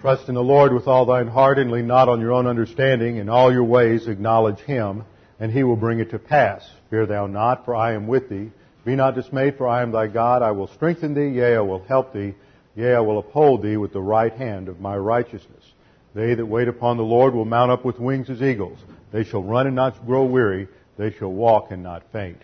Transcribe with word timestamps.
Trust 0.00 0.28
in 0.28 0.36
the 0.36 0.42
Lord 0.44 0.72
with 0.72 0.86
all 0.86 1.06
thine 1.06 1.26
heart 1.26 1.58
and 1.58 1.72
lean 1.72 1.88
not 1.88 2.08
on 2.08 2.20
your 2.20 2.32
own 2.32 2.46
understanding. 2.46 3.16
In 3.16 3.28
all 3.28 3.52
your 3.52 3.64
ways 3.64 4.06
acknowledge 4.06 4.60
him, 4.60 5.02
and 5.40 5.50
he 5.50 5.64
will 5.64 5.74
bring 5.74 5.98
it 5.98 6.10
to 6.10 6.20
pass. 6.20 6.70
Fear 6.88 7.06
thou 7.06 7.26
not, 7.26 7.64
for 7.64 7.74
I 7.74 7.94
am 7.94 8.06
with 8.06 8.28
thee. 8.28 8.52
Be 8.84 8.94
not 8.94 9.16
dismayed, 9.16 9.58
for 9.58 9.66
I 9.66 9.82
am 9.82 9.90
thy 9.90 10.06
God. 10.06 10.40
I 10.40 10.52
will 10.52 10.68
strengthen 10.68 11.14
thee, 11.14 11.36
yea, 11.36 11.56
I 11.56 11.62
will 11.62 11.82
help 11.82 12.12
thee. 12.12 12.34
Yea, 12.76 12.94
I 12.94 13.00
will 13.00 13.18
uphold 13.18 13.62
thee 13.62 13.76
with 13.76 13.92
the 13.92 14.00
right 14.00 14.32
hand 14.32 14.68
of 14.68 14.78
my 14.78 14.96
righteousness. 14.96 15.64
They 16.14 16.32
that 16.32 16.46
wait 16.46 16.68
upon 16.68 16.96
the 16.96 17.02
Lord 17.02 17.34
will 17.34 17.44
mount 17.44 17.72
up 17.72 17.84
with 17.84 17.98
wings 17.98 18.30
as 18.30 18.40
eagles. 18.40 18.78
They 19.10 19.24
shall 19.24 19.42
run 19.42 19.66
and 19.66 19.74
not 19.74 20.06
grow 20.06 20.24
weary. 20.24 20.68
They 20.96 21.10
shall 21.10 21.32
walk 21.32 21.72
and 21.72 21.82
not 21.82 22.04
faint. 22.12 22.38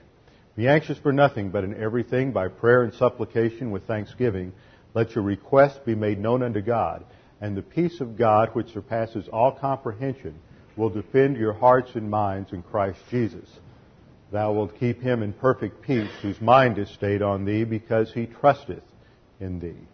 Be 0.56 0.66
anxious 0.66 0.98
for 0.98 1.12
nothing, 1.12 1.50
but 1.50 1.62
in 1.62 1.80
everything 1.80 2.32
by 2.32 2.48
prayer 2.48 2.82
and 2.82 2.92
supplication 2.94 3.70
with 3.70 3.86
thanksgiving, 3.86 4.52
let 4.92 5.14
your 5.14 5.22
requests 5.22 5.78
be 5.78 5.94
made 5.94 6.18
known 6.18 6.42
unto 6.42 6.60
God 6.60 7.04
and 7.40 7.56
the 7.56 7.62
peace 7.62 8.00
of 8.00 8.16
God, 8.16 8.50
which 8.54 8.72
surpasses 8.72 9.28
all 9.28 9.52
comprehension, 9.52 10.34
will 10.76 10.90
defend 10.90 11.36
your 11.36 11.52
hearts 11.52 11.94
and 11.94 12.10
minds 12.10 12.52
in 12.52 12.62
Christ 12.62 12.98
Jesus. 13.10 13.48
Thou 14.30 14.52
wilt 14.52 14.78
keep 14.80 15.00
him 15.00 15.22
in 15.22 15.32
perfect 15.32 15.82
peace, 15.82 16.10
whose 16.22 16.40
mind 16.40 16.78
is 16.78 16.88
stayed 16.90 17.22
on 17.22 17.44
thee, 17.44 17.64
because 17.64 18.12
he 18.12 18.26
trusteth 18.26 18.82
in 19.38 19.60
thee. 19.60 19.86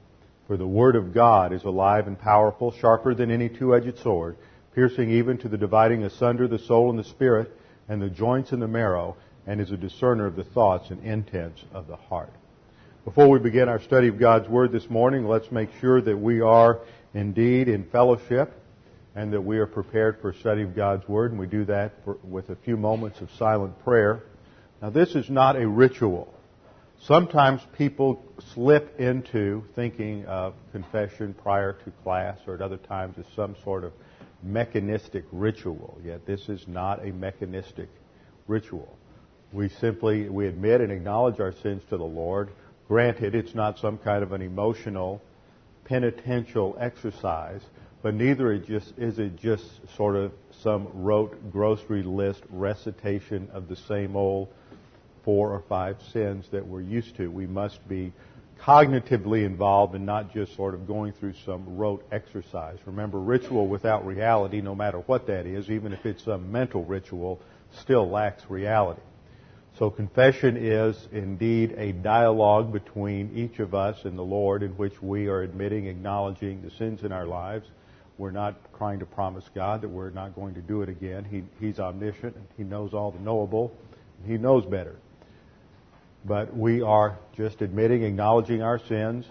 For 0.47 0.57
the 0.57 0.67
word 0.67 0.97
of 0.97 1.13
God 1.13 1.53
is 1.53 1.65
alive 1.65 2.07
and 2.07 2.19
powerful, 2.19 2.73
sharper 2.73 3.15
than 3.15 3.31
any 3.31 3.49
two-edged 3.49 3.99
sword, 3.99 4.37
piercing 4.75 5.11
even 5.11 5.37
to 5.39 5.49
the 5.49 5.59
dividing 5.59 6.05
asunder 6.05 6.49
the 6.49 6.59
soul 6.59 6.91
and 6.91 6.99
the 6.99 7.05
spirit, 7.05 7.55
and 7.89 8.01
the 8.01 8.09
joints 8.09 8.53
and 8.53 8.63
the 8.63 8.69
marrow, 8.69 9.17
and 9.47 9.61
is 9.61 9.71
a 9.71 9.77
discerner 9.77 10.27
of 10.27 10.37
the 10.37 10.45
thoughts 10.45 10.91
and 10.91 11.05
intents 11.05 11.63
of 11.73 11.87
the 11.87 11.97
heart. 11.97 12.33
Before 13.05 13.29
we 13.29 13.39
begin 13.39 13.69
our 13.69 13.81
study 13.81 14.09
of 14.09 14.19
God's 14.19 14.49
Word 14.49 14.73
this 14.73 14.89
morning, 14.89 15.27
let's 15.27 15.51
make 15.51 15.71
sure 15.81 16.01
that 16.01 16.17
we 16.17 16.41
are 16.41 16.81
indeed 17.15 17.69
in 17.69 17.85
fellowship 17.85 18.53
and 19.15 19.33
that 19.33 19.41
we 19.41 19.59
are 19.59 19.67
prepared 19.67 20.21
for 20.21 20.33
study 20.33 20.63
of 20.63 20.77
God's 20.77 21.07
Word, 21.09 21.33
and 21.33 21.41
we 21.41 21.47
do 21.47 21.65
that 21.65 21.93
for, 22.05 22.19
with 22.23 22.51
a 22.51 22.57
few 22.57 22.77
moments 22.77 23.21
of 23.21 23.31
silent 23.33 23.83
prayer. 23.83 24.23
Now, 24.81 24.91
this 24.91 25.15
is 25.15 25.29
not 25.29 25.57
a 25.57 25.67
ritual. 25.67 26.33
Sometimes 27.03 27.61
people 27.77 28.23
slip 28.55 29.01
into 29.01 29.65
thinking 29.75 30.27
of 30.27 30.55
confession 30.71 31.35
prior 31.35 31.73
to 31.73 31.91
class, 32.03 32.39
or 32.47 32.55
at 32.55 32.63
other 32.63 32.77
times 32.77 33.17
as 33.19 33.25
some 33.35 33.57
sort 33.65 33.85
of 33.85 33.93
mechanistic 34.43 35.25
ritual. 35.33 35.99
Yet 36.05 36.27
this 36.27 36.49
is 36.49 36.67
not 36.69 37.05
a 37.05 37.13
mechanistic 37.13 37.89
ritual. 38.47 38.97
We 39.53 39.69
simply 39.69 40.29
we 40.29 40.47
admit 40.47 40.81
and 40.81 40.93
acknowledge 40.93 41.41
our 41.41 41.53
sins 41.53 41.83
to 41.91 41.97
the 41.97 42.05
Lord. 42.05 42.51
Granted, 42.87 43.35
it's 43.35 43.55
not 43.55 43.79
some 43.79 43.99
kind 43.99 44.23
of 44.23 44.33
an 44.33 44.43
emotional 44.43 45.21
penitential 45.91 46.77
exercise, 46.79 47.61
but 48.01 48.15
neither 48.15 48.53
it 48.53 48.65
just, 48.65 48.97
is 48.97 49.19
it 49.19 49.35
just 49.35 49.65
sort 49.97 50.15
of 50.15 50.31
some 50.63 50.87
rote 50.95 51.51
grocery 51.51 52.05
list 52.05 52.45
recitation 52.49 53.49
of 53.53 53.67
the 53.67 53.75
same 53.75 54.15
old 54.15 54.47
four 55.25 55.51
or 55.53 55.65
five 55.69 55.97
sins 56.13 56.47
that 56.53 56.65
we're 56.65 56.81
used 56.81 57.17
to. 57.17 57.29
We 57.29 57.49
must 57.49 57.87
be 57.89 58.13
cognitively 58.61 59.45
involved 59.45 59.97
and 59.97 60.07
not 60.07 60.33
just 60.33 60.55
sort 60.55 60.75
of 60.75 60.87
going 60.87 61.13
through 61.13 61.35
some 61.45 61.77
rote 61.77 62.07
exercise. 62.13 62.79
Remember, 62.87 63.19
ritual 63.19 63.67
without 63.67 64.07
reality, 64.07 64.61
no 64.61 64.77
matter 64.77 64.99
what 65.01 65.27
that 65.27 65.45
is, 65.45 65.69
even 65.71 65.93
if 65.93 66.07
it's 66.07 66.29
a 66.29 66.39
mental 66.39 66.85
ritual, 66.85 67.41
still 67.81 68.09
lacks 68.09 68.45
reality. 68.49 69.01
So 69.79 69.89
confession 69.91 70.57
is 70.57 71.09
indeed 71.11 71.75
a 71.79 71.93
dialogue 71.93 72.73
between 72.73 73.31
each 73.35 73.61
of 73.61 73.75
us 73.75 74.05
and 74.05 74.19
the 74.19 74.23
Lord 74.23 74.63
in 74.63 74.73
which 74.73 75.03
we 75.03 75.29
are 75.29 75.43
admitting, 75.43 75.87
acknowledging 75.87 76.61
the 76.61 76.71
sins 76.71 77.03
in 77.03 77.13
our 77.13 77.27
lives. 77.27 77.67
We're 78.19 78.31
not 78.31 78.57
trying 78.77 78.99
to 78.99 79.07
promise 79.07 79.49
God 79.55 79.81
that 79.81 79.89
we're 79.89 80.11
not 80.11 80.35
going 80.35 80.53
to 80.55 80.61
do 80.61 80.83
it 80.83 80.91
again. 80.91 81.25
He, 81.25 81.45
he's 81.65 81.81
omniscient. 81.81 82.37
He 82.59 82.65
knows 82.65 82.93
all 82.93 83.11
the 83.11 83.21
knowable. 83.21 83.73
He 84.27 84.37
knows 84.37 84.67
better. 84.67 84.97
But 86.27 86.55
we 86.55 86.83
are 86.83 87.19
just 87.35 87.63
admitting, 87.63 88.03
acknowledging 88.03 88.63
our 88.63 88.79
sins, 88.79 89.25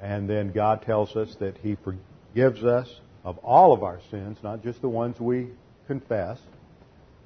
and 0.00 0.30
then 0.30 0.52
God 0.52 0.82
tells 0.82 1.16
us 1.16 1.34
that 1.36 1.58
He 1.58 1.76
forgives 1.76 2.62
us 2.62 3.00
of 3.24 3.38
all 3.38 3.72
of 3.72 3.82
our 3.82 4.00
sins, 4.10 4.38
not 4.42 4.62
just 4.62 4.80
the 4.80 4.88
ones 4.88 5.18
we 5.18 5.48
confess, 5.88 6.38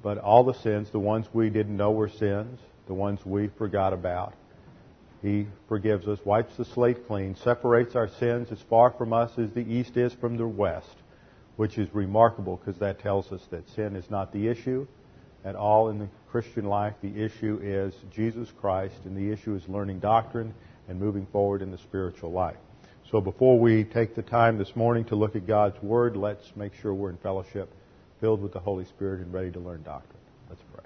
but 0.05 0.19
all 0.19 0.43
the 0.43 0.53
sins, 0.53 0.91
the 0.91 0.99
ones 0.99 1.25
we 1.33 1.49
didn't 1.49 1.75
know 1.75 1.89
were 1.89 2.07
sins, 2.07 2.59
the 2.85 2.93
ones 2.93 3.25
we 3.25 3.47
forgot 3.47 3.91
about, 3.91 4.35
He 5.23 5.47
forgives 5.67 6.07
us, 6.07 6.19
wipes 6.23 6.55
the 6.57 6.63
slate 6.63 7.07
clean, 7.07 7.35
separates 7.35 7.95
our 7.95 8.07
sins 8.07 8.51
as 8.51 8.61
far 8.69 8.91
from 8.91 9.13
us 9.13 9.31
as 9.39 9.49
the 9.53 9.67
east 9.67 9.97
is 9.97 10.13
from 10.13 10.37
the 10.37 10.45
west, 10.45 10.95
which 11.55 11.79
is 11.79 11.89
remarkable 11.91 12.57
because 12.57 12.79
that 12.81 12.99
tells 12.99 13.31
us 13.31 13.41
that 13.49 13.67
sin 13.71 13.95
is 13.95 14.11
not 14.11 14.31
the 14.31 14.47
issue 14.47 14.85
at 15.43 15.55
all 15.55 15.89
in 15.89 15.97
the 15.97 16.09
Christian 16.29 16.65
life. 16.65 16.93
The 17.01 17.23
issue 17.23 17.59
is 17.63 17.95
Jesus 18.13 18.51
Christ, 18.61 19.05
and 19.05 19.17
the 19.17 19.31
issue 19.31 19.55
is 19.55 19.67
learning 19.67 20.01
doctrine 20.01 20.53
and 20.87 20.99
moving 20.99 21.25
forward 21.31 21.63
in 21.63 21.71
the 21.71 21.79
spiritual 21.79 22.31
life. 22.31 22.57
So 23.09 23.21
before 23.21 23.57
we 23.57 23.83
take 23.83 24.13
the 24.13 24.21
time 24.21 24.59
this 24.59 24.75
morning 24.75 25.05
to 25.05 25.15
look 25.15 25.35
at 25.35 25.47
God's 25.47 25.81
Word, 25.81 26.15
let's 26.15 26.55
make 26.55 26.75
sure 26.75 26.93
we're 26.93 27.09
in 27.09 27.17
fellowship 27.17 27.73
filled 28.25 28.41
with 28.41 28.53
the 28.53 28.59
Holy 28.59 28.85
Spirit 28.85 29.19
and 29.19 29.31
ready 29.31 29.51
to 29.51 29.59
learn 29.59 29.83
doctrine. 29.83 30.17
Let's 30.49 30.63
pray. 30.73 30.83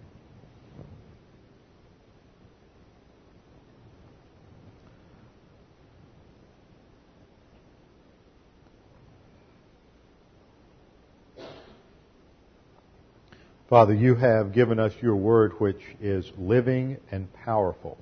Father, 13.69 13.93
you 13.93 14.15
have 14.15 14.51
given 14.51 14.77
us 14.77 14.91
your 15.01 15.15
word 15.15 15.53
which 15.61 15.81
is 16.01 16.29
living 16.37 16.97
and 17.09 17.31
powerful. 17.31 17.97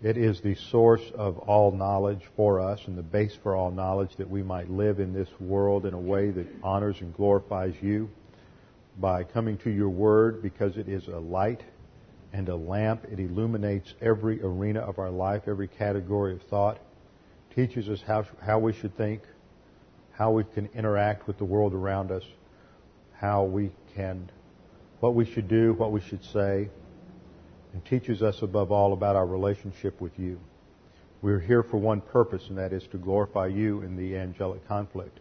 It 0.00 0.16
is 0.16 0.40
the 0.40 0.54
source 0.54 1.10
of 1.16 1.38
all 1.40 1.72
knowledge 1.72 2.22
for 2.36 2.60
us 2.60 2.86
and 2.86 2.96
the 2.96 3.02
base 3.02 3.34
for 3.34 3.56
all 3.56 3.72
knowledge 3.72 4.14
that 4.16 4.30
we 4.30 4.44
might 4.44 4.70
live 4.70 5.00
in 5.00 5.12
this 5.12 5.28
world 5.40 5.86
in 5.86 5.94
a 5.94 5.98
way 5.98 6.30
that 6.30 6.46
honors 6.62 7.00
and 7.00 7.12
glorifies 7.12 7.74
you 7.82 8.08
by 9.00 9.24
coming 9.24 9.58
to 9.58 9.70
your 9.70 9.88
word 9.88 10.40
because 10.40 10.76
it 10.76 10.88
is 10.88 11.08
a 11.08 11.18
light 11.18 11.62
and 12.32 12.48
a 12.48 12.54
lamp. 12.54 13.06
It 13.10 13.18
illuminates 13.18 13.94
every 14.00 14.40
arena 14.40 14.80
of 14.80 15.00
our 15.00 15.10
life, 15.10 15.48
every 15.48 15.66
category 15.66 16.34
of 16.34 16.42
thought, 16.42 16.78
teaches 17.56 17.88
us 17.88 18.00
how, 18.00 18.24
how 18.40 18.60
we 18.60 18.72
should 18.72 18.96
think, 18.96 19.22
how 20.12 20.30
we 20.30 20.44
can 20.44 20.68
interact 20.74 21.26
with 21.26 21.38
the 21.38 21.44
world 21.44 21.74
around 21.74 22.12
us, 22.12 22.22
how 23.14 23.42
we 23.42 23.72
can, 23.96 24.30
what 25.00 25.16
we 25.16 25.24
should 25.24 25.48
do, 25.48 25.72
what 25.72 25.90
we 25.90 26.00
should 26.00 26.22
say, 26.22 26.68
and 27.78 27.84
teaches 27.84 28.24
us 28.24 28.42
above 28.42 28.72
all 28.72 28.92
about 28.92 29.14
our 29.14 29.24
relationship 29.24 30.00
with 30.00 30.18
you. 30.18 30.40
We're 31.22 31.38
here 31.38 31.62
for 31.62 31.76
one 31.76 32.00
purpose, 32.00 32.48
and 32.48 32.58
that 32.58 32.72
is 32.72 32.88
to 32.88 32.98
glorify 32.98 33.46
you 33.46 33.82
in 33.82 33.94
the 33.94 34.16
angelic 34.16 34.66
conflict. 34.66 35.20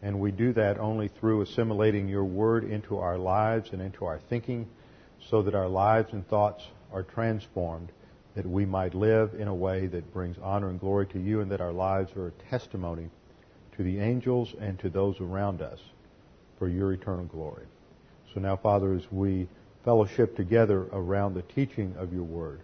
And 0.00 0.18
we 0.18 0.30
do 0.30 0.54
that 0.54 0.78
only 0.78 1.08
through 1.08 1.42
assimilating 1.42 2.08
your 2.08 2.24
word 2.24 2.64
into 2.64 2.96
our 2.96 3.18
lives 3.18 3.72
and 3.74 3.82
into 3.82 4.06
our 4.06 4.18
thinking 4.30 4.66
so 5.20 5.42
that 5.42 5.54
our 5.54 5.68
lives 5.68 6.14
and 6.14 6.26
thoughts 6.26 6.64
are 6.94 7.02
transformed, 7.02 7.92
that 8.36 8.46
we 8.46 8.64
might 8.64 8.94
live 8.94 9.34
in 9.38 9.48
a 9.48 9.54
way 9.54 9.86
that 9.88 10.14
brings 10.14 10.38
honor 10.42 10.70
and 10.70 10.80
glory 10.80 11.06
to 11.08 11.20
you, 11.20 11.42
and 11.42 11.50
that 11.50 11.60
our 11.60 11.72
lives 11.72 12.16
are 12.16 12.28
a 12.28 12.48
testimony 12.50 13.10
to 13.76 13.82
the 13.82 13.98
angels 13.98 14.54
and 14.58 14.78
to 14.78 14.88
those 14.88 15.20
around 15.20 15.60
us 15.60 15.80
for 16.58 16.68
your 16.68 16.94
eternal 16.94 17.26
glory. 17.26 17.66
So 18.32 18.40
now, 18.40 18.56
Father, 18.56 18.94
as 18.94 19.12
we 19.12 19.46
fellowship 19.84 20.36
together 20.36 20.86
around 20.92 21.34
the 21.34 21.42
teaching 21.42 21.94
of 21.98 22.12
your 22.12 22.22
word. 22.22 22.60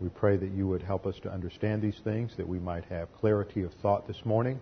We 0.00 0.08
pray 0.08 0.36
that 0.36 0.50
you 0.52 0.68
would 0.68 0.82
help 0.82 1.06
us 1.06 1.16
to 1.22 1.32
understand 1.32 1.82
these 1.82 1.98
things, 2.04 2.32
that 2.36 2.46
we 2.46 2.58
might 2.58 2.84
have 2.84 3.12
clarity 3.14 3.62
of 3.62 3.72
thought 3.82 4.06
this 4.06 4.24
morning, 4.24 4.60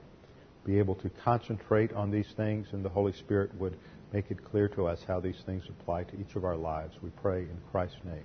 be 0.65 0.79
able 0.79 0.95
to 0.97 1.11
concentrate 1.25 1.93
on 1.93 2.11
these 2.11 2.29
things, 2.37 2.69
and 2.73 2.85
the 2.85 2.89
Holy 2.89 3.13
Spirit 3.13 3.55
would 3.57 3.77
make 4.13 4.31
it 4.31 4.43
clear 4.45 4.69
to 4.69 4.87
us 4.87 5.01
how 5.07 5.21
these 5.21 5.41
things 5.45 5.65
apply 5.69 6.05
to 6.05 6.21
each 6.21 6.37
of 6.37 6.45
our 6.45 6.57
lives. 6.57 6.95
We 7.03 7.11
pray 7.11 7.41
in 7.43 7.59
Christ's 7.71 7.99
name. 8.05 8.25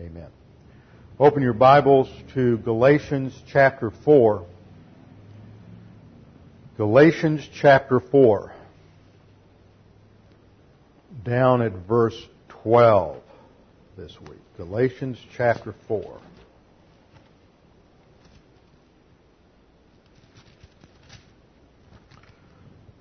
Amen. 0.00 0.28
Open 1.20 1.42
your 1.42 1.52
Bibles 1.52 2.08
to 2.34 2.58
Galatians 2.58 3.38
chapter 3.52 3.92
4. 4.04 4.46
Galatians 6.76 7.48
chapter 7.60 8.00
4. 8.00 8.52
down 11.24 11.62
at 11.62 11.72
verse 11.72 12.16
12 12.62 13.20
this 13.96 14.16
week. 14.20 14.38
Galatians 14.56 15.18
chapter 15.36 15.74
4. 15.88 16.20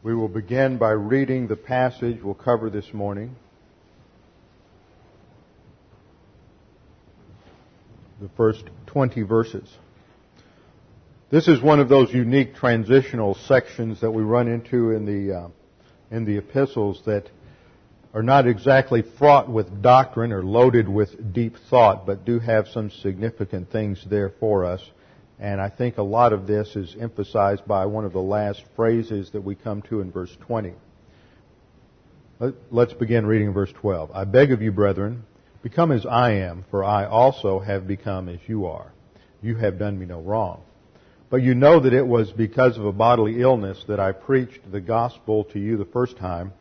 We 0.02 0.16
will 0.16 0.30
begin 0.30 0.78
by 0.80 0.92
reading 0.92 1.48
the 1.48 1.56
passage 1.56 2.24
we'll 2.24 2.34
cover 2.34 2.72
this 2.72 2.92
morning. 2.92 3.36
The 8.20 8.30
first 8.36 8.64
20 8.88 9.22
verses. 9.22 9.70
This 11.30 11.48
is 11.48 11.62
one 11.62 11.80
of 11.80 11.88
those 11.88 12.12
unique 12.12 12.56
transitional 12.56 13.36
sections 13.36 14.02
that 14.02 14.10
we 14.10 14.24
run 14.24 14.48
into 14.48 14.90
in 14.90 15.06
the, 15.06 15.36
uh, 15.36 15.48
in 16.10 16.26
the 16.26 16.38
epistles 16.38 17.04
that 17.06 17.30
are 18.14 18.24
not 18.24 18.48
exactly 18.48 19.04
fraught 19.18 19.50
with 19.50 19.82
doctrine 19.82 20.32
or 20.32 20.44
loaded 20.44 20.90
with 20.90 21.34
deep 21.34 21.56
thought, 21.70 22.06
but 22.06 22.26
do 22.26 22.40
have 22.40 22.68
some 22.68 22.90
significant 22.90 23.72
things 23.72 24.04
there 24.10 24.30
for 24.40 24.66
us. 24.66 24.82
And 25.40 25.62
I 25.62 25.70
think 25.70 25.98
a 25.98 26.04
lot 26.04 26.34
of 26.34 26.46
this 26.46 26.76
is 26.76 26.96
emphasized 27.00 27.66
by 27.66 27.86
one 27.86 28.06
of 28.06 28.14
the 28.14 28.22
last 28.22 28.64
phrases 28.76 29.32
that 29.32 29.42
we 29.42 29.56
come 29.56 29.82
to 29.84 30.02
in 30.02 30.12
verse 30.12 30.36
20. 30.42 30.74
Let's 32.70 32.94
begin 32.94 33.26
reading 33.26 33.54
verse 33.54 33.72
12. 33.72 34.12
I 34.14 34.26
beg 34.26 34.52
of 34.52 34.62
you, 34.62 34.72
brethren, 34.72 35.24
become 35.64 35.92
as 35.92 36.06
I 36.06 36.32
am, 36.32 36.66
for 36.70 36.84
I 36.84 37.06
also 37.06 37.60
have 37.60 37.88
become 37.88 38.28
as 38.30 38.40
you 38.48 38.66
are. 38.66 38.92
You 39.42 39.56
have 39.56 39.80
done 39.80 39.98
me 39.98 40.06
no 40.06 40.20
wrong. 40.20 40.62
But 41.30 41.44
you 41.44 41.56
know 41.56 41.80
that 41.80 41.94
it 41.94 42.06
was 42.06 42.32
because 42.32 42.78
of 42.78 42.86
a 42.86 42.92
bodily 42.92 43.42
illness 43.42 43.84
that 43.88 44.00
I 44.00 44.12
preached 44.12 44.72
the 44.72 44.82
gospel 44.82 45.46
to 45.46 45.60
you 45.60 45.78
the 45.78 45.86
first 45.86 46.18
time. 46.18 46.52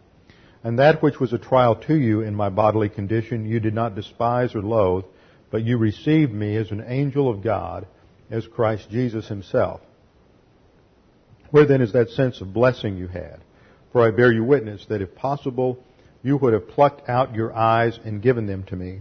And 0.63 0.79
that 0.79 1.03
which 1.03 1.19
was 1.19 1.33
a 1.33 1.39
trial 1.39 1.77
to 1.87 1.95
you 1.95 2.21
in 2.21 2.35
my 2.35 2.51
bodily 2.51 2.89
condition 2.89 3.47
you 3.47 3.61
did 3.61 3.75
not 3.75 3.95
despise 3.95 4.55
or 4.55 4.63
loathe, 4.63 5.05
but 5.51 5.65
you 5.65 5.79
received 5.79 6.33
me 6.33 6.57
as 6.57 6.71
an 6.71 6.85
angel 6.87 7.31
of 7.31 7.43
God, 7.43 7.87
as 8.31 8.47
Christ 8.47 8.91
Jesus 8.91 9.27
himself. 9.27 9.81
Where 11.51 11.67
then 11.67 11.81
is 11.81 11.93
that 11.95 12.11
sense 12.11 12.41
of 12.41 12.53
blessing 12.53 12.97
you 12.97 13.09
had? 13.09 13.41
For 13.93 14.07
I 14.07 14.13
bear 14.13 14.31
you 14.31 14.45
witness 14.45 14.87
that 14.87 15.03
if 15.03 15.15
possible, 15.17 15.83
you 16.23 16.37
would 16.37 16.53
have 16.53 16.69
plucked 16.69 17.09
out 17.09 17.35
your 17.35 17.53
eyes 17.53 17.99
and 18.05 18.23
given 18.23 18.47
them 18.47 18.63
to 18.65 18.77
me. 18.77 19.01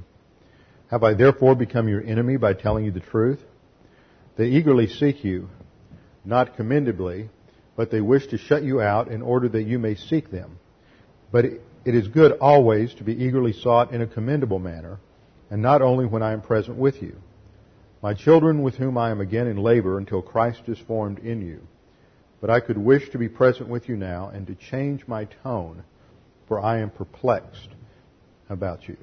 Have 0.90 1.04
I 1.04 1.14
therefore 1.14 1.54
become 1.56 1.88
your 1.88 2.04
enemy 2.04 2.38
by 2.38 2.54
telling 2.54 2.86
you 2.86 2.92
the 2.92 3.00
truth? 3.00 3.40
They 4.38 4.48
eagerly 4.48 4.88
seek 4.88 5.24
you, 5.24 5.50
not 6.26 6.56
commendably, 6.56 7.30
but 7.76 7.92
they 7.92 8.02
wish 8.02 8.28
to 8.28 8.38
shut 8.38 8.64
you 8.64 8.82
out 8.82 9.10
in 9.10 9.22
order 9.22 9.50
that 9.50 9.64
you 9.64 9.78
may 9.78 9.96
seek 9.96 10.32
them. 10.32 10.58
But 11.32 11.46
it 11.46 11.96
is 11.96 12.08
good 12.08 12.34
always 12.34 12.94
to 12.96 13.04
be 13.04 13.24
eagerly 13.24 13.54
sought 13.54 13.92
in 13.92 14.02
a 14.02 14.08
commendable 14.08 14.60
manner, 14.60 15.00
and 15.50 15.62
not 15.62 15.82
only 15.82 16.06
when 16.06 16.24
I 16.24 16.34
am 16.34 16.42
present 16.42 16.78
with 16.78 17.02
you. 17.02 17.16
My 18.02 18.14
children 18.14 18.62
with 18.62 18.76
whom 18.76 18.98
I 18.98 19.12
am 19.12 19.20
again 19.20 19.48
in 19.48 19.58
labor 19.58 19.98
until 19.98 20.22
Christ 20.22 20.64
is 20.68 20.80
formed 20.80 21.20
in 21.20 21.42
you. 21.42 21.68
But 22.40 22.50
I 22.50 22.62
could 22.62 22.78
wish 22.78 23.10
to 23.10 23.18
be 23.18 23.28
present 23.28 23.70
with 23.70 23.90
you 23.90 23.98
now 23.98 24.30
and 24.30 24.48
to 24.48 24.56
change 24.56 25.08
my 25.08 25.26
tone, 25.26 25.84
for 26.48 26.62
I 26.62 26.80
am 26.80 26.90
perplexed 26.90 27.70
about 28.50 28.88
you. 28.88 28.98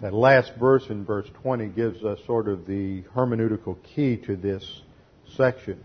That 0.00 0.12
last 0.12 0.52
verse 0.56 0.88
in 0.90 1.04
verse 1.04 1.28
20 1.42 1.68
gives 1.68 2.04
us 2.04 2.18
sort 2.26 2.48
of 2.48 2.66
the 2.66 3.02
hermeneutical 3.14 3.76
key 3.82 4.16
to 4.26 4.36
this 4.36 4.82
section. 5.36 5.82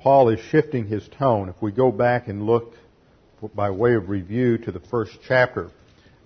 Paul 0.00 0.28
is 0.28 0.40
shifting 0.40 0.86
his 0.86 1.08
tone. 1.08 1.48
If 1.48 1.60
we 1.62 1.72
go 1.72 1.90
back 1.90 2.28
and 2.28 2.44
look 2.44 2.74
by 3.54 3.70
way 3.70 3.94
of 3.94 4.08
review 4.08 4.58
to 4.58 4.72
the 4.72 4.80
first 4.80 5.18
chapter, 5.26 5.70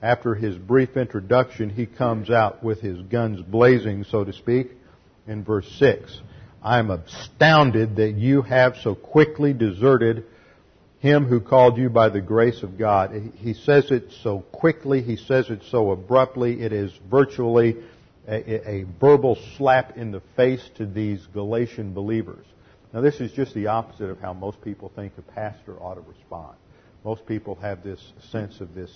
after 0.03 0.35
his 0.35 0.57
brief 0.57 0.97
introduction, 0.97 1.71
he 1.71 1.87
comes 1.87 2.29
out 2.29 2.63
with 2.63 2.81
his 2.81 3.01
guns 3.03 3.41
blazing, 3.41 4.05
so 4.05 4.25
to 4.25 4.33
speak, 4.33 4.73
in 5.27 5.45
verse 5.45 5.71
6. 5.79 6.21
I 6.63 6.79
am 6.79 6.91
astounded 6.91 7.97
that 7.97 8.13
you 8.13 8.43
have 8.43 8.77
so 8.83 8.95
quickly 8.95 9.53
deserted 9.53 10.25
him 10.99 11.27
who 11.27 11.41
called 11.41 11.79
you 11.79 11.89
by 11.89 12.09
the 12.09 12.21
grace 12.21 12.63
of 12.63 12.79
God. 12.79 13.33
He 13.37 13.55
says 13.55 13.91
it 13.91 14.13
so 14.23 14.41
quickly, 14.53 15.03
he 15.03 15.17
says 15.17 15.51
it 15.51 15.63
so 15.71 15.91
abruptly, 15.91 16.63
it 16.63 16.73
is 16.73 16.93
virtually 17.11 17.77
a, 18.29 18.71
a 18.71 18.87
verbal 19.01 19.37
slap 19.57 19.97
in 19.97 20.13
the 20.13 20.23
face 20.37 20.63
to 20.77 20.87
these 20.87 21.27
Galatian 21.33 21.93
believers. 21.93 22.45
Now 22.93 23.01
this 23.01 23.21
is 23.21 23.33
just 23.33 23.55
the 23.55 23.69
opposite 23.69 24.11
of 24.11 24.21
how 24.21 24.33
most 24.33 24.61
people 24.63 24.93
think 24.95 25.13
a 25.19 25.23
pastor 25.23 25.75
ought 25.81 25.95
to 25.95 26.03
respond. 26.03 26.57
Most 27.05 27.27
people 27.27 27.57
have 27.57 27.83
this 27.83 28.01
sense 28.31 28.61
of 28.61 28.75
this 28.75 28.91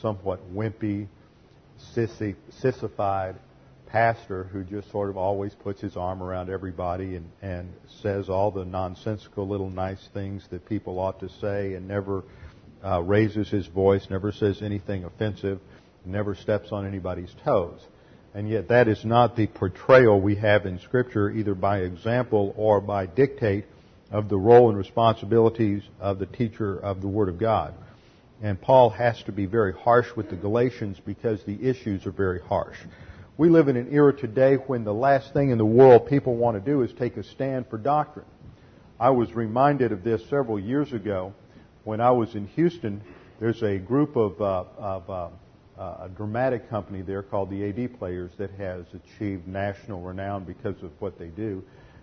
somewhat 0.00 0.40
wimpy, 0.54 1.06
sissy, 1.94 2.34
sissified 2.50 3.36
pastor 3.86 4.44
who 4.44 4.62
just 4.62 4.90
sort 4.90 5.10
of 5.10 5.16
always 5.16 5.52
puts 5.54 5.80
his 5.80 5.96
arm 5.96 6.22
around 6.22 6.48
everybody 6.48 7.16
and, 7.16 7.28
and 7.42 7.72
says 8.02 8.28
all 8.28 8.50
the 8.50 8.64
nonsensical 8.64 9.46
little 9.46 9.70
nice 9.70 10.08
things 10.14 10.46
that 10.50 10.68
people 10.68 10.98
ought 10.98 11.18
to 11.20 11.28
say 11.40 11.74
and 11.74 11.88
never 11.88 12.22
uh, 12.84 13.02
raises 13.02 13.48
his 13.48 13.66
voice, 13.66 14.06
never 14.08 14.32
says 14.32 14.62
anything 14.62 15.04
offensive, 15.04 15.58
never 16.04 16.34
steps 16.34 16.70
on 16.72 16.86
anybody's 16.86 17.34
toes. 17.44 17.80
And 18.32 18.48
yet 18.48 18.68
that 18.68 18.86
is 18.86 19.04
not 19.04 19.34
the 19.34 19.48
portrayal 19.48 20.20
we 20.20 20.36
have 20.36 20.66
in 20.66 20.78
Scripture, 20.78 21.30
either 21.30 21.54
by 21.54 21.80
example 21.80 22.54
or 22.56 22.80
by 22.80 23.06
dictate 23.06 23.64
of 24.10 24.28
the 24.28 24.36
role 24.36 24.68
and 24.68 24.76
responsibilities 24.76 25.82
of 26.00 26.18
the 26.18 26.26
teacher 26.26 26.78
of 26.78 27.00
the 27.00 27.08
Word 27.08 27.28
of 27.28 27.38
God. 27.38 27.74
And 28.42 28.60
Paul 28.60 28.90
has 28.90 29.22
to 29.24 29.32
be 29.32 29.46
very 29.46 29.72
harsh 29.72 30.08
with 30.16 30.30
the 30.30 30.36
Galatians 30.36 30.98
because 31.04 31.42
the 31.44 31.62
issues 31.62 32.06
are 32.06 32.10
very 32.10 32.40
harsh. 32.40 32.76
We 33.36 33.48
live 33.48 33.68
in 33.68 33.76
an 33.76 33.88
era 33.92 34.12
today 34.12 34.56
when 34.56 34.84
the 34.84 34.94
last 34.94 35.32
thing 35.32 35.50
in 35.50 35.58
the 35.58 35.64
world 35.64 36.06
people 36.08 36.34
want 36.34 36.62
to 36.62 36.70
do 36.70 36.82
is 36.82 36.92
take 36.92 37.16
a 37.16 37.22
stand 37.22 37.68
for 37.68 37.78
doctrine. 37.78 38.26
I 38.98 39.10
was 39.10 39.32
reminded 39.34 39.92
of 39.92 40.04
this 40.04 40.22
several 40.28 40.58
years 40.58 40.92
ago 40.92 41.32
when 41.84 42.00
I 42.00 42.10
was 42.10 42.34
in 42.34 42.46
Houston. 42.48 43.00
There's 43.38 43.62
a 43.62 43.78
group 43.78 44.16
of, 44.16 44.40
uh, 44.40 44.64
of 44.76 45.08
uh, 45.10 45.28
uh, 45.78 46.04
a 46.04 46.08
dramatic 46.10 46.68
company 46.68 47.00
there 47.00 47.22
called 47.22 47.48
the 47.48 47.66
AD 47.66 47.98
Players 47.98 48.30
that 48.36 48.50
has 48.52 48.84
achieved 48.92 49.48
national 49.48 50.02
renown 50.02 50.44
because 50.44 50.82
of 50.82 50.90
what 50.98 51.18
they 51.18 51.28
do. 51.28 51.62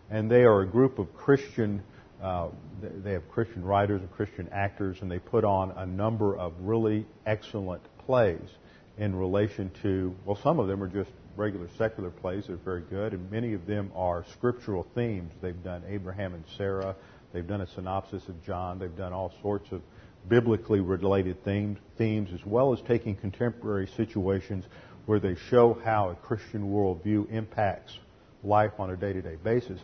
And 0.10 0.32
they 0.32 0.44
are 0.44 0.62
a 0.62 0.66
group 0.66 0.98
of 0.98 1.16
Christian 1.16 1.84
uh, 2.22 2.48
they 2.82 3.12
have 3.14 3.30
Christian 3.30 3.64
writers 3.64 4.02
and 4.02 4.12
Christian 4.12 4.50
actors, 4.52 4.98
and 5.02 5.12
they 5.12 5.20
put 5.20 5.44
on 5.44 5.72
a 5.72 5.86
number 5.86 6.36
of 6.36 6.54
really 6.60 7.06
excellent 7.26 7.82
plays 8.06 8.50
in 8.98 9.16
relation 9.16 9.70
to, 9.84 10.16
well, 10.26 10.38
some 10.42 10.60
of 10.60 10.68
them 10.68 10.82
are 10.82 10.88
just 10.88 11.12
regular 11.36 11.68
secular 11.78 12.10
plays 12.10 12.48
that 12.48 12.54
are 12.54 12.58
very 12.58 12.82
good, 12.82 13.14
and 13.14 13.30
many 13.32 13.54
of 13.54 13.68
them 13.68 13.92
are 13.96 14.26
scriptural 14.34 14.88
themes. 14.96 15.32
They've 15.42 15.64
done 15.64 15.84
Abraham 15.88 16.34
and 16.34 16.44
Sarah, 16.58 16.96
they've 17.32 17.46
done 17.46 17.62
a 17.62 17.68
synopsis 17.68 18.28
of 18.28 18.44
John, 18.44 18.80
they've 18.80 18.96
done 18.98 19.14
all 19.14 19.32
sorts 19.42 19.72
of 19.72 19.82
biblically 20.28 20.80
related 20.80 21.44
themes, 21.46 21.78
themes 21.98 22.32
as 22.34 22.44
well 22.46 22.74
as 22.74 22.82
taking 22.82 23.16
contemporary 23.16 23.88
situations 23.96 24.66
where 25.06 25.20
they 25.20 25.36
show 25.36 25.80
how 25.86 26.10
a 26.10 26.16
Christian 26.16 26.72
worldview 26.72 27.32
impacts 27.32 27.98
life 28.44 28.74
on 28.80 28.90
a 28.90 28.96
day 28.96 29.14
to 29.14 29.22
day 29.22 29.38
basis. 29.42 29.80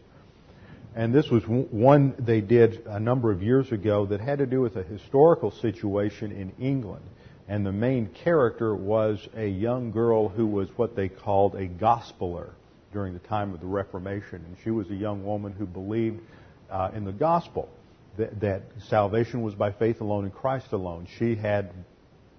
And 0.95 1.13
this 1.13 1.29
was 1.29 1.43
one 1.47 2.13
they 2.19 2.41
did 2.41 2.85
a 2.85 2.99
number 2.99 3.31
of 3.31 3.41
years 3.41 3.71
ago 3.71 4.05
that 4.07 4.19
had 4.19 4.39
to 4.39 4.45
do 4.45 4.61
with 4.61 4.75
a 4.75 4.83
historical 4.83 5.51
situation 5.51 6.31
in 6.31 6.51
England. 6.63 7.03
And 7.47 7.65
the 7.65 7.71
main 7.71 8.07
character 8.07 8.75
was 8.75 9.27
a 9.35 9.47
young 9.47 9.91
girl 9.91 10.29
who 10.29 10.45
was 10.45 10.69
what 10.77 10.95
they 10.95 11.09
called 11.09 11.55
a 11.55 11.67
gospeler 11.67 12.51
during 12.91 13.13
the 13.13 13.19
time 13.19 13.53
of 13.53 13.59
the 13.59 13.65
Reformation. 13.65 14.45
And 14.45 14.55
she 14.63 14.69
was 14.69 14.89
a 14.89 14.95
young 14.95 15.25
woman 15.25 15.51
who 15.51 15.65
believed 15.65 16.21
uh, 16.69 16.91
in 16.93 17.05
the 17.05 17.11
gospel, 17.11 17.69
that, 18.17 18.39
that 18.41 18.61
salvation 18.87 19.41
was 19.41 19.55
by 19.55 19.71
faith 19.71 20.01
alone 20.01 20.25
in 20.25 20.31
Christ 20.31 20.71
alone. 20.71 21.07
She 21.17 21.35
had 21.35 21.71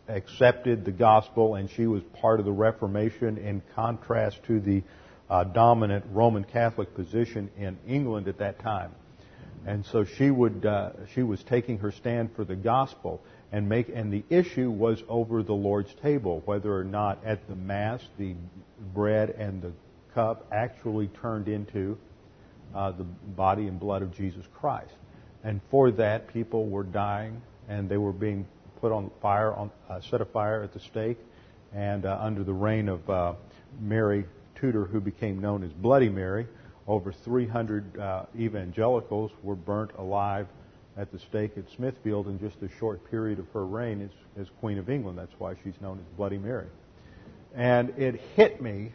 accepted 0.09 0.85
the 0.85 0.93
gospel 0.93 1.55
and 1.57 1.69
she 1.71 1.87
was 1.87 2.03
part 2.21 2.39
of 2.39 2.47
the 2.47 2.53
Reformation 2.53 3.39
in 3.39 3.63
contrast 3.75 4.43
to 4.47 4.61
the 4.61 4.83
uh, 5.31 5.45
dominant 5.45 6.05
Roman 6.11 6.45
Catholic 6.45 6.95
position 6.95 7.51
in 7.57 7.79
England 7.87 8.29
at 8.29 8.39
that 8.39 8.59
time. 8.61 8.93
And 9.67 9.85
so 9.87 10.05
she 10.05 10.31
would 10.31 10.67
uh, 10.67 10.91
she 11.15 11.23
was 11.23 11.43
taking 11.43 11.79
her 11.79 11.91
stand 11.91 12.31
for 12.37 12.45
the 12.45 12.57
gospel 12.57 13.23
and 13.51 13.69
make 13.69 13.89
and 13.89 14.13
the 14.13 14.25
issue 14.29 14.71
was 14.71 15.03
over 15.09 15.43
the 15.43 15.55
Lord's 15.55 15.95
table 16.03 16.43
whether 16.45 16.77
or 16.77 16.85
not 16.85 17.25
at 17.25 17.49
the 17.49 17.55
mass 17.55 18.03
the 18.19 18.35
bread 18.93 19.31
and 19.31 19.63
the 19.63 19.73
cup 20.15 20.47
actually 20.53 21.09
turned 21.09 21.49
into 21.49 21.99
uh, 22.75 22.93
the 22.93 23.05
body 23.05 23.67
and 23.67 23.81
blood 23.81 24.03
of 24.03 24.15
Jesus 24.15 24.45
Christ. 24.61 24.93
And 25.43 25.61
for 25.71 25.91
that, 25.93 26.29
people 26.29 26.67
were 26.67 26.83
dying 26.83 27.41
and 27.69 27.89
they 27.89 27.97
were 27.97 28.13
being 28.13 28.47
put 28.81 28.93
on 28.93 29.11
fire, 29.23 29.53
on 29.55 29.71
uh, 29.89 30.01
set 30.11 30.21
afire 30.21 30.63
at 30.63 30.73
the 30.73 30.81
stake, 30.81 31.19
and 31.73 32.05
uh, 32.05 32.19
under 32.21 32.45
the 32.45 32.53
reign 32.53 32.89
of 32.89 33.09
uh, 33.09 33.35
Mary 33.81 34.25
Tudor, 34.55 34.85
who 34.85 35.01
became 35.01 35.39
known 35.39 35.63
as 35.63 35.73
Bloody 35.73 36.09
Mary. 36.09 36.47
Over 36.87 37.13
300 37.13 37.99
uh, 37.99 38.25
evangelicals 38.39 39.31
were 39.43 39.55
burnt 39.55 39.93
alive 39.99 40.47
at 40.97 41.11
the 41.11 41.19
stake 41.19 41.53
at 41.57 41.65
Smithfield 41.77 42.29
in 42.29 42.39
just 42.39 42.57
a 42.63 42.69
short 42.79 43.11
period 43.11 43.39
of 43.39 43.49
her 43.53 43.65
reign 43.65 44.03
as, 44.03 44.43
as 44.43 44.49
Queen 44.61 44.79
of 44.79 44.89
England. 44.89 45.19
That's 45.19 45.33
why 45.39 45.55
she's 45.65 45.81
known 45.81 45.99
as 45.99 46.05
Bloody 46.17 46.39
Mary. 46.39 46.67
And 47.55 47.91
it 47.99 48.21
hit 48.37 48.61
me 48.61 48.93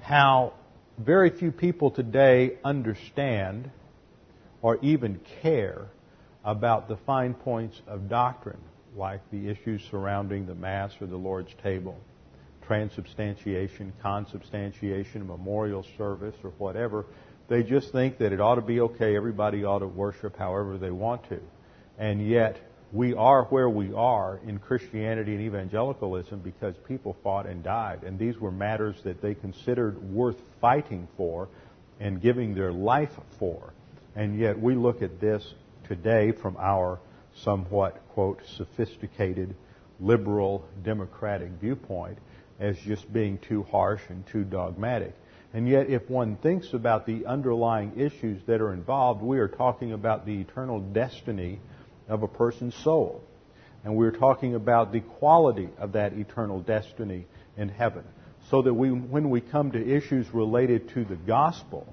how 0.00 0.54
very 0.98 1.30
few 1.30 1.52
people 1.52 1.90
today 1.90 2.58
understand 2.64 3.70
or 4.60 4.78
even 4.82 5.20
care 5.42 5.88
about 6.44 6.88
the 6.88 6.96
fine 6.96 7.34
points 7.34 7.80
of 7.86 8.08
doctrine, 8.08 8.60
like 8.96 9.20
the 9.30 9.48
issues 9.48 9.82
surrounding 9.90 10.46
the 10.46 10.54
Mass 10.54 10.92
or 11.00 11.06
the 11.06 11.16
Lord's 11.16 11.52
table, 11.62 11.98
transubstantiation, 12.72 13.92
consubstantiation, 14.02 15.26
memorial 15.26 15.84
service, 15.98 16.34
or 16.42 16.50
whatever. 16.56 17.04
They 17.48 17.62
just 17.62 17.92
think 17.92 18.16
that 18.18 18.32
it 18.32 18.40
ought 18.40 18.54
to 18.54 18.62
be 18.62 18.80
okay, 18.80 19.14
everybody 19.14 19.62
ought 19.62 19.80
to 19.80 19.86
worship 19.86 20.38
however 20.38 20.78
they 20.78 20.90
want 20.90 21.28
to. 21.28 21.38
And 21.98 22.26
yet, 22.26 22.56
we 22.90 23.12
are 23.12 23.44
where 23.44 23.68
we 23.68 23.92
are 23.92 24.40
in 24.46 24.58
Christianity 24.58 25.32
and 25.34 25.42
evangelicalism 25.42 26.38
because 26.38 26.74
people 26.88 27.14
fought 27.22 27.46
and 27.46 27.62
died. 27.62 28.04
And 28.04 28.18
these 28.18 28.38
were 28.38 28.50
matters 28.50 28.96
that 29.04 29.20
they 29.20 29.34
considered 29.34 30.02
worth 30.10 30.40
fighting 30.62 31.08
for 31.18 31.48
and 32.00 32.22
giving 32.22 32.54
their 32.54 32.72
life 32.72 33.14
for. 33.38 33.74
And 34.16 34.38
yet 34.38 34.58
we 34.58 34.76
look 34.76 35.02
at 35.02 35.20
this 35.20 35.42
today 35.88 36.32
from 36.32 36.56
our 36.58 37.00
somewhat, 37.34 38.00
quote, 38.14 38.40
sophisticated, 38.56 39.54
liberal, 40.00 40.66
democratic 40.82 41.50
viewpoint 41.60 42.16
as 42.60 42.78
just 42.78 43.12
being 43.12 43.38
too 43.38 43.64
harsh 43.64 44.02
and 44.08 44.26
too 44.26 44.44
dogmatic. 44.44 45.14
And 45.54 45.68
yet, 45.68 45.90
if 45.90 46.08
one 46.08 46.36
thinks 46.36 46.72
about 46.72 47.04
the 47.06 47.26
underlying 47.26 47.98
issues 47.98 48.40
that 48.46 48.60
are 48.60 48.72
involved, 48.72 49.22
we 49.22 49.38
are 49.38 49.48
talking 49.48 49.92
about 49.92 50.24
the 50.24 50.40
eternal 50.40 50.80
destiny 50.80 51.60
of 52.08 52.22
a 52.22 52.28
person's 52.28 52.74
soul. 52.74 53.22
And 53.84 53.96
we're 53.96 54.12
talking 54.12 54.54
about 54.54 54.92
the 54.92 55.00
quality 55.00 55.68
of 55.78 55.92
that 55.92 56.14
eternal 56.14 56.60
destiny 56.60 57.26
in 57.56 57.68
heaven. 57.68 58.04
So 58.50 58.62
that 58.62 58.72
we, 58.72 58.90
when 58.90 59.30
we 59.30 59.40
come 59.40 59.72
to 59.72 59.96
issues 59.96 60.32
related 60.32 60.90
to 60.90 61.04
the 61.04 61.16
gospel 61.16 61.86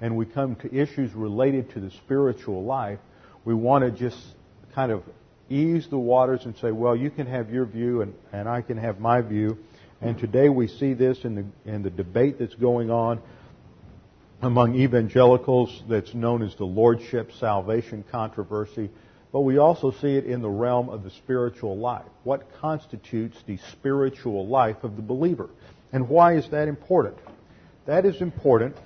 and 0.00 0.16
we 0.16 0.26
come 0.26 0.56
to 0.56 0.74
issues 0.74 1.12
related 1.14 1.70
to 1.70 1.80
the 1.80 1.90
spiritual 1.90 2.64
life, 2.64 2.98
we 3.44 3.54
want 3.54 3.84
to 3.84 3.90
just 3.90 4.18
kind 4.74 4.92
of 4.92 5.02
ease 5.48 5.88
the 5.88 5.98
waters 5.98 6.44
and 6.44 6.56
say, 6.58 6.70
well, 6.70 6.94
you 6.94 7.10
can 7.10 7.26
have 7.26 7.50
your 7.50 7.64
view 7.66 8.02
and, 8.02 8.14
and 8.32 8.48
I 8.48 8.62
can 8.62 8.78
have 8.78 9.00
my 9.00 9.20
view. 9.20 9.58
And 10.00 10.18
today 10.18 10.48
we 10.48 10.66
see 10.66 10.94
this 10.94 11.24
in 11.24 11.34
the, 11.34 11.70
in 11.70 11.82
the 11.82 11.90
debate 11.90 12.38
that's 12.38 12.54
going 12.54 12.90
on 12.90 13.20
among 14.42 14.74
evangelicals 14.76 15.82
that's 15.88 16.14
known 16.14 16.42
as 16.42 16.54
the 16.56 16.64
Lordship 16.64 17.32
Salvation 17.38 18.04
controversy 18.10 18.90
but 19.32 19.40
we 19.40 19.58
also 19.58 19.92
see 19.92 20.16
it 20.16 20.26
in 20.26 20.42
the 20.42 20.48
realm 20.48 20.88
of 20.88 21.04
the 21.04 21.10
spiritual 21.10 21.78
life. 21.78 22.06
What 22.24 22.52
constitutes 22.60 23.36
the 23.46 23.58
spiritual 23.72 24.46
life 24.46 24.82
of 24.82 24.96
the 24.96 25.02
believer? 25.02 25.48
And 25.92 26.08
why 26.08 26.36
is 26.36 26.48
that 26.50 26.68
important? 26.68 27.16
That 27.86 28.04
is 28.04 28.20
important 28.20 28.76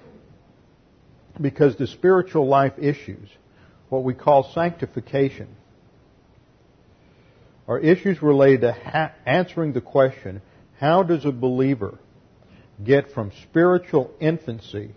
because 1.40 1.76
the 1.76 1.86
spiritual 1.86 2.46
life 2.46 2.74
issues, 2.78 3.28
what 3.88 4.04
we 4.04 4.14
call 4.14 4.52
sanctification, 4.54 5.48
are 7.66 7.78
issues 7.78 8.22
related 8.22 8.60
to 8.60 8.72
ha- 8.72 9.12
answering 9.24 9.72
the 9.72 9.80
question, 9.80 10.42
how 10.78 11.02
does 11.02 11.24
a 11.24 11.32
believer 11.32 11.98
get 12.82 13.12
from 13.12 13.30
spiritual 13.42 14.12
infancy 14.20 14.90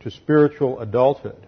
to 0.00 0.10
spiritual 0.10 0.80
adulthood? 0.80 1.46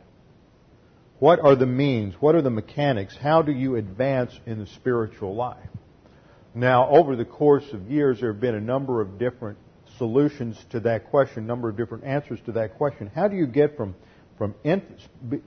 What 1.18 1.40
are 1.40 1.54
the 1.54 1.66
means? 1.66 2.14
What 2.20 2.34
are 2.34 2.42
the 2.42 2.50
mechanics? 2.50 3.16
How 3.16 3.42
do 3.42 3.52
you 3.52 3.76
advance 3.76 4.38
in 4.46 4.58
the 4.58 4.66
spiritual 4.66 5.34
life? 5.34 5.68
Now, 6.54 6.88
over 6.88 7.16
the 7.16 7.24
course 7.24 7.70
of 7.72 7.90
years, 7.90 8.20
there 8.20 8.32
have 8.32 8.40
been 8.40 8.54
a 8.54 8.60
number 8.60 9.00
of 9.00 9.18
different 9.18 9.58
solutions 9.98 10.58
to 10.70 10.80
that 10.80 11.10
question, 11.10 11.44
a 11.44 11.46
number 11.46 11.68
of 11.68 11.76
different 11.76 12.04
answers 12.04 12.38
to 12.46 12.52
that 12.52 12.76
question. 12.76 13.10
How 13.14 13.28
do 13.28 13.36
you 13.36 13.46
get 13.46 13.76
from, 13.76 13.94
from, 14.38 14.54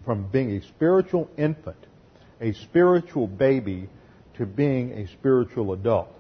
from 0.06 0.28
being 0.32 0.52
a 0.52 0.62
spiritual 0.62 1.30
infant, 1.38 1.84
a 2.42 2.54
spiritual 2.54 3.28
baby, 3.28 3.90
to 4.38 4.46
being 4.46 4.92
a 4.94 5.08
spiritual 5.08 5.74
adult? 5.74 6.19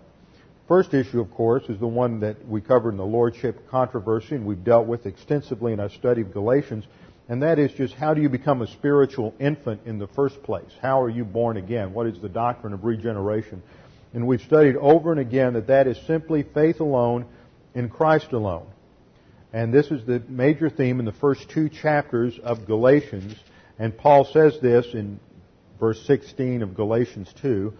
First 0.70 0.94
issue, 0.94 1.20
of 1.20 1.32
course, 1.34 1.64
is 1.68 1.80
the 1.80 1.88
one 1.88 2.22
that 2.22 2.48
we 2.48 2.62
covered 2.62 2.92
in 2.92 2.98
the 2.98 3.06
Lordship 3.06 3.70
controversy, 3.70 4.36
and 4.36 4.46
we've 4.46 4.64
dealt 4.64 4.88
with 4.88 5.06
extensively 5.06 5.74
in 5.74 5.82
our 5.82 5.90
study 5.90 6.22
of 6.22 6.32
Galatians 6.32 6.86
and 7.30 7.44
that 7.44 7.60
is 7.60 7.72
just 7.74 7.94
how 7.94 8.16
do 8.16 8.22
you 8.22 8.28
become 8.28 8.64
a 8.64 8.68
spiritual 8.68 9.36
infant 9.40 9.82
in 9.86 10.00
the 10.00 10.08
first 10.08 10.42
place? 10.42 10.72
How 10.82 11.00
are 11.04 11.10
you 11.10 11.24
born 11.24 11.58
again? 11.58 11.94
What 11.94 12.08
is 12.08 12.20
the 12.20 12.28
doctrine 12.28 12.74
of 12.74 12.84
regeneration? 12.84 13.62
And 14.16 14.26
we've 14.26 14.42
studied 14.42 14.76
over 14.76 15.12
and 15.12 15.22
again 15.22 15.54
that 15.54 15.68
that 15.68 15.86
is 15.86 15.98
simply 16.08 16.42
faith 16.42 16.80
alone 16.80 17.28
in 17.76 17.88
Christ 17.88 18.32
alone. 18.32 18.66
And 19.54 19.72
this 19.72 19.92
is 19.92 20.04
the 20.08 20.24
major 20.28 20.72
theme 20.72 21.00
in 21.00 21.06
the 21.06 21.12
first 21.12 21.48
two 21.52 21.70
chapters 21.70 22.38
of 22.44 22.66
Galatians. 22.66 23.36
And 23.78 23.96
Paul 23.96 24.26
says 24.26 24.60
this 24.60 24.88
in 24.96 25.20
verse 25.80 26.04
16 26.08 26.64
of 26.64 26.74
Galatians 26.74 27.32
2. 27.44 27.72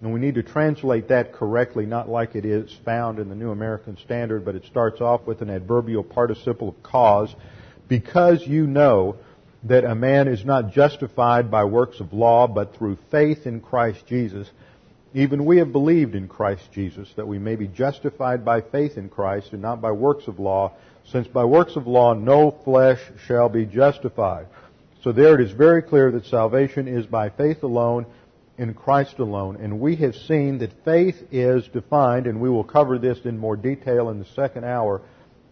And 0.00 0.12
we 0.12 0.20
need 0.20 0.34
to 0.34 0.42
translate 0.42 1.08
that 1.08 1.32
correctly, 1.32 1.86
not 1.86 2.08
like 2.08 2.34
it 2.34 2.44
is 2.44 2.70
found 2.84 3.18
in 3.18 3.28
the 3.28 3.34
New 3.34 3.50
American 3.50 3.96
Standard, 3.96 4.44
but 4.44 4.54
it 4.54 4.66
starts 4.66 5.00
off 5.00 5.26
with 5.26 5.40
an 5.40 5.48
adverbial 5.48 6.04
participle 6.04 6.68
of 6.68 6.82
cause 6.82 7.34
because 7.88 8.46
you 8.46 8.66
know 8.66 9.16
that 9.64 9.84
a 9.84 9.94
man 9.94 10.28
is 10.28 10.44
not 10.44 10.72
justified 10.72 11.50
by 11.50 11.64
works 11.64 12.00
of 12.00 12.12
law, 12.12 12.46
but 12.46 12.76
through 12.76 12.98
faith 13.10 13.46
in 13.46 13.60
Christ 13.60 14.06
Jesus. 14.06 14.50
Even 15.14 15.46
we 15.46 15.58
have 15.58 15.72
believed 15.72 16.14
in 16.14 16.28
Christ 16.28 16.70
Jesus, 16.72 17.10
that 17.16 17.26
we 17.26 17.38
may 17.38 17.56
be 17.56 17.66
justified 17.66 18.44
by 18.44 18.60
faith 18.60 18.98
in 18.98 19.08
Christ 19.08 19.52
and 19.52 19.62
not 19.62 19.80
by 19.80 19.92
works 19.92 20.28
of 20.28 20.38
law, 20.38 20.72
since 21.10 21.26
by 21.26 21.44
works 21.44 21.76
of 21.76 21.86
law 21.86 22.12
no 22.12 22.50
flesh 22.50 23.00
shall 23.26 23.48
be 23.48 23.64
justified. 23.64 24.46
So 25.02 25.12
there 25.12 25.34
it 25.34 25.40
is 25.40 25.52
very 25.52 25.82
clear 25.82 26.10
that 26.10 26.26
salvation 26.26 26.86
is 26.86 27.06
by 27.06 27.30
faith 27.30 27.62
alone, 27.62 28.06
in 28.58 28.74
Christ 28.74 29.18
alone. 29.18 29.56
And 29.56 29.80
we 29.80 29.96
have 29.96 30.14
seen 30.14 30.58
that 30.58 30.84
faith 30.84 31.16
is 31.30 31.66
defined, 31.68 32.26
and 32.26 32.40
we 32.40 32.50
will 32.50 32.64
cover 32.64 32.98
this 32.98 33.18
in 33.24 33.38
more 33.38 33.56
detail 33.56 34.10
in 34.10 34.18
the 34.18 34.26
second 34.34 34.64
hour, 34.64 35.02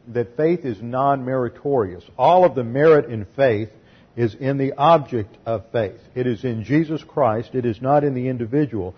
that 0.08 0.36
faith 0.36 0.64
is 0.64 0.80
non-meritorious. 0.82 2.04
All 2.18 2.44
of 2.44 2.54
the 2.54 2.64
merit 2.64 3.10
in 3.10 3.26
faith 3.36 3.70
is 4.16 4.34
in 4.34 4.58
the 4.58 4.72
object 4.74 5.36
of 5.44 5.70
faith. 5.72 5.98
It 6.14 6.26
is 6.26 6.44
in 6.44 6.64
Jesus 6.64 7.02
Christ. 7.02 7.54
It 7.54 7.66
is 7.66 7.80
not 7.80 8.04
in 8.04 8.14
the 8.14 8.28
individual. 8.28 8.94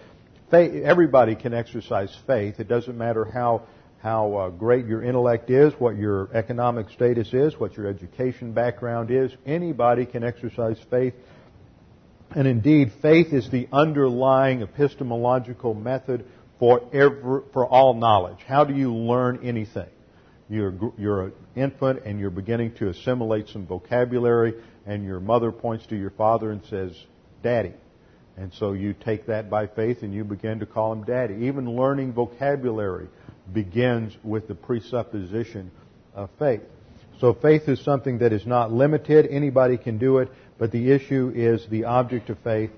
Faith, 0.50 0.84
everybody 0.84 1.34
can 1.34 1.54
exercise 1.54 2.14
faith. 2.26 2.60
It 2.60 2.68
doesn't 2.68 2.96
matter 2.96 3.24
how 3.24 3.62
how 3.98 4.34
uh, 4.34 4.50
great 4.50 4.86
your 4.86 5.02
intellect 5.02 5.50
is, 5.50 5.72
what 5.80 5.96
your 5.96 6.28
economic 6.32 6.90
status 6.90 7.32
is, 7.32 7.58
what 7.58 7.76
your 7.76 7.88
education 7.88 8.52
background 8.52 9.10
is. 9.10 9.32
Anybody 9.44 10.06
can 10.06 10.22
exercise 10.22 10.78
faith. 10.90 11.14
And 12.34 12.46
indeed, 12.46 12.92
faith 13.00 13.32
is 13.32 13.50
the 13.50 13.68
underlying 13.72 14.62
epistemological 14.62 15.74
method 15.74 16.26
for 16.58 16.82
every, 16.92 17.42
for 17.52 17.66
all 17.66 17.94
knowledge. 17.94 18.38
How 18.46 18.64
do 18.64 18.74
you 18.74 18.94
learn 18.94 19.40
anything? 19.42 19.88
You're, 20.48 20.74
you're 20.96 21.26
an 21.26 21.32
infant 21.54 22.02
and 22.04 22.20
you're 22.20 22.30
beginning 22.30 22.74
to 22.74 22.88
assimilate 22.88 23.48
some 23.48 23.66
vocabulary, 23.66 24.54
and 24.86 25.04
your 25.04 25.20
mother 25.20 25.50
points 25.50 25.86
to 25.86 25.96
your 25.96 26.10
father 26.10 26.50
and 26.50 26.64
says, 26.66 26.92
Daddy. 27.42 27.72
And 28.36 28.52
so 28.54 28.72
you 28.72 28.92
take 28.92 29.26
that 29.26 29.48
by 29.48 29.66
faith 29.66 30.02
and 30.02 30.12
you 30.12 30.22
begin 30.22 30.60
to 30.60 30.66
call 30.66 30.92
him 30.92 31.04
Daddy. 31.04 31.46
Even 31.46 31.74
learning 31.74 32.12
vocabulary 32.12 33.08
begins 33.52 34.16
with 34.22 34.46
the 34.46 34.54
presupposition 34.54 35.70
of 36.14 36.28
faith. 36.38 36.60
So 37.18 37.32
faith 37.32 37.68
is 37.68 37.80
something 37.80 38.18
that 38.18 38.32
is 38.32 38.46
not 38.46 38.72
limited. 38.72 39.26
Anybody 39.26 39.78
can 39.78 39.96
do 39.96 40.18
it, 40.18 40.30
but 40.58 40.72
the 40.72 40.92
issue 40.92 41.32
is 41.34 41.66
the 41.68 41.84
object 41.84 42.30
of 42.30 42.38
faith, 42.40 42.70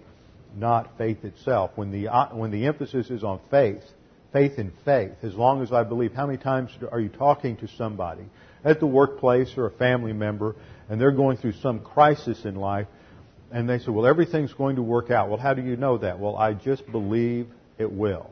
not 0.57 0.99
faith 0.99 1.25
itself. 1.25 1.73
When 1.77 1.91
the, 1.91 2.09
uh, 2.09 2.29
when 2.35 2.51
the 2.51 2.67
emphasis 2.67 3.11
is 3.11 3.23
on 3.23 3.41
faith, 3.51 3.83
faith 4.33 4.59
in 4.59 4.73
faith, 4.85 5.13
as 5.23 5.35
long 5.35 5.63
as 5.63 5.73
I 5.73 5.85
believe. 5.85 6.13
How 6.13 6.27
many 6.27 6.39
times 6.39 6.71
are 6.91 7.01
you 7.01 7.09
talking 7.09 7.57
to 7.59 7.69
somebody 7.69 8.25
at 8.65 8.81
the 8.81 8.87
workplace 8.87 9.57
or 9.57 9.67
a 9.67 9.71
family 9.71 10.13
member 10.13 10.57
and 10.89 11.01
they're 11.01 11.13
going 11.13 11.37
through 11.37 11.53
some 11.53 11.81
crisis 11.81 12.45
in 12.45 12.55
life 12.55 12.87
and 13.51 13.69
they 13.69 13.79
say, 13.79 13.91
well, 13.91 14.07
everything's 14.07 14.53
going 14.53 14.77
to 14.77 14.83
work 14.83 15.11
out. 15.11 15.29
Well, 15.29 15.39
how 15.39 15.55
do 15.55 15.63
you 15.63 15.77
know 15.77 15.99
that? 15.99 16.19
Well, 16.19 16.37
I 16.37 16.53
just 16.53 16.91
believe 16.91 17.49
it 17.79 17.91
will. 17.91 18.31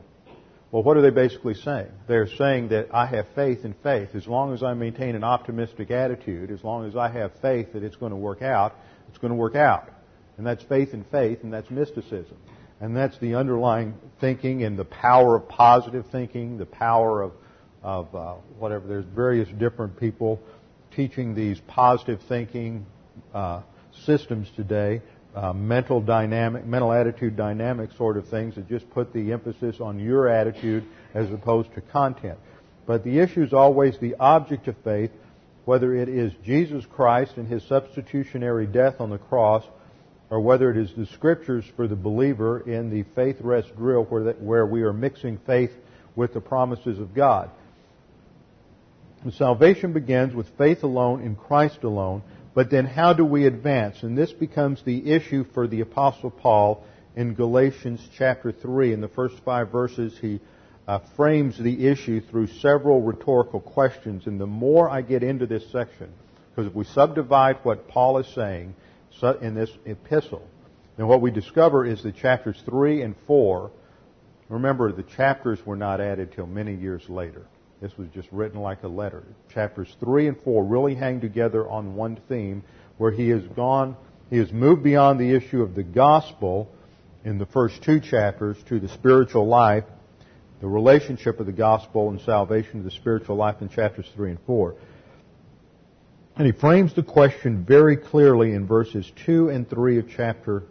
Well, 0.71 0.83
what 0.83 0.97
are 0.97 1.01
they 1.01 1.11
basically 1.11 1.53
saying? 1.55 1.87
They're 2.07 2.27
saying 2.27 2.69
that 2.69 2.89
I 2.93 3.05
have 3.07 3.25
faith 3.33 3.63
in 3.63 3.73
faith. 3.81 4.09
As 4.13 4.27
long 4.27 4.53
as 4.53 4.61
I 4.61 4.73
maintain 4.73 5.15
an 5.15 5.23
optimistic 5.23 5.91
attitude, 5.91 6.51
as 6.51 6.63
long 6.63 6.85
as 6.85 6.95
I 6.95 7.09
have 7.09 7.31
faith 7.41 7.73
that 7.73 7.83
it's 7.83 7.95
going 7.95 8.11
to 8.11 8.17
work 8.17 8.41
out, 8.41 8.75
it's 9.09 9.17
going 9.17 9.31
to 9.31 9.35
work 9.37 9.55
out. 9.55 9.89
And 10.37 10.45
that's 10.45 10.63
faith 10.63 10.93
in 10.93 11.03
faith, 11.05 11.43
and 11.43 11.51
that's 11.51 11.69
mysticism. 11.69 12.37
And 12.79 12.95
that's 12.95 13.17
the 13.17 13.35
underlying 13.35 13.95
thinking 14.21 14.63
and 14.63 14.77
the 14.77 14.85
power 14.85 15.35
of 15.35 15.49
positive 15.49 16.05
thinking, 16.11 16.57
the 16.57 16.65
power 16.67 17.23
of, 17.23 17.31
of 17.81 18.15
uh, 18.15 18.33
whatever. 18.59 18.87
There's 18.87 19.05
various 19.05 19.49
different 19.57 19.99
people 19.99 20.39
teaching 20.95 21.33
these 21.33 21.59
positive 21.61 22.21
thinking 22.27 22.85
uh, 23.33 23.61
systems 24.05 24.47
today. 24.55 25.01
uh, 25.37 25.53
mental 25.53 26.01
dynamic, 26.01 26.65
mental 26.65 26.91
attitude 26.91 27.37
dynamic 27.37 27.91
sort 27.95 28.17
of 28.17 28.27
things 28.27 28.55
that 28.55 28.67
just 28.67 28.89
put 28.89 29.13
the 29.13 29.31
emphasis 29.31 29.79
on 29.79 29.99
your 29.99 30.27
attitude 30.27 30.83
as 31.13 31.31
opposed 31.31 31.71
to 31.75 31.81
content. 31.81 32.39
But 32.87 33.03
the 33.03 33.19
issue 33.19 33.43
is 33.43 33.53
always 33.53 33.99
the 33.99 34.15
object 34.15 34.67
of 34.67 34.75
faith, 34.83 35.11
whether 35.67 35.93
it 35.93 36.07
is 36.07 36.31
Jesus 36.45 36.85
Christ 36.85 37.33
and 37.35 37.45
His 37.45 37.61
substitutionary 37.63 38.65
death 38.65 39.01
on 39.01 39.09
the 39.09 39.17
cross, 39.17 39.65
or 40.29 40.39
whether 40.39 40.71
it 40.71 40.77
is 40.77 40.93
the 40.95 41.05
scriptures 41.07 41.65
for 41.75 41.89
the 41.89 41.95
believer 41.95 42.61
in 42.61 42.89
the 42.89 43.03
faith 43.15 43.35
rest 43.41 43.75
drill 43.75 44.05
where, 44.05 44.23
that, 44.23 44.41
where 44.41 44.65
we 44.65 44.83
are 44.83 44.93
mixing 44.93 45.37
faith 45.39 45.71
with 46.15 46.33
the 46.33 46.39
promises 46.39 46.99
of 46.99 47.13
God. 47.13 47.49
And 49.25 49.33
salvation 49.33 49.91
begins 49.91 50.33
with 50.33 50.47
faith 50.57 50.83
alone 50.83 51.21
in 51.21 51.35
Christ 51.35 51.83
alone, 51.83 52.23
but 52.53 52.69
then 52.69 52.85
how 52.85 53.11
do 53.11 53.25
we 53.25 53.45
advance? 53.45 54.03
And 54.03 54.17
this 54.17 54.31
becomes 54.31 54.81
the 54.83 55.11
issue 55.11 55.43
for 55.53 55.67
the 55.67 55.81
Apostle 55.81 56.31
Paul 56.31 56.85
in 57.13 57.33
Galatians 57.33 57.99
chapter 58.17 58.53
3. 58.53 58.93
In 58.93 59.01
the 59.01 59.09
first 59.09 59.35
five 59.43 59.69
verses, 59.69 60.17
he 60.17 60.39
uh, 60.87 60.99
frames 61.15 61.57
the 61.57 61.87
issue 61.87 62.21
through 62.21 62.47
several 62.47 63.01
rhetorical 63.01 63.59
questions. 63.59 64.25
And 64.25 64.39
the 64.39 64.47
more 64.47 64.89
I 64.89 65.01
get 65.01 65.23
into 65.23 65.45
this 65.45 65.69
section, 65.71 66.11
because 66.49 66.69
if 66.69 66.75
we 66.75 66.85
subdivide 66.85 67.57
what 67.63 67.87
Paul 67.87 68.19
is 68.19 68.27
saying 68.33 68.73
in 69.41 69.53
this 69.53 69.69
epistle, 69.85 70.47
then 70.95 71.07
what 71.07 71.21
we 71.21 71.31
discover 71.31 71.85
is 71.85 72.03
that 72.03 72.15
chapters 72.15 72.61
3 72.65 73.01
and 73.01 73.15
4, 73.27 73.71
remember 74.49 74.91
the 74.91 75.03
chapters 75.03 75.59
were 75.65 75.75
not 75.75 75.99
added 75.99 76.31
till 76.31 76.47
many 76.47 76.75
years 76.75 77.03
later. 77.09 77.45
This 77.81 77.95
was 77.97 78.07
just 78.09 78.27
written 78.31 78.59
like 78.59 78.81
a 78.83 78.87
letter. 78.87 79.23
Chapters 79.53 79.93
3 79.99 80.29
and 80.29 80.37
4 80.43 80.63
really 80.63 80.95
hang 80.95 81.21
together 81.21 81.69
on 81.69 81.95
one 81.95 82.17
theme 82.27 82.63
where 82.97 83.11
he 83.11 83.29
has 83.29 83.43
gone, 83.55 83.95
he 84.29 84.37
has 84.37 84.51
moved 84.51 84.83
beyond 84.83 85.19
the 85.19 85.35
issue 85.35 85.61
of 85.61 85.75
the 85.75 85.83
gospel 85.83 86.69
in 87.23 87.37
the 87.37 87.45
first 87.45 87.83
two 87.83 87.99
chapters 87.99 88.57
to 88.69 88.79
the 88.79 88.89
spiritual 88.89 89.47
life, 89.47 89.83
the 90.59 90.67
relationship 90.67 91.39
of 91.39 91.45
the 91.45 91.51
gospel 91.51 92.09
and 92.09 92.19
salvation 92.21 92.79
to 92.79 92.83
the 92.83 92.91
spiritual 92.91 93.35
life 93.35 93.61
in 93.61 93.69
chapters 93.69 94.09
3 94.15 94.31
and 94.31 94.39
4. 94.45 94.75
And 96.37 96.45
he 96.45 96.51
frames 96.51 96.93
the 96.93 97.03
question 97.03 97.65
very 97.65 97.97
clearly 97.97 98.53
in 98.53 98.67
verses 98.67 99.11
2 99.25 99.49
and 99.49 99.69
3 99.69 99.99
of 99.99 100.09
chapter 100.09 100.63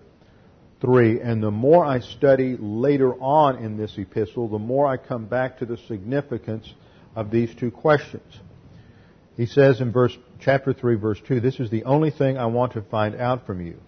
3. 0.81 1.21
And 1.21 1.43
the 1.43 1.51
more 1.51 1.85
I 1.85 2.01
study 2.01 2.57
later 2.59 3.15
on 3.15 3.57
in 3.57 3.77
this 3.77 3.97
epistle, 3.99 4.49
the 4.49 4.59
more 4.59 4.87
I 4.87 4.97
come 4.97 5.27
back 5.27 5.59
to 5.59 5.67
the 5.67 5.77
significance 5.77 6.73
of 7.15 7.31
these 7.31 7.55
two 7.55 7.71
questions. 7.71 8.41
He 9.37 9.47
says 9.47 9.81
in 9.81 9.93
verse, 9.93 10.17
chapter 10.41 10.73
3 10.73 10.97
verse 10.97 11.21
2, 11.27 11.41
this 11.41 11.61
is 11.61 11.71
the 11.71 11.85
only 11.85 12.11
thing 12.11 12.39
I 12.39 12.47
want 12.47 12.73
to 12.73 12.83
find 12.83 13.17
out 13.17 13.47
from 13.47 13.65
you. 13.65 13.81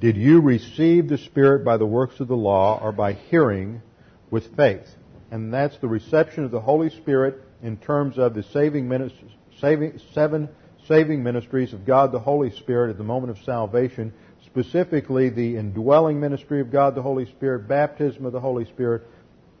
Did 0.00 0.16
you 0.16 0.40
receive 0.40 1.08
the 1.08 1.18
Spirit 1.18 1.64
by 1.64 1.76
the 1.76 1.86
works 1.86 2.20
of 2.20 2.28
the 2.28 2.36
law 2.36 2.78
or 2.80 2.92
by 2.92 3.14
hearing 3.14 3.82
with 4.30 4.54
faith? 4.56 4.88
And 5.30 5.52
that's 5.52 5.76
the 5.78 5.88
reception 5.88 6.44
of 6.44 6.50
the 6.50 6.60
Holy 6.60 6.90
Spirit 6.90 7.42
in 7.62 7.76
terms 7.76 8.18
of 8.18 8.34
the 8.34 8.42
saving 8.42 8.88
ministries, 8.88 9.32
saving, 9.60 10.00
seven 10.12 10.48
saving 10.88 11.22
ministries 11.22 11.74
of 11.74 11.84
God 11.84 12.12
the 12.12 12.18
Holy 12.18 12.50
Spirit 12.50 12.90
at 12.90 12.98
the 12.98 13.04
moment 13.04 13.30
of 13.30 13.44
salvation, 13.44 14.12
specifically 14.46 15.28
the 15.28 15.56
indwelling 15.56 16.18
ministry 16.18 16.60
of 16.60 16.70
God 16.70 16.94
the 16.94 17.02
Holy 17.02 17.26
Spirit, 17.26 17.68
baptism 17.68 18.24
of 18.24 18.32
the 18.32 18.40
Holy 18.40 18.64
Spirit, 18.64 19.06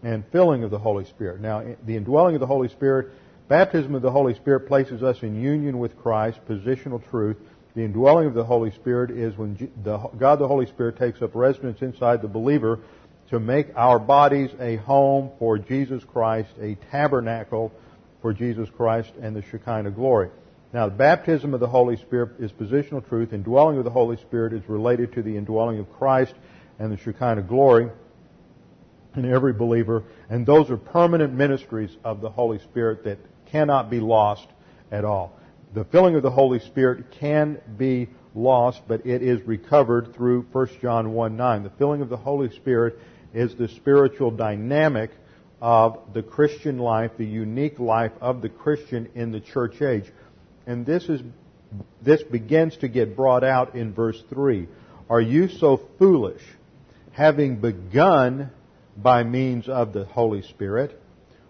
and 0.02 0.24
filling 0.32 0.64
of 0.64 0.70
the 0.70 0.78
Holy 0.78 1.04
Spirit. 1.04 1.40
Now, 1.40 1.62
the 1.84 1.96
indwelling 1.96 2.34
of 2.34 2.40
the 2.40 2.46
Holy 2.46 2.68
Spirit, 2.68 3.10
baptism 3.48 3.94
of 3.94 4.02
the 4.02 4.10
Holy 4.10 4.34
Spirit 4.34 4.60
places 4.60 5.02
us 5.02 5.22
in 5.22 5.40
union 5.40 5.78
with 5.78 5.98
Christ, 5.98 6.40
positional 6.48 7.06
truth. 7.10 7.36
The 7.74 7.84
indwelling 7.84 8.26
of 8.26 8.34
the 8.34 8.44
Holy 8.44 8.70
Spirit 8.70 9.10
is 9.10 9.36
when 9.36 9.54
God 10.18 10.38
the 10.38 10.48
Holy 10.48 10.66
Spirit 10.66 10.96
takes 10.96 11.20
up 11.20 11.34
residence 11.34 11.82
inside 11.82 12.22
the 12.22 12.28
believer 12.28 12.80
to 13.30 13.38
make 13.38 13.68
our 13.76 13.98
bodies 13.98 14.50
a 14.58 14.76
home 14.76 15.30
for 15.38 15.58
Jesus 15.58 16.02
Christ, 16.04 16.50
a 16.60 16.76
tabernacle 16.90 17.72
for 18.22 18.32
Jesus 18.32 18.68
Christ 18.70 19.12
and 19.20 19.36
the 19.36 19.42
Shekinah 19.42 19.90
glory. 19.90 20.30
Now, 20.72 20.88
the 20.88 20.94
baptism 20.94 21.54
of 21.54 21.60
the 21.60 21.66
Holy 21.66 21.96
Spirit 21.96 22.40
is 22.40 22.52
positional 22.52 23.06
truth. 23.08 23.32
Indwelling 23.32 23.78
of 23.78 23.84
the 23.84 23.90
Holy 23.90 24.16
Spirit 24.16 24.52
is 24.52 24.68
related 24.68 25.12
to 25.14 25.22
the 25.22 25.36
indwelling 25.36 25.78
of 25.78 25.90
Christ 25.94 26.34
and 26.78 26.92
the 26.92 26.96
Shekinah 26.96 27.42
glory 27.42 27.90
in 29.16 29.24
every 29.30 29.52
believer. 29.52 30.04
And 30.28 30.44
those 30.46 30.70
are 30.70 30.76
permanent 30.76 31.32
ministries 31.32 31.96
of 32.04 32.20
the 32.20 32.30
Holy 32.30 32.58
Spirit 32.58 33.04
that 33.04 33.18
cannot 33.46 33.90
be 33.90 34.00
lost 34.00 34.46
at 34.90 35.04
all. 35.04 35.38
The 35.74 35.84
filling 35.84 36.16
of 36.16 36.22
the 36.22 36.30
Holy 36.30 36.60
Spirit 36.60 37.10
can 37.12 37.60
be 37.76 38.08
lost, 38.34 38.82
but 38.86 39.06
it 39.06 39.22
is 39.22 39.40
recovered 39.42 40.14
through 40.14 40.42
1 40.52 40.68
John 40.80 41.12
1 41.12 41.36
9. 41.36 41.62
The 41.62 41.70
filling 41.70 42.02
of 42.02 42.08
the 42.08 42.16
Holy 42.16 42.50
Spirit 42.50 42.98
is 43.34 43.54
the 43.54 43.68
spiritual 43.68 44.30
dynamic 44.30 45.10
of 45.60 45.98
the 46.14 46.22
Christian 46.22 46.78
life, 46.78 47.12
the 47.18 47.26
unique 47.26 47.78
life 47.78 48.12
of 48.20 48.42
the 48.42 48.48
Christian 48.48 49.08
in 49.14 49.32
the 49.32 49.40
church 49.40 49.82
age. 49.82 50.10
And 50.66 50.86
this 50.86 51.08
is 51.08 51.20
this 52.02 52.22
begins 52.22 52.76
to 52.78 52.88
get 52.88 53.16
brought 53.16 53.44
out 53.44 53.74
in 53.74 53.92
verse 53.92 54.22
3. 54.30 54.68
Are 55.10 55.20
you 55.20 55.48
so 55.48 55.80
foolish, 55.98 56.42
having 57.12 57.56
begun 57.56 58.50
by 58.96 59.22
means 59.22 59.68
of 59.68 59.92
the 59.92 60.04
Holy 60.04 60.42
Spirit? 60.42 61.00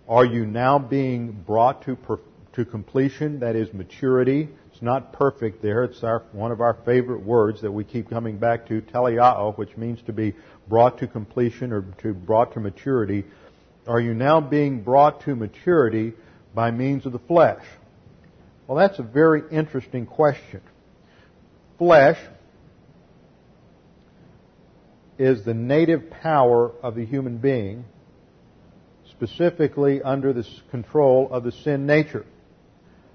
Are 0.09 0.25
you 0.25 0.47
now 0.47 0.79
being 0.79 1.33
brought 1.33 1.85
to, 1.85 1.97
per, 1.97 2.19
to 2.55 2.65
completion? 2.65 3.41
That 3.41 3.57
is 3.57 3.73
maturity. 3.73 4.49
It's 4.79 4.85
not 4.85 5.13
perfect 5.13 5.61
there. 5.61 5.83
It's 5.83 6.05
our, 6.05 6.23
one 6.31 6.53
of 6.53 6.61
our 6.61 6.75
favorite 6.85 7.25
words 7.25 7.63
that 7.63 7.73
we 7.73 7.83
keep 7.83 8.09
coming 8.09 8.39
back 8.39 8.69
to, 8.69 8.81
teleao, 8.81 9.59
which 9.59 9.77
means 9.77 10.01
to 10.03 10.13
be 10.13 10.37
brought 10.69 10.99
to 10.99 11.09
completion 11.09 11.73
or 11.73 11.83
to 12.03 12.15
brought 12.15 12.55
to 12.55 12.61
maturity. 12.61 13.25
Are 13.89 13.99
you 13.99 14.15
now 14.15 14.41
being 14.41 14.83
brought 14.85 15.23
to 15.23 15.35
maturity 15.35 16.13
by 16.55 16.71
means 16.71 17.07
of 17.07 17.13
the 17.13 17.19
flesh? 17.19 17.65
Well, 18.69 18.79
that's 18.79 19.01
a 19.01 19.03
very 19.03 19.43
interesting 19.51 20.07
question. 20.07 20.61
Flesh 21.77 22.21
is 25.19 25.45
the 25.45 25.55
native 25.55 26.09
power 26.09 26.71
of 26.85 26.95
the 26.95 27.05
human 27.05 27.39
being, 27.39 27.85
specifically 29.11 30.03
under 30.03 30.33
the 30.33 30.47
control 30.71 31.29
of 31.33 31.43
the 31.43 31.51
sin 31.51 31.85
nature. 31.85 32.25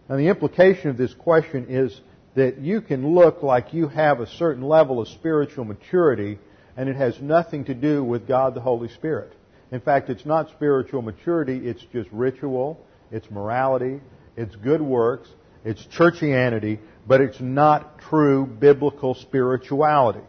And 0.10 0.20
the 0.20 0.28
implication 0.28 0.90
of 0.90 0.98
this 0.98 1.14
question 1.14 1.68
is 1.70 2.00
that 2.36 2.60
you 2.60 2.82
can 2.82 3.14
look 3.14 3.44
like 3.44 3.74
you 3.74 3.88
have 3.88 4.20
a 4.20 4.28
certain 4.28 4.64
level 4.64 5.00
of 5.00 5.08
spiritual 5.08 5.66
maturity 5.66 6.40
and 6.76 6.90
it 6.90 6.96
has 6.96 7.20
nothing 7.22 7.66
to 7.66 7.74
do 7.74 8.04
with 8.04 8.28
God 8.28 8.56
the 8.56 8.62
Holy 8.62 8.90
Spirit. 8.90 9.34
In 9.72 9.80
fact, 9.80 10.10
it's 10.10 10.26
not 10.26 10.50
spiritual 10.50 11.02
maturity, 11.02 11.68
it's 11.68 11.84
just 11.94 12.10
ritual, 12.12 12.80
it's 13.12 13.30
morality, 13.30 14.02
it's 14.36 14.56
good 14.56 14.82
works, 14.82 15.30
it's 15.64 15.84
churchianity, 15.86 16.80
but 17.08 17.22
it's 17.22 17.40
not 17.40 18.00
true 18.00 18.46
biblical 18.46 19.14
spirituality. 19.14 20.22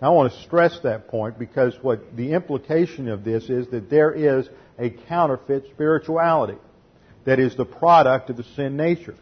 Now, 0.00 0.08
I 0.08 0.14
want 0.14 0.32
to 0.32 0.42
stress 0.42 0.78
that 0.80 1.08
point 1.08 1.38
because 1.38 1.74
what 1.82 2.16
the 2.16 2.32
implication 2.32 3.08
of 3.08 3.24
this 3.24 3.48
is 3.50 3.68
that 3.68 3.90
there 3.90 4.12
is 4.12 4.48
a 4.78 4.90
counterfeit 4.90 5.66
spirituality 5.72 6.58
that 7.24 7.38
is 7.38 7.56
the 7.56 7.64
product 7.64 8.30
of 8.30 8.36
the 8.36 8.44
sin 8.56 8.76
nature. 8.76 9.14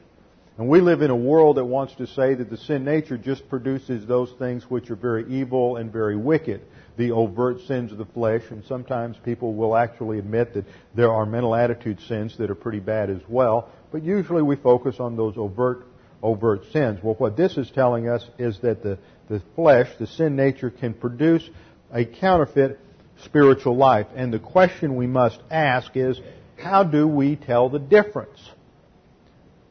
And 0.58 0.68
we 0.68 0.80
live 0.80 1.00
in 1.00 1.10
a 1.10 1.16
world 1.16 1.56
that 1.56 1.64
wants 1.64 1.94
to 1.94 2.06
say 2.06 2.34
that 2.34 2.50
the 2.50 2.56
sin 2.56 2.84
nature 2.84 3.16
just 3.16 3.48
produces 3.48 4.06
those 4.06 4.30
things 4.38 4.64
which 4.64 4.90
are 4.90 4.96
very 4.96 5.26
evil 5.32 5.76
and 5.76 5.90
very 5.90 6.16
wicked, 6.16 6.60
the 6.98 7.12
overt 7.12 7.60
sins 7.62 7.92
of 7.92 7.98
the 7.98 8.04
flesh, 8.04 8.42
and 8.50 8.62
sometimes 8.64 9.16
people 9.24 9.54
will 9.54 9.74
actually 9.74 10.18
admit 10.18 10.52
that 10.54 10.66
there 10.94 11.10
are 11.10 11.24
mental 11.24 11.54
attitude 11.54 11.98
sins 12.02 12.36
that 12.36 12.50
are 12.50 12.54
pretty 12.54 12.80
bad 12.80 13.08
as 13.08 13.22
well, 13.26 13.70
but 13.90 14.02
usually 14.02 14.42
we 14.42 14.56
focus 14.56 14.96
on 15.00 15.16
those 15.16 15.36
overt 15.36 15.86
overt 16.22 16.62
sins. 16.72 16.98
Well, 17.02 17.14
what 17.14 17.36
this 17.38 17.56
is 17.56 17.70
telling 17.70 18.06
us 18.06 18.22
is 18.38 18.58
that 18.60 18.82
the 18.82 18.98
the 19.30 19.40
flesh, 19.54 19.88
the 19.98 20.06
sin 20.06 20.36
nature, 20.36 20.70
can 20.70 20.92
produce 20.92 21.48
a 21.92 22.04
counterfeit 22.04 22.78
spiritual 23.24 23.76
life. 23.76 24.08
And 24.14 24.32
the 24.32 24.38
question 24.38 24.96
we 24.96 25.06
must 25.06 25.40
ask 25.50 25.96
is, 25.96 26.20
how 26.60 26.84
do 26.84 27.06
we 27.06 27.36
tell 27.36 27.68
the 27.68 27.78
difference? 27.78 28.38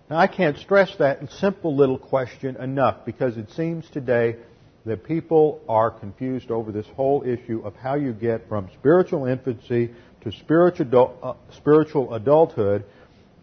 Now, 0.09 0.17
I 0.17 0.27
can't 0.27 0.57
stress 0.57 0.95
that 0.97 1.31
simple 1.33 1.75
little 1.75 1.99
question 1.99 2.55
enough 2.55 3.05
because 3.05 3.37
it 3.37 3.51
seems 3.51 3.87
today 3.89 4.37
that 4.85 5.03
people 5.03 5.61
are 5.69 5.91
confused 5.91 6.49
over 6.49 6.71
this 6.71 6.87
whole 6.95 7.23
issue 7.23 7.61
of 7.63 7.75
how 7.75 7.95
you 7.95 8.11
get 8.11 8.49
from 8.49 8.69
spiritual 8.79 9.25
infancy 9.25 9.91
to 10.21 10.31
spiritual, 10.31 11.17
uh, 11.21 11.33
spiritual 11.55 12.13
adulthood, 12.13 12.85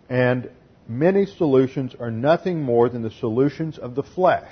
and 0.09 0.51
many 0.89 1.27
solutions 1.27 1.95
are 1.99 2.11
nothing 2.11 2.63
more 2.63 2.89
than 2.89 3.03
the 3.03 3.11
solutions 3.11 3.79
of 3.79 3.95
the 3.95 4.03
flesh. 4.03 4.51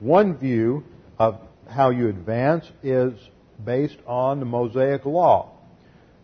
One 0.00 0.36
view 0.36 0.84
of 1.18 1.38
how 1.68 1.90
you 1.90 2.08
advance 2.08 2.68
is 2.82 3.12
based 3.64 3.98
on 4.06 4.40
the 4.40 4.46
Mosaic 4.46 5.04
Law. 5.04 5.51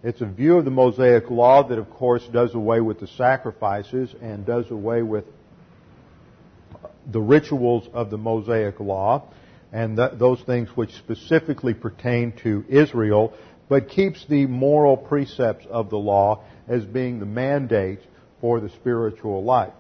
It's 0.03 0.21
a 0.21 0.27
view 0.27 0.59
of 0.59 0.65
the 0.65 0.71
Mosaic 0.71 1.29
Law 1.29 1.67
that, 1.69 1.79
of 1.79 1.91
course, 1.91 2.23
does 2.33 2.55
away 2.55 2.81
with 2.81 3.01
the 3.01 3.09
sacrifices 3.09 4.15
and 4.23 4.47
does 4.47 4.71
away 4.71 5.03
with 5.03 5.25
the 7.11 7.21
rituals 7.21 7.89
of 7.93 8.11
the 8.11 8.19
Mosaic 8.19 8.79
Law. 8.79 9.25
and 9.73 9.97
th- 9.99 10.13
those 10.15 10.41
things 10.43 10.69
which 10.75 10.93
specifically 10.95 11.75
pertain 11.75 12.33
to 12.43 12.65
Israel, 12.69 13.35
but 13.69 13.91
keeps 13.91 14.25
the 14.27 14.47
moral 14.47 14.97
precepts 14.97 15.67
of 15.67 15.91
the 15.91 15.99
law 15.99 16.43
as 16.69 16.85
being 16.87 17.21
the 17.21 17.27
mandate 17.27 18.01
for 18.41 18.61
the 18.61 18.71
spiritual 18.71 19.45
life. 19.45 19.75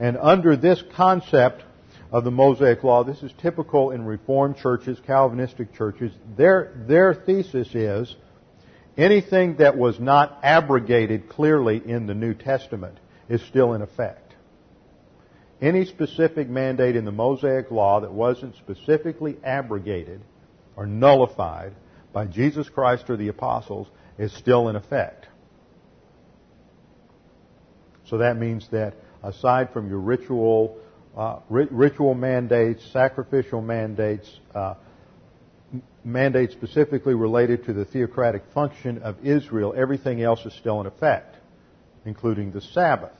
And 0.00 0.16
under 0.16 0.56
this 0.56 0.82
concept 0.94 1.64
of 2.10 2.24
the 2.24 2.30
Mosaic 2.30 2.82
Law, 2.82 3.04
this 3.04 3.22
is 3.22 3.32
typical 3.42 3.90
in 3.90 4.06
Reformed 4.06 4.56
churches, 4.56 4.98
Calvinistic 5.06 5.74
churches. 5.74 6.12
Their, 6.36 6.72
their 6.86 7.12
thesis 7.12 7.74
is 7.74 8.16
anything 8.96 9.56
that 9.56 9.76
was 9.76 10.00
not 10.00 10.40
abrogated 10.42 11.28
clearly 11.28 11.82
in 11.84 12.06
the 12.06 12.14
New 12.14 12.34
Testament 12.34 12.98
is 13.28 13.42
still 13.42 13.74
in 13.74 13.82
effect. 13.82 14.34
Any 15.60 15.86
specific 15.86 16.48
mandate 16.48 16.96
in 16.96 17.04
the 17.04 17.12
Mosaic 17.12 17.70
Law 17.70 18.00
that 18.00 18.12
wasn't 18.12 18.56
specifically 18.56 19.36
abrogated 19.42 20.20
or 20.76 20.86
nullified 20.86 21.72
by 22.12 22.26
Jesus 22.26 22.68
Christ 22.68 23.08
or 23.08 23.16
the 23.16 23.28
apostles 23.28 23.88
is 24.18 24.32
still 24.32 24.68
in 24.68 24.76
effect. 24.76 25.26
So 28.04 28.18
that 28.18 28.36
means 28.36 28.68
that 28.70 28.94
aside 29.22 29.72
from 29.72 29.88
your 29.88 29.98
ritual, 29.98 30.78
uh, 31.16 31.40
ritual 31.48 32.14
mandates, 32.14 32.84
sacrificial 32.92 33.60
mandates, 33.60 34.30
uh, 34.54 34.74
mandates 36.06 36.52
specifically 36.52 37.14
related 37.14 37.64
to 37.64 37.72
the 37.72 37.84
theocratic 37.84 38.44
function 38.54 38.98
of 38.98 39.26
Israel, 39.26 39.74
everything 39.76 40.22
else 40.22 40.46
is 40.46 40.54
still 40.54 40.80
in 40.80 40.86
effect, 40.86 41.36
including 42.04 42.52
the 42.52 42.60
Sabbath. 42.60 43.12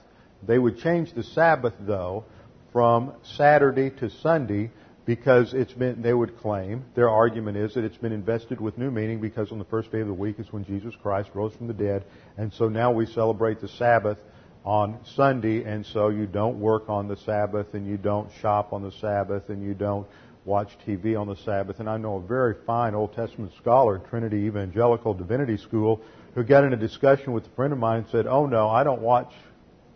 They 0.46 0.58
would 0.58 0.78
change 0.78 1.12
the 1.12 1.24
Sabbath, 1.24 1.74
though, 1.80 2.24
from 2.72 3.12
Saturday 3.24 3.90
to 3.90 4.08
Sunday 4.08 4.70
because 5.04 5.52
it's 5.52 5.72
been, 5.72 6.00
they 6.00 6.14
would 6.14 6.38
claim, 6.38 6.84
their 6.94 7.08
argument 7.10 7.56
is 7.56 7.74
that 7.74 7.84
it's 7.84 7.96
been 7.96 8.12
invested 8.12 8.60
with 8.60 8.78
new 8.78 8.90
meaning 8.90 9.20
because 9.20 9.50
on 9.50 9.58
the 9.58 9.64
first 9.64 9.90
day 9.90 10.00
of 10.00 10.06
the 10.06 10.14
week 10.14 10.38
is 10.38 10.52
when 10.52 10.64
Jesus 10.64 10.94
Christ 11.02 11.30
rose 11.34 11.54
from 11.54 11.66
the 11.66 11.74
dead, 11.74 12.04
and 12.36 12.52
so 12.52 12.68
now 12.68 12.92
we 12.92 13.06
celebrate 13.06 13.60
the 13.60 13.68
Sabbath 13.68 14.18
on 14.66 14.98
Sunday, 15.14 15.62
and 15.62 15.86
so 15.86 16.08
you 16.08 16.26
don't 16.26 16.58
work 16.58 16.88
on 16.88 17.06
the 17.06 17.16
Sabbath, 17.18 17.72
and 17.74 17.86
you 17.86 17.96
don't 17.96 18.28
shop 18.42 18.72
on 18.72 18.82
the 18.82 18.90
Sabbath, 19.00 19.48
and 19.48 19.62
you 19.62 19.74
don't 19.74 20.06
watch 20.44 20.76
TV 20.86 21.18
on 21.18 21.28
the 21.28 21.36
Sabbath. 21.36 21.78
And 21.78 21.88
I 21.88 21.96
know 21.96 22.16
a 22.16 22.20
very 22.20 22.56
fine 22.66 22.94
Old 22.94 23.14
Testament 23.14 23.52
scholar 23.58 23.98
Trinity 24.10 24.38
Evangelical 24.38 25.14
Divinity 25.14 25.56
School 25.56 26.02
who 26.34 26.42
got 26.42 26.64
in 26.64 26.72
a 26.72 26.76
discussion 26.76 27.32
with 27.32 27.46
a 27.46 27.50
friend 27.50 27.72
of 27.72 27.78
mine 27.78 28.00
and 28.00 28.08
said, 28.08 28.26
"Oh 28.26 28.46
no, 28.46 28.68
I 28.68 28.82
don't 28.82 29.00
watch 29.00 29.32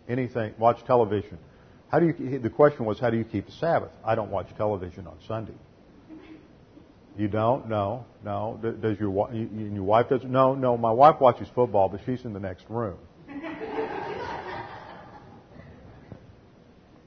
anything, 0.07 0.53
watch 0.57 0.83
television." 0.85 1.37
How 1.89 1.99
do 1.99 2.07
you? 2.07 2.39
The 2.39 2.49
question 2.49 2.85
was, 2.85 2.99
how 2.99 3.09
do 3.09 3.17
you 3.17 3.25
keep 3.25 3.47
the 3.47 3.51
Sabbath? 3.51 3.91
I 4.05 4.15
don't 4.15 4.31
watch 4.31 4.47
television 4.55 5.05
on 5.07 5.17
Sunday. 5.27 5.53
You 7.17 7.27
don't? 7.27 7.67
No, 7.67 8.05
no. 8.23 8.57
Does 8.61 8.97
your 8.97 9.33
your 9.33 9.83
wife 9.83 10.07
doesn't? 10.07 10.31
No, 10.31 10.55
no. 10.55 10.77
My 10.77 10.91
wife 10.91 11.19
watches 11.19 11.49
football, 11.53 11.89
but 11.89 11.99
she's 12.05 12.23
in 12.23 12.31
the 12.31 12.39
next 12.39 12.65
room. 12.69 12.97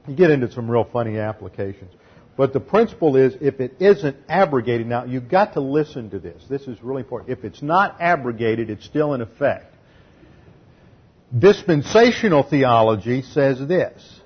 You 0.07 0.15
get 0.15 0.31
into 0.31 0.51
some 0.53 0.71
real 0.71 0.85
funny 0.85 1.19
applications. 1.19 1.93
But 2.37 2.53
the 2.53 2.61
principle 2.61 3.17
is 3.17 3.37
if 3.41 3.61
it 3.61 3.77
isn't 3.81 4.17
abrogated, 4.29 4.87
now 4.87 5.05
you've 5.05 5.29
got 5.29 5.55
to 5.55 5.61
listen 5.61 6.11
to 6.11 6.19
this. 6.19 6.45
This 6.49 6.63
is 6.63 6.83
really 6.83 7.03
important. 7.03 7.31
If 7.31 7.45
it's 7.45 7.63
not 7.63 8.01
abrogated, 8.01 8.71
it's 8.71 8.85
still 8.85 9.15
in 9.15 9.21
effect. 9.21 9.73
Dispensational 11.37 12.43
theology 12.43 13.23
says 13.23 13.59
this. 13.67 14.21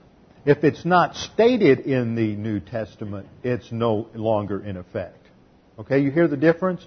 If 0.46 0.64
it's 0.64 0.84
not 0.84 1.16
stated 1.16 1.80
in 1.80 2.14
the 2.14 2.34
New 2.34 2.60
Testament, 2.60 3.28
it's 3.42 3.70
no 3.70 4.08
longer 4.14 4.64
in 4.64 4.78
effect. 4.78 5.26
Okay, 5.78 6.00
you 6.00 6.10
hear 6.10 6.28
the 6.28 6.36
difference? 6.36 6.86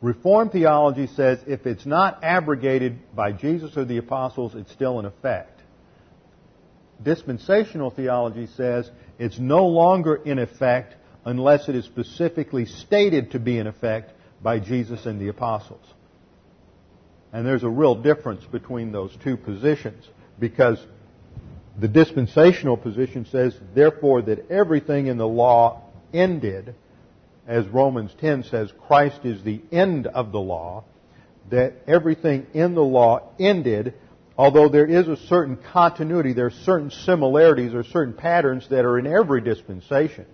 Reformed 0.00 0.52
theology 0.52 1.08
says 1.08 1.40
if 1.48 1.66
it's 1.66 1.84
not 1.84 2.22
abrogated 2.22 3.14
by 3.14 3.32
Jesus 3.32 3.76
or 3.76 3.84
the 3.84 3.96
apostles, 3.96 4.54
it's 4.54 4.72
still 4.72 5.00
in 5.00 5.04
effect 5.04 5.57
dispensational 7.02 7.90
theology 7.90 8.46
says 8.56 8.90
it's 9.18 9.38
no 9.38 9.66
longer 9.66 10.16
in 10.16 10.38
effect 10.38 10.94
unless 11.24 11.68
it 11.68 11.74
is 11.74 11.84
specifically 11.84 12.64
stated 12.64 13.32
to 13.32 13.38
be 13.38 13.58
in 13.58 13.66
effect 13.66 14.12
by 14.42 14.58
Jesus 14.58 15.04
and 15.06 15.20
the 15.20 15.28
apostles. 15.28 15.84
And 17.32 17.46
there's 17.46 17.64
a 17.64 17.68
real 17.68 17.94
difference 17.94 18.44
between 18.44 18.92
those 18.92 19.14
two 19.22 19.36
positions 19.36 20.08
because 20.38 20.78
the 21.78 21.88
dispensational 21.88 22.76
position 22.76 23.26
says, 23.26 23.56
therefore, 23.74 24.22
that 24.22 24.50
everything 24.50 25.06
in 25.06 25.18
the 25.18 25.28
law 25.28 25.82
ended, 26.12 26.74
as 27.46 27.66
Romans 27.68 28.14
10 28.20 28.44
says, 28.44 28.72
Christ 28.86 29.20
is 29.24 29.42
the 29.42 29.60
end 29.70 30.06
of 30.06 30.32
the 30.32 30.40
law, 30.40 30.84
that 31.50 31.74
everything 31.86 32.46
in 32.54 32.74
the 32.74 32.82
law 32.82 33.30
ended 33.38 33.94
although 34.38 34.68
there 34.68 34.86
is 34.86 35.08
a 35.08 35.16
certain 35.16 35.56
continuity, 35.56 36.32
there 36.32 36.46
are 36.46 36.50
certain 36.50 36.90
similarities 36.90 37.74
or 37.74 37.82
certain 37.82 38.14
patterns 38.14 38.68
that 38.70 38.84
are 38.84 38.98
in 38.98 39.06
every 39.06 39.40
dispensation, 39.40 40.24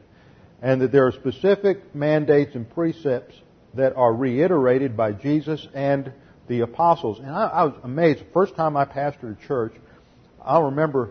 and 0.61 0.83
that 0.83 0.93
there 0.93 1.07
are 1.07 1.13
specific 1.13 1.95
mandates 1.95 2.55
and 2.55 2.69
precepts 2.71 3.35
that 3.73 3.97
are 3.97 4.13
reiterated 4.13 4.97
by 4.97 5.13
Jesus 5.13 5.67
and 5.75 6.13
the 6.47 6.61
apostles. 6.61 7.19
And 7.19 7.31
I, 7.31 7.47
I 7.47 7.65
was 7.65 7.75
amazed. 7.83 8.21
The 8.21 8.33
first 8.33 8.55
time 8.55 8.77
I 8.77 8.85
pastored 8.85 9.43
a 9.43 9.47
church, 9.47 9.73
I 10.45 10.61
remember 10.61 11.11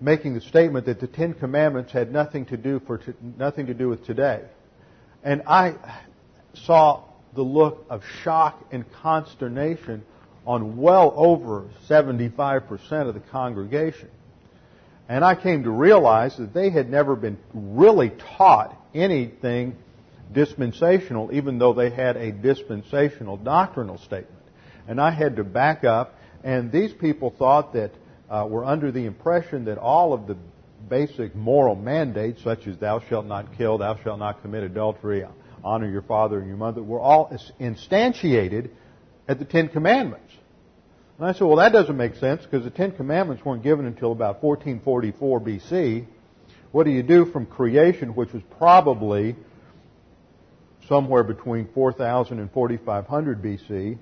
making 0.00 0.34
the 0.34 0.40
statement 0.40 0.86
that 0.86 1.00
the 1.00 1.08
Ten 1.08 1.34
Commandments 1.34 1.90
had 1.90 2.12
nothing 2.12 2.46
to 2.46 2.56
do 2.56 2.80
for 2.86 3.02
nothing 3.36 3.66
to 3.66 3.74
do 3.74 3.88
with 3.88 4.06
today, 4.06 4.42
and 5.24 5.42
I 5.48 5.74
saw 6.54 7.02
the 7.34 7.42
look 7.42 7.84
of 7.90 8.02
shock 8.22 8.64
and 8.70 8.90
consternation 8.92 10.04
on 10.48 10.78
well 10.78 11.12
over 11.14 11.66
75% 11.90 13.06
of 13.06 13.12
the 13.12 13.20
congregation. 13.20 14.08
And 15.06 15.22
I 15.22 15.34
came 15.34 15.64
to 15.64 15.70
realize 15.70 16.38
that 16.38 16.54
they 16.54 16.70
had 16.70 16.90
never 16.90 17.16
been 17.16 17.36
really 17.52 18.10
taught 18.38 18.74
anything 18.94 19.76
dispensational, 20.32 21.30
even 21.34 21.58
though 21.58 21.74
they 21.74 21.90
had 21.90 22.16
a 22.16 22.32
dispensational 22.32 23.36
doctrinal 23.36 23.98
statement. 23.98 24.42
And 24.88 24.98
I 24.98 25.10
had 25.10 25.36
to 25.36 25.44
back 25.44 25.84
up, 25.84 26.14
and 26.42 26.72
these 26.72 26.94
people 26.94 27.28
thought 27.38 27.74
that, 27.74 27.90
uh, 28.30 28.46
were 28.48 28.64
under 28.64 28.90
the 28.90 29.04
impression 29.04 29.66
that 29.66 29.76
all 29.76 30.14
of 30.14 30.26
the 30.26 30.36
basic 30.88 31.36
moral 31.36 31.74
mandates, 31.74 32.42
such 32.42 32.66
as 32.66 32.78
thou 32.78 33.00
shalt 33.00 33.26
not 33.26 33.54
kill, 33.58 33.76
thou 33.76 33.96
shalt 34.02 34.18
not 34.18 34.40
commit 34.40 34.62
adultery, 34.62 35.26
honor 35.62 35.90
your 35.90 36.02
father 36.02 36.38
and 36.38 36.48
your 36.48 36.56
mother, 36.56 36.82
were 36.82 37.00
all 37.00 37.30
instantiated 37.60 38.70
at 39.28 39.38
the 39.38 39.44
Ten 39.44 39.68
Commandments. 39.68 40.32
And 41.18 41.26
I 41.26 41.32
said, 41.32 41.44
well, 41.44 41.56
that 41.56 41.72
doesn't 41.72 41.96
make 41.96 42.16
sense 42.16 42.42
because 42.42 42.64
the 42.64 42.70
Ten 42.70 42.92
Commandments 42.92 43.44
weren't 43.44 43.62
given 43.62 43.86
until 43.86 44.12
about 44.12 44.42
1444 44.42 45.40
BC. 45.40 46.06
What 46.72 46.84
do 46.84 46.90
you 46.90 47.02
do 47.02 47.26
from 47.26 47.46
creation, 47.46 48.14
which 48.14 48.32
was 48.32 48.42
probably 48.56 49.36
somewhere 50.88 51.24
between 51.24 51.68
4000 51.74 52.38
and 52.38 52.50
4500 52.52 53.42
BC? 53.42 53.98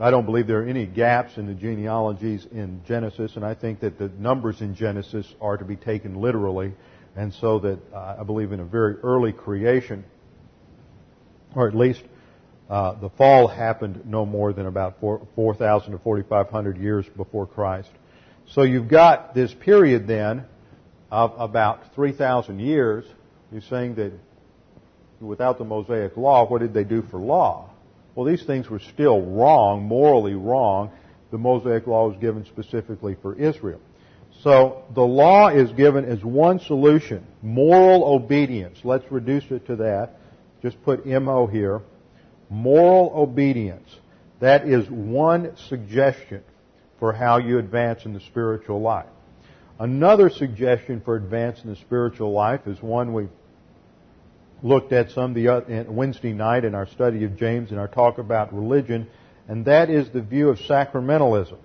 I 0.00 0.10
don't 0.10 0.24
believe 0.24 0.46
there 0.46 0.62
are 0.62 0.66
any 0.66 0.86
gaps 0.86 1.36
in 1.36 1.46
the 1.46 1.54
genealogies 1.54 2.46
in 2.50 2.82
Genesis, 2.86 3.36
and 3.36 3.44
I 3.44 3.54
think 3.54 3.80
that 3.80 3.98
the 3.98 4.08
numbers 4.18 4.60
in 4.60 4.74
Genesis 4.74 5.26
are 5.40 5.56
to 5.56 5.64
be 5.64 5.76
taken 5.76 6.20
literally, 6.20 6.72
and 7.14 7.32
so 7.34 7.58
that 7.60 7.78
uh, 7.94 8.16
I 8.18 8.24
believe 8.24 8.52
in 8.52 8.60
a 8.60 8.64
very 8.64 8.96
early 8.96 9.32
creation, 9.32 10.04
or 11.54 11.68
at 11.68 11.74
least 11.74 12.02
uh, 12.68 12.94
the 12.94 13.10
fall 13.10 13.48
happened 13.48 14.02
no 14.06 14.24
more 14.24 14.52
than 14.52 14.66
about 14.66 15.00
4,000 15.00 15.92
to 15.92 15.98
4,500 15.98 16.78
years 16.78 17.06
before 17.16 17.46
Christ. 17.46 17.90
So 18.46 18.62
you've 18.62 18.88
got 18.88 19.34
this 19.34 19.52
period 19.52 20.06
then 20.06 20.44
of 21.10 21.34
about 21.38 21.94
3,000 21.94 22.58
years. 22.58 23.04
You're 23.50 23.60
saying 23.62 23.96
that 23.96 24.12
without 25.20 25.58
the 25.58 25.64
Mosaic 25.64 26.16
law, 26.16 26.46
what 26.46 26.60
did 26.60 26.72
they 26.72 26.84
do 26.84 27.02
for 27.02 27.18
law? 27.18 27.70
Well, 28.14 28.26
these 28.26 28.44
things 28.44 28.68
were 28.68 28.80
still 28.80 29.20
wrong, 29.22 29.84
morally 29.84 30.34
wrong. 30.34 30.90
The 31.30 31.38
Mosaic 31.38 31.86
law 31.86 32.08
was 32.08 32.16
given 32.18 32.44
specifically 32.44 33.16
for 33.20 33.34
Israel. 33.34 33.80
So 34.42 34.84
the 34.94 35.02
law 35.02 35.48
is 35.48 35.70
given 35.72 36.04
as 36.04 36.24
one 36.24 36.58
solution, 36.58 37.26
moral 37.42 38.04
obedience. 38.04 38.78
Let's 38.82 39.10
reduce 39.10 39.44
it 39.50 39.66
to 39.66 39.76
that. 39.76 40.18
Just 40.62 40.82
put 40.82 41.06
MO 41.06 41.46
here 41.46 41.82
moral 42.52 43.12
obedience. 43.16 43.88
That 44.40 44.68
is 44.68 44.88
one 44.88 45.56
suggestion 45.68 46.42
for 46.98 47.12
how 47.12 47.38
you 47.38 47.58
advance 47.58 48.04
in 48.04 48.12
the 48.12 48.20
spiritual 48.20 48.80
life. 48.80 49.06
Another 49.78 50.28
suggestion 50.28 51.00
for 51.00 51.16
advancing 51.16 51.70
the 51.70 51.76
spiritual 51.76 52.32
life 52.32 52.66
is 52.66 52.80
one 52.80 53.14
we 53.14 53.28
looked 54.62 54.92
at 54.92 55.10
some 55.10 55.34
the 55.34 55.86
Wednesday 55.88 56.32
night 56.32 56.64
in 56.64 56.74
our 56.74 56.86
study 56.86 57.24
of 57.24 57.36
James 57.36 57.72
in 57.72 57.78
our 57.78 57.88
talk 57.88 58.18
about 58.18 58.54
religion, 58.54 59.08
and 59.48 59.64
that 59.64 59.90
is 59.90 60.10
the 60.10 60.20
view 60.20 60.50
of 60.50 60.58
sacramentalism. 60.58 61.58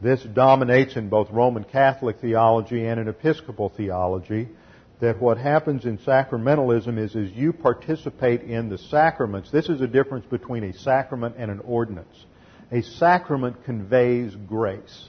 This 0.00 0.22
dominates 0.22 0.96
in 0.96 1.10
both 1.10 1.30
Roman 1.30 1.64
Catholic 1.64 2.20
theology 2.20 2.86
and 2.86 3.00
in 3.00 3.08
Episcopal 3.08 3.68
theology 3.68 4.48
that 5.00 5.20
what 5.20 5.38
happens 5.38 5.86
in 5.86 5.98
sacramentalism 5.98 6.98
is, 6.98 7.14
is 7.14 7.32
you 7.32 7.52
participate 7.52 8.42
in 8.42 8.68
the 8.68 8.78
sacraments. 8.78 9.50
This 9.50 9.68
is 9.68 9.80
a 9.80 9.86
difference 9.86 10.26
between 10.26 10.64
a 10.64 10.72
sacrament 10.74 11.36
and 11.38 11.50
an 11.50 11.60
ordinance. 11.60 12.26
A 12.70 12.82
sacrament 12.82 13.64
conveys 13.64 14.36
grace. 14.46 15.08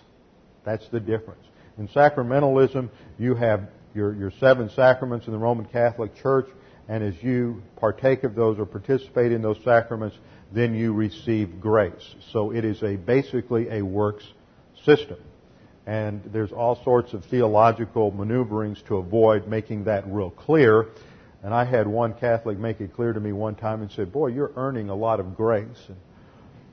That's 0.63 0.87
the 0.89 0.99
difference. 0.99 1.43
In 1.77 1.87
sacramentalism, 1.89 2.89
you 3.19 3.35
have 3.35 3.67
your, 3.93 4.13
your 4.15 4.31
seven 4.39 4.69
sacraments 4.69 5.27
in 5.27 5.33
the 5.33 5.39
Roman 5.39 5.65
Catholic 5.65 6.15
Church, 6.15 6.47
and 6.87 7.03
as 7.03 7.21
you 7.21 7.61
partake 7.75 8.23
of 8.23 8.33
those 8.33 8.59
or 8.59 8.65
participate 8.65 9.31
in 9.31 9.41
those 9.41 9.61
sacraments, 9.63 10.17
then 10.53 10.73
you 10.73 10.93
receive 10.93 11.59
grace. 11.59 12.15
So 12.31 12.51
it 12.51 12.63
is 12.63 12.81
a 12.83 12.95
basically 12.95 13.69
a 13.69 13.81
works 13.81 14.25
system. 14.85 15.17
And 15.85 16.21
there's 16.31 16.51
all 16.51 16.81
sorts 16.83 17.13
of 17.13 17.25
theological 17.25 18.11
maneuverings 18.11 18.81
to 18.87 18.97
avoid 18.97 19.47
making 19.47 19.85
that 19.85 20.05
real 20.07 20.29
clear. 20.29 20.87
And 21.43 21.53
I 21.53 21.65
had 21.65 21.87
one 21.87 22.13
Catholic 22.13 22.59
make 22.59 22.81
it 22.81 22.93
clear 22.93 23.13
to 23.13 23.19
me 23.19 23.31
one 23.31 23.55
time 23.55 23.81
and 23.81 23.91
said, 23.91 24.11
Boy, 24.11 24.27
you're 24.27 24.51
earning 24.55 24.89
a 24.89 24.95
lot 24.95 25.19
of 25.19 25.35
grace. 25.35 25.83
And 25.87 25.97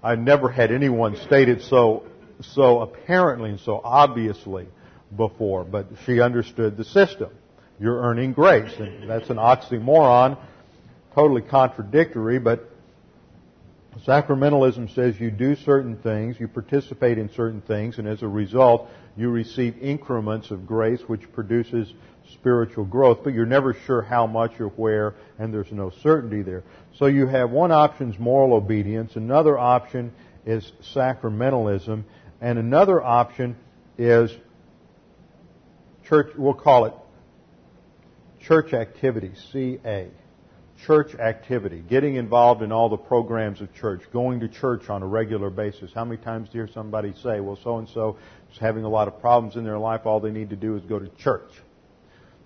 I 0.03 0.15
never 0.15 0.51
had 0.51 0.71
anyone 0.71 1.17
state 1.17 1.49
it 1.49 1.63
so, 1.63 2.05
so 2.41 2.83
apparently 2.83 3.51
and 3.51 3.61
so 3.61 3.81
obviously 3.83 4.67
before, 5.17 5.65
but 5.65 5.87
she 6.05 6.21
understood 6.21 6.77
the 6.77 6.85
system. 6.85 7.31
You're 7.81 8.01
earning 8.01 8.33
grace. 8.33 8.73
And 8.79 9.09
that's 9.09 9.31
an 9.31 9.39
oxymoron, 9.39 10.37
totally 11.15 11.43
contradictory, 11.43 12.39
but 12.39 12.69
Sacramentalism 14.07 14.95
says 14.95 15.19
you 15.19 15.31
do 15.31 15.57
certain 15.57 15.97
things, 15.97 16.39
you 16.39 16.49
participate 16.49 17.19
in 17.19 17.31
certain 17.33 17.61
things, 17.61 17.99
and 17.99 18.07
as 18.07 18.23
a 18.23 18.29
result, 18.29 18.89
you 19.17 19.31
receive 19.31 19.77
increments 19.83 20.51
of 20.51 20.67
grace 20.67 21.01
which 21.07 21.31
produces 21.33 21.93
spiritual 22.33 22.85
growth, 22.85 23.21
but 23.25 23.33
you're 23.33 23.47
never 23.47 23.75
sure 23.75 24.03
how 24.03 24.27
much 24.27 24.61
or 24.61 24.69
where, 24.69 25.15
and 25.39 25.53
there's 25.53 25.73
no 25.73 25.91
certainty 26.03 26.43
there. 26.43 26.63
So 26.97 27.07
you 27.07 27.27
have 27.27 27.51
one 27.51 27.73
option 27.73 28.11
is 28.11 28.19
moral 28.19 28.55
obedience, 28.55 29.17
another 29.17 29.59
option 29.59 30.13
is 30.47 30.71
sacramentalism, 30.95 32.05
and 32.41 32.59
another 32.59 33.03
option 33.03 33.57
is 33.97 34.31
church, 36.07 36.33
we'll 36.37 36.55
call 36.55 36.85
it 36.85 36.95
church 38.41 38.73
activity, 38.73 39.33
CA 39.53 40.09
church 40.87 41.15
activity, 41.15 41.83
getting 41.89 42.17
involved 42.17 42.63
in 42.63 42.73
all 42.73 42.89
the 42.89 42.97
programs 42.97 43.61
of 43.61 43.75
church, 43.75 44.03
going 44.13 44.41
to 44.41 44.49
church 44.49 44.89
on 44.89 45.03
a 45.03 45.07
regular 45.07 45.51
basis. 45.51 45.91
How 45.95 46.05
many 46.05 46.21
times 46.21 46.49
do 46.49 46.59
you 46.59 46.65
hear 46.65 46.73
somebody 46.73 47.15
say, 47.23 47.41
well, 47.41 47.59
so 47.63 47.79
and 47.79 47.89
so 47.89 48.17
is 48.53 48.59
having 48.59 48.85
a 48.85 48.89
lot 48.89 49.09
of 49.09 49.21
problems 49.21 49.57
in 49.57 49.65
their 49.65 49.79
life, 49.79 50.03
all 50.05 50.21
they 50.21 50.31
need 50.31 50.51
to 50.51 50.57
do 50.57 50.77
is 50.77 50.83
go 50.85 50.99
to 50.99 51.09
church? 51.17 51.51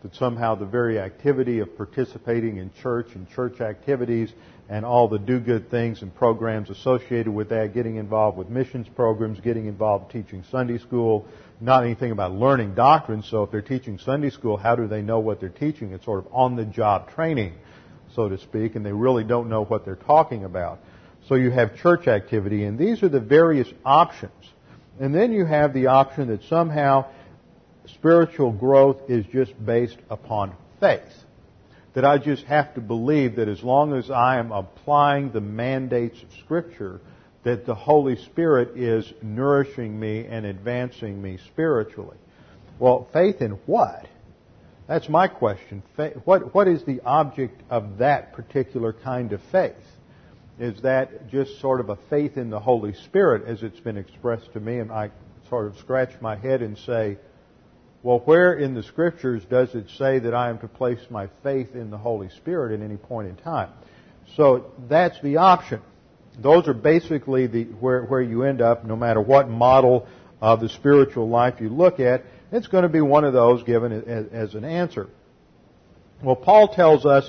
That 0.03 0.15
somehow 0.17 0.57
the 0.57 0.67
very 0.67 0.99
activity 0.99 1.61
of 1.61 1.77
participating 1.77 2.57
in 2.57 2.73
church 2.83 3.09
and 3.15 3.29
church 3.31 3.61
activities 3.61 4.33
and 4.69 4.85
all 4.85 5.07
the 5.07 5.19
do 5.19 5.39
good 5.39 5.71
things 5.71 6.03
and 6.03 6.13
programs 6.15 6.71
associated 6.71 7.33
with 7.33 7.51
that, 7.51 7.75
getting 7.75 7.97
involved 7.97 8.39
with 8.39 8.49
missions 8.49 8.89
programs, 8.97 9.39
getting 9.41 9.67
involved 9.67 10.11
teaching 10.11 10.43
Sunday 10.51 10.79
school, 10.79 11.27
not 11.61 11.85
anything 11.85 12.11
about 12.11 12.33
learning 12.33 12.75
doctrine. 12.75 13.23
So 13.23 13.45
if 13.45 13.51
they're 13.51 13.63
teaching 13.63 13.99
Sunday 13.99 14.31
school, 14.31 14.57
how 14.57 14.75
do 14.75 14.89
they 14.89 15.03
know 15.03 15.21
what 15.21 15.39
they're 15.39 15.49
teaching? 15.51 15.93
It's 15.93 16.05
sort 16.05 16.25
of 16.25 16.33
on 16.33 16.57
the 16.57 16.65
job 16.65 17.11
training 17.11 17.55
so 18.15 18.29
to 18.29 18.39
speak, 18.39 18.75
and 18.77 18.85
they 18.85 18.93
really 18.93 19.25
don't 19.25 19.49
know 19.49 19.65
what 19.65 19.85
they're 19.85 19.97
talking 19.97 20.45
about. 20.45 20.81
So 21.29 21.35
you 21.37 21.51
have 21.51 21.77
church 21.77 22.09
activity, 22.09 22.65
and 22.65 22.79
these 22.79 23.03
are 23.03 23.09
the 23.09 23.21
various 23.21 23.69
options. 23.85 24.33
And 25.01 25.15
then 25.15 25.33
you 25.33 25.45
have 25.45 25.73
the 25.73 25.87
option 25.87 26.29
that 26.29 26.43
somehow 26.45 27.07
spiritual 27.87 28.53
growth 28.53 29.09
is 29.09 29.25
just 29.27 29.53
based 29.65 29.99
upon 30.11 30.55
faith. 30.81 31.25
That 31.95 32.05
I 32.05 32.19
just 32.19 32.45
have 32.45 32.75
to 32.75 32.81
believe 32.81 33.37
that 33.37 33.49
as 33.49 33.63
long 33.63 33.95
as 33.95 34.11
I 34.11 34.39
am 34.39 34.51
applying 34.51 35.31
the 35.31 35.41
mandates 35.41 36.23
of 36.23 36.29
Scripture, 36.41 37.01
that 37.45 37.67
the 37.67 37.75
Holy 37.75 38.17
Spirit 38.17 38.77
is 38.77 39.13
nourishing 39.21 39.99
me 39.99 40.27
and 40.27 40.47
advancing 40.47 41.21
me 41.21 41.39
spiritually. 41.47 42.17
Well, 42.79 43.09
faith 43.13 43.43
in 43.43 43.53
what? 43.67 44.07
That's 44.89 45.09
my 45.09 45.29
question. 45.29 45.83
What, 46.25 46.55
what 46.55 46.69
is 46.69 46.85
the 46.85 47.01
object 47.03 47.63
of 47.71 47.99
that 47.99 48.33
particular 48.33 48.93
kind 48.93 49.33
of 49.33 49.41
faith? 49.51 49.75
Is 50.59 50.83
that 50.83 51.31
just 51.31 51.61
sort 51.61 51.81
of 51.81 51.89
a 51.89 51.97
faith 52.11 52.37
in 52.37 52.51
the 52.51 52.61
Holy 52.61 52.93
Spirit 52.93 53.45
as 53.47 53.63
it's 53.63 53.81
been 53.81 53.97
expressed 53.97 54.53
to 54.53 54.61
me? 54.61 54.79
And 54.79 54.93
I 54.93 55.11
sort 55.49 55.67
of 55.67 55.79
scratch 55.79 56.11
my 56.21 56.37
head 56.37 56.63
and 56.63 56.77
say, 56.79 57.19
well, 58.03 58.19
where 58.19 58.55
in 58.55 58.75
the 58.75 58.83
Scriptures 58.83 59.45
does 59.49 59.75
it 59.75 59.89
say 59.97 60.19
that 60.19 60.35
I 60.35 60.51
am 60.51 60.59
to 60.59 60.69
place 60.69 61.01
my 61.09 61.29
faith 61.43 61.75
in 61.75 61.91
the 61.91 61.99
Holy 61.99 62.29
Spirit 62.31 62.79
at 62.79 62.85
any 62.85 62.97
point 62.97 63.29
in 63.29 63.37
time? 63.37 63.71
So 64.37 64.73
that's 64.89 65.21
the 65.21 65.37
option. 65.37 65.81
Those 66.39 66.67
are 66.67 66.75
basically 66.75 67.47
the, 67.47 67.65
where, 67.65 68.03
where 68.05 68.21
you 68.21 68.43
end 68.43 68.61
up, 68.61 68.85
no 68.85 68.97
matter 68.97 69.21
what 69.21 69.49
model 69.49 70.09
of 70.41 70.61
the 70.61 70.69
spiritual 70.69 71.29
life 71.29 71.61
you 71.61 71.69
look 71.69 72.01
at. 72.01 72.25
It's 72.53 72.67
going 72.67 72.83
to 72.83 72.89
be 72.89 73.01
one 73.01 73.25
of 73.25 73.33
those 73.33 73.63
given 73.63 73.93
as, 73.93 74.27
as 74.27 74.55
an 74.55 74.65
answer. 74.65 75.09
Well, 76.23 76.37
Paul 76.37 76.69
tells 76.69 77.07
us 77.07 77.29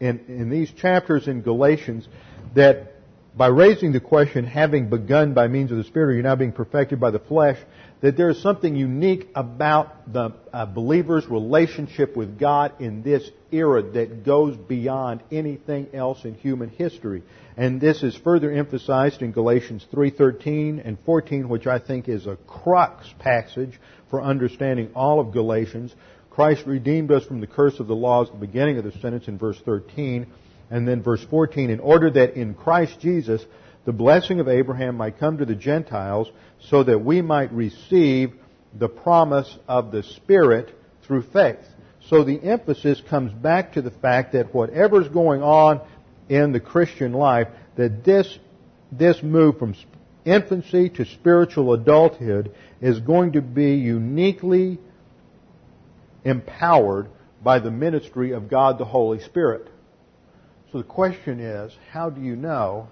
in, 0.00 0.24
in 0.26 0.50
these 0.50 0.70
chapters 0.72 1.28
in 1.28 1.42
Galatians 1.42 2.08
that 2.54 2.94
by 3.36 3.48
raising 3.48 3.92
the 3.92 4.00
question, 4.00 4.44
having 4.44 4.88
begun 4.88 5.34
by 5.34 5.48
means 5.48 5.72
of 5.72 5.76
the 5.76 5.84
Spirit, 5.84 6.14
you're 6.14 6.22
now 6.22 6.36
being 6.36 6.52
perfected 6.52 7.00
by 7.00 7.10
the 7.10 7.18
flesh, 7.18 7.58
that 8.00 8.16
there 8.16 8.30
is 8.30 8.40
something 8.40 8.76
unique 8.76 9.28
about 9.34 10.12
the 10.12 10.32
uh, 10.52 10.66
believer's 10.66 11.26
relationship 11.26 12.16
with 12.16 12.38
God 12.38 12.72
in 12.80 13.02
this 13.02 13.28
era 13.50 13.82
that 13.82 14.24
goes 14.24 14.56
beyond 14.56 15.22
anything 15.32 15.88
else 15.92 16.24
in 16.24 16.34
human 16.34 16.68
history. 16.68 17.22
And 17.56 17.80
this 17.80 18.02
is 18.02 18.14
further 18.16 18.52
emphasized 18.52 19.22
in 19.22 19.32
Galatians 19.32 19.86
3:13 19.92 20.80
and 20.84 20.96
14, 21.04 21.48
which 21.48 21.66
I 21.66 21.78
think 21.78 22.08
is 22.08 22.26
a 22.26 22.36
crux 22.46 23.12
passage 23.18 23.80
for 24.14 24.22
understanding 24.22 24.92
all 24.94 25.18
of 25.18 25.32
Galatians. 25.32 25.92
Christ 26.30 26.66
redeemed 26.66 27.10
us 27.10 27.24
from 27.24 27.40
the 27.40 27.48
curse 27.48 27.80
of 27.80 27.88
the 27.88 27.96
law 27.96 28.22
at 28.22 28.30
the 28.30 28.38
beginning 28.38 28.78
of 28.78 28.84
the 28.84 28.92
sentence 28.92 29.26
in 29.26 29.38
verse 29.38 29.58
13. 29.64 30.28
And 30.70 30.86
then 30.86 31.02
verse 31.02 31.24
14, 31.28 31.68
in 31.68 31.80
order 31.80 32.10
that 32.12 32.36
in 32.36 32.54
Christ 32.54 33.00
Jesus 33.00 33.44
the 33.84 33.92
blessing 33.92 34.38
of 34.38 34.46
Abraham 34.46 34.96
might 34.96 35.18
come 35.18 35.38
to 35.38 35.44
the 35.44 35.56
Gentiles 35.56 36.30
so 36.60 36.84
that 36.84 37.04
we 37.04 37.22
might 37.22 37.52
receive 37.52 38.34
the 38.72 38.88
promise 38.88 39.58
of 39.66 39.90
the 39.90 40.04
Spirit 40.04 40.72
through 41.02 41.22
faith. 41.22 41.66
So 42.08 42.22
the 42.22 42.40
emphasis 42.40 43.02
comes 43.10 43.32
back 43.32 43.72
to 43.72 43.82
the 43.82 43.90
fact 43.90 44.34
that 44.34 44.54
whatever's 44.54 45.08
going 45.08 45.42
on 45.42 45.80
in 46.28 46.52
the 46.52 46.60
Christian 46.60 47.14
life, 47.14 47.48
that 47.74 48.04
this, 48.04 48.38
this 48.92 49.24
move 49.24 49.58
from 49.58 49.74
infancy 50.24 50.88
to 50.90 51.04
spiritual 51.04 51.72
adulthood 51.72 52.54
is 52.84 53.00
going 53.00 53.32
to 53.32 53.40
be 53.40 53.76
uniquely 53.76 54.78
empowered 56.22 57.08
by 57.42 57.58
the 57.58 57.70
ministry 57.70 58.32
of 58.32 58.50
God 58.50 58.76
the 58.76 58.84
Holy 58.84 59.20
Spirit. 59.20 59.68
So 60.70 60.76
the 60.78 60.84
question 60.84 61.40
is, 61.40 61.74
how 61.92 62.10
do 62.10 62.20
you 62.20 62.36
know 62.36 62.88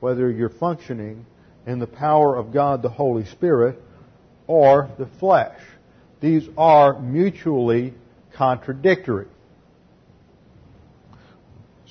whether 0.00 0.30
you're 0.30 0.48
functioning 0.48 1.26
in 1.66 1.78
the 1.78 1.86
power 1.86 2.34
of 2.36 2.54
God 2.54 2.80
the 2.80 2.88
Holy 2.88 3.26
Spirit 3.26 3.82
or 4.46 4.88
the 4.98 5.08
flesh? 5.20 5.60
These 6.22 6.48
are 6.56 6.98
mutually 6.98 7.92
contradictory. 8.32 9.28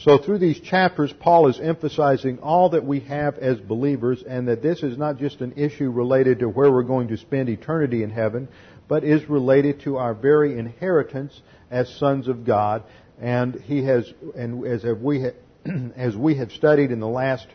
So 0.04 0.18
through 0.18 0.40
these 0.40 0.60
chapters, 0.60 1.14
Paul 1.18 1.48
is 1.48 1.62
emphasizing 1.62 2.40
all 2.40 2.72
that 2.72 2.84
we 2.84 3.00
have 3.02 3.38
as 3.38 3.58
believers 3.58 4.22
and 4.22 4.50
that 4.50 4.62
this 4.62 4.84
is 4.84 4.98
not 4.98 5.18
just 5.18 5.40
an 5.40 5.54
issue 5.56 5.90
related 5.90 6.40
to 6.40 6.50
where 6.50 6.70
we're 6.70 6.84
going 6.84 7.08
to 7.08 7.18
spend 7.18 7.48
eternity 7.48 8.04
in 8.04 8.10
heaven, 8.10 8.50
but 8.90 9.06
is 9.06 9.30
related 9.30 9.80
to 9.82 9.96
our 9.96 10.14
very 10.14 10.60
inheritance 10.60 11.42
as 11.72 11.88
sons 12.00 12.28
of 12.28 12.46
God. 12.46 12.84
And 13.22 13.56
he 13.62 13.86
has, 13.86 14.12
and 14.36 14.68
as 14.68 14.84
we, 14.84 15.26
as 15.96 16.18
we 16.18 16.36
have 16.36 16.52
studied 16.52 16.92
in 16.92 17.00
the 17.00 17.08
last 17.08 17.48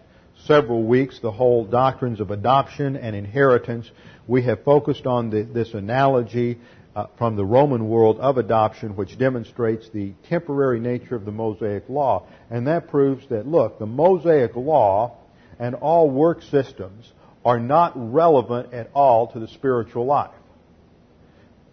several 0.47 0.85
weeks, 0.85 1.21
the 1.21 1.33
whole 1.33 1.67
doctrines 1.67 2.19
of 2.19 2.31
adoption 2.31 2.97
and 2.97 3.15
inheritance, 3.15 3.91
we 4.27 4.45
have 4.45 4.65
focused 4.65 5.07
on 5.07 5.29
the, 5.29 5.43
this 5.43 5.75
analogy 5.75 6.59
uh, 6.99 7.07
from 7.17 7.37
the 7.37 7.45
Roman 7.45 7.89
world 7.89 8.19
of 8.19 8.39
adoption, 8.39 8.97
which 8.97 9.17
demonstrates 9.17 9.89
the 9.91 10.15
temporary 10.29 10.81
nature 10.81 11.15
of 11.15 11.25
the 11.25 11.31
Mosaic 11.31 11.89
Law. 11.89 12.27
And 12.51 12.67
that 12.67 12.89
proves 12.89 13.25
that, 13.29 13.47
look, 13.47 13.79
the 13.79 13.87
Mosaic 13.87 14.57
Law 14.57 15.17
and 15.61 15.77
all 15.77 16.11
work 16.11 16.43
systems 16.43 17.13
are 17.45 17.61
not 17.61 17.93
relevant 17.95 18.75
at 18.75 18.91
all 18.95 19.29
to 19.29 19.39
the 19.39 19.47
spiritual 19.47 20.07
life. 20.07 20.35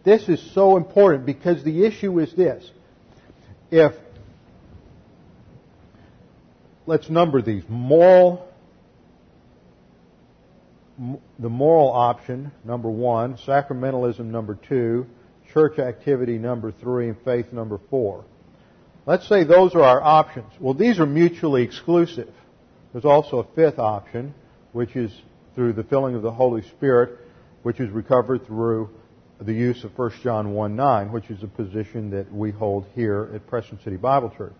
This 0.03 0.29
is 0.29 0.39
so 0.53 0.77
important 0.77 1.25
because 1.25 1.63
the 1.63 1.85
issue 1.85 2.19
is 2.19 2.31
this. 2.35 2.69
If, 3.71 3.93
let's 6.85 7.09
number 7.09 7.41
these, 7.41 7.63
moral, 7.67 8.47
the 11.39 11.49
moral 11.49 11.91
option, 11.91 12.51
number 12.63 12.89
one, 12.89 13.35
sacramentalism, 13.37 14.25
number 14.25 14.55
two, 14.55 15.05
church 15.53 15.79
activity 15.79 16.37
number 16.37 16.71
three, 16.71 17.09
and 17.09 17.17
faith 17.23 17.51
number 17.51 17.79
four. 17.89 18.25
Let's 19.05 19.27
say 19.27 19.43
those 19.43 19.75
are 19.75 19.83
our 19.83 20.01
options. 20.01 20.51
Well, 20.59 20.73
these 20.73 20.99
are 20.99 21.05
mutually 21.05 21.63
exclusive. 21.63 22.33
There's 22.91 23.05
also 23.05 23.39
a 23.39 23.55
fifth 23.55 23.77
option, 23.77 24.33
which 24.71 24.95
is 24.95 25.11
through 25.53 25.73
the 25.73 25.83
filling 25.83 26.15
of 26.15 26.21
the 26.21 26.31
Holy 26.31 26.61
Spirit, 26.61 27.19
which 27.63 27.79
is 27.79 27.89
recovered 27.89 28.45
through 28.45 28.89
the 29.39 29.53
use 29.53 29.83
of 29.83 29.97
1 29.97 30.11
John 30.23 30.53
1 30.53 30.75
9, 30.75 31.11
which 31.11 31.29
is 31.29 31.43
a 31.43 31.47
position 31.47 32.09
that 32.11 32.31
we 32.33 32.51
hold 32.51 32.85
here 32.95 33.29
at 33.33 33.45
Preston 33.47 33.79
City 33.83 33.97
Bible 33.97 34.33
Church. 34.35 34.53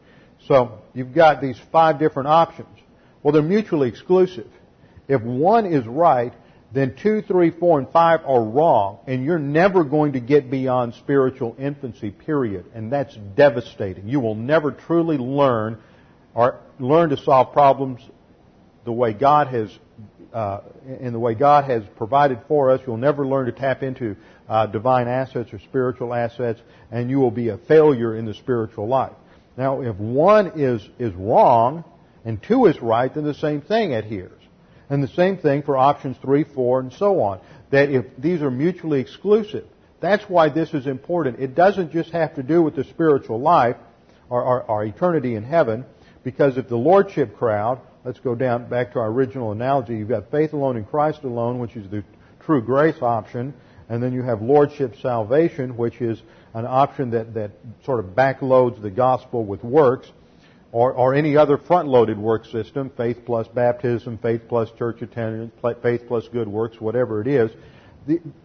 So 0.47 0.81
you've 0.93 1.13
got 1.13 1.41
these 1.41 1.57
five 1.71 1.97
different 1.97 2.27
options. 2.27 2.77
Well, 3.23 3.31
they're 3.31 3.41
mutually 3.41 3.87
exclusive. 3.87 4.47
If 5.07 5.21
one 5.21 5.65
is 5.65 5.85
right, 5.85 6.33
then 6.73 6.95
two, 6.95 7.21
three, 7.21 7.51
four, 7.51 7.79
and 7.79 7.89
five 7.89 8.21
are 8.25 8.43
wrong, 8.43 8.99
and 9.07 9.23
you're 9.23 9.39
never 9.39 9.83
going 9.83 10.13
to 10.13 10.19
get 10.19 10.51
beyond 10.51 10.93
spiritual 10.95 11.55
infancy, 11.57 12.11
period. 12.11 12.65
And 12.73 12.91
that's 12.91 13.15
devastating. 13.35 14.09
You 14.09 14.19
will 14.19 14.35
never 14.35 14.71
truly 14.71 15.17
learn 15.17 15.77
or 16.33 16.59
learn 16.79 17.11
to 17.11 17.17
solve 17.17 17.53
problems 17.53 18.01
the 18.83 18.91
way 18.91 19.13
God 19.13 19.47
has 19.47 19.69
uh, 20.33 20.59
in 20.99 21.13
the 21.13 21.19
way 21.19 21.33
God 21.33 21.63
has 21.63 21.83
provided 21.95 22.39
for 22.49 22.71
us. 22.71 22.81
You'll 22.85 22.97
never 22.97 23.25
learn 23.25 23.45
to 23.45 23.53
tap 23.53 23.81
into 23.81 24.17
uh, 24.49 24.65
divine 24.65 25.07
assets 25.07 25.53
or 25.53 25.59
spiritual 25.59 26.13
assets, 26.13 26.59
and 26.91 27.09
you 27.09 27.19
will 27.19 27.31
be 27.31 27.47
a 27.49 27.57
failure 27.57 28.13
in 28.13 28.25
the 28.25 28.33
spiritual 28.33 28.85
life. 28.85 29.13
Now, 29.55 29.79
if 29.81 29.95
one 29.95 30.59
is 30.59 30.87
is 30.99 31.13
wrong 31.13 31.85
and 32.25 32.43
two 32.43 32.65
is 32.65 32.81
right, 32.81 33.13
then 33.13 33.23
the 33.23 33.33
same 33.33 33.61
thing 33.61 33.93
adheres. 33.93 34.34
And 34.89 35.03
the 35.03 35.07
same 35.07 35.37
thing 35.37 35.63
for 35.63 35.77
options 35.77 36.17
three, 36.21 36.43
four, 36.43 36.79
and 36.79 36.93
so 36.93 37.21
on. 37.21 37.39
That 37.71 37.89
if 37.89 38.05
these 38.17 38.41
are 38.41 38.51
mutually 38.51 38.99
exclusive, 38.99 39.65
that's 39.99 40.23
why 40.29 40.49
this 40.49 40.73
is 40.73 40.85
important. 40.85 41.39
It 41.39 41.55
doesn't 41.55 41.91
just 41.91 42.11
have 42.11 42.35
to 42.35 42.43
do 42.43 42.61
with 42.61 42.75
the 42.75 42.83
spiritual 42.83 43.39
life 43.39 43.77
or 44.29 44.63
our 44.69 44.85
eternity 44.85 45.35
in 45.35 45.43
heaven, 45.43 45.85
because 46.23 46.57
if 46.57 46.67
the 46.67 46.77
lordship 46.77 47.37
crowd, 47.37 47.79
let's 48.03 48.19
go 48.19 48.35
down 48.35 48.67
back 48.67 48.93
to 48.93 48.99
our 48.99 49.07
original 49.07 49.51
analogy, 49.51 49.95
you've 49.95 50.09
got 50.09 50.31
faith 50.31 50.53
alone 50.53 50.77
in 50.77 50.85
Christ 50.85 51.23
alone, 51.23 51.59
which 51.59 51.75
is 51.75 51.89
the 51.89 52.03
true 52.41 52.61
grace 52.61 53.01
option, 53.01 53.53
and 53.89 54.01
then 54.01 54.13
you 54.13 54.23
have 54.23 54.41
lordship 54.41 54.95
salvation, 55.01 55.77
which 55.77 56.01
is 56.01 56.21
an 56.53 56.65
option 56.65 57.11
that, 57.11 57.33
that 57.35 57.51
sort 57.83 57.99
of 57.99 58.07
backloads 58.15 58.81
the 58.81 58.89
gospel 58.89 59.43
with 59.45 59.63
works 59.63 60.11
or, 60.75 60.91
or 60.91 61.13
any 61.13 61.37
other 61.37 61.57
front-loaded 61.57 62.17
work 62.17 62.43
system, 62.43 62.91
faith 62.97 63.19
plus 63.25 63.47
baptism, 63.47 64.17
faith 64.17 64.41
plus 64.49 64.69
church 64.77 65.01
attendance, 65.01 65.53
faith 65.81 66.01
plus 66.05 66.27
good 66.27 66.49
works, 66.49 66.81
whatever 66.81 67.21
it 67.21 67.27
is. 67.27 67.49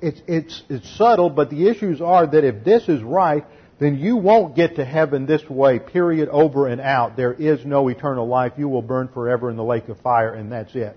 It's, 0.00 0.22
it's, 0.28 0.62
it's 0.68 0.96
subtle, 0.96 1.28
but 1.28 1.50
the 1.50 1.66
issues 1.66 2.00
are 2.00 2.28
that 2.28 2.44
if 2.44 2.62
this 2.62 2.88
is 2.88 3.02
right, 3.02 3.44
then 3.80 3.98
you 3.98 4.14
won't 4.14 4.54
get 4.54 4.76
to 4.76 4.84
heaven 4.84 5.26
this 5.26 5.42
way, 5.50 5.80
period, 5.80 6.28
over 6.28 6.68
and 6.68 6.80
out. 6.80 7.16
There 7.16 7.32
is 7.32 7.66
no 7.66 7.88
eternal 7.88 8.28
life. 8.28 8.52
You 8.56 8.68
will 8.68 8.82
burn 8.82 9.08
forever 9.08 9.50
in 9.50 9.56
the 9.56 9.64
lake 9.64 9.88
of 9.88 9.98
fire, 9.98 10.32
and 10.32 10.52
that's 10.52 10.76
it. 10.76 10.96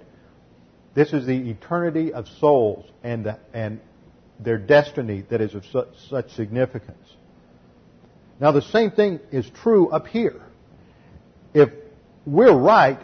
This 0.94 1.14
is 1.14 1.26
the 1.26 1.50
eternity 1.50 2.14
of 2.14 2.28
souls 2.40 2.86
and, 3.02 3.36
and 3.56 3.80
their 4.40 4.60
destiny 4.60 5.26
that 5.32 5.42
is 5.42 5.56
of 5.56 5.64
such 6.12 6.30
significance. 6.36 7.08
Now, 8.40 8.52
the 8.52 8.62
same 8.62 8.92
thing 8.92 9.20
is 9.32 9.50
true 9.50 9.90
up 9.90 10.06
here 10.06 10.40
if 11.54 11.70
we're 12.26 12.56
right, 12.56 13.00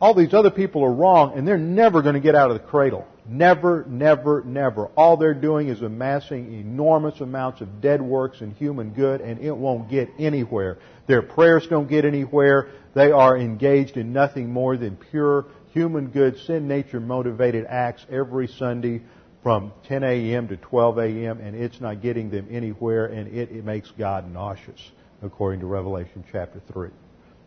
all 0.00 0.14
these 0.14 0.34
other 0.34 0.50
people 0.50 0.82
are 0.84 0.92
wrong, 0.92 1.36
and 1.36 1.46
they're 1.46 1.56
never 1.56 2.02
going 2.02 2.14
to 2.14 2.20
get 2.20 2.34
out 2.34 2.50
of 2.50 2.60
the 2.60 2.66
cradle. 2.66 3.06
Never, 3.26 3.86
never, 3.88 4.42
never. 4.44 4.86
All 4.88 5.16
they're 5.16 5.32
doing 5.32 5.68
is 5.68 5.80
amassing 5.80 6.52
enormous 6.52 7.20
amounts 7.20 7.62
of 7.62 7.80
dead 7.80 8.02
works 8.02 8.42
and 8.42 8.52
human 8.52 8.90
good, 8.90 9.22
and 9.22 9.40
it 9.40 9.56
won't 9.56 9.88
get 9.88 10.10
anywhere. 10.18 10.78
Their 11.06 11.22
prayers 11.22 11.66
don't 11.68 11.88
get 11.88 12.04
anywhere. 12.04 12.68
They 12.94 13.12
are 13.12 13.38
engaged 13.38 13.96
in 13.96 14.12
nothing 14.12 14.52
more 14.52 14.76
than 14.76 14.96
pure 14.96 15.46
human 15.72 16.08
good, 16.08 16.38
sin 16.40 16.68
nature 16.68 17.00
motivated 17.00 17.64
acts 17.66 18.04
every 18.10 18.46
Sunday 18.46 19.02
from 19.42 19.72
10 19.88 20.02
a.m. 20.04 20.48
to 20.48 20.56
12 20.56 20.98
a.m., 20.98 21.40
and 21.40 21.56
it's 21.56 21.80
not 21.80 22.02
getting 22.02 22.30
them 22.30 22.48
anywhere, 22.50 23.06
and 23.06 23.28
it, 23.34 23.50
it 23.50 23.64
makes 23.64 23.90
God 23.92 24.30
nauseous, 24.30 24.90
according 25.22 25.60
to 25.60 25.66
Revelation 25.66 26.24
chapter 26.30 26.60
3. 26.72 26.90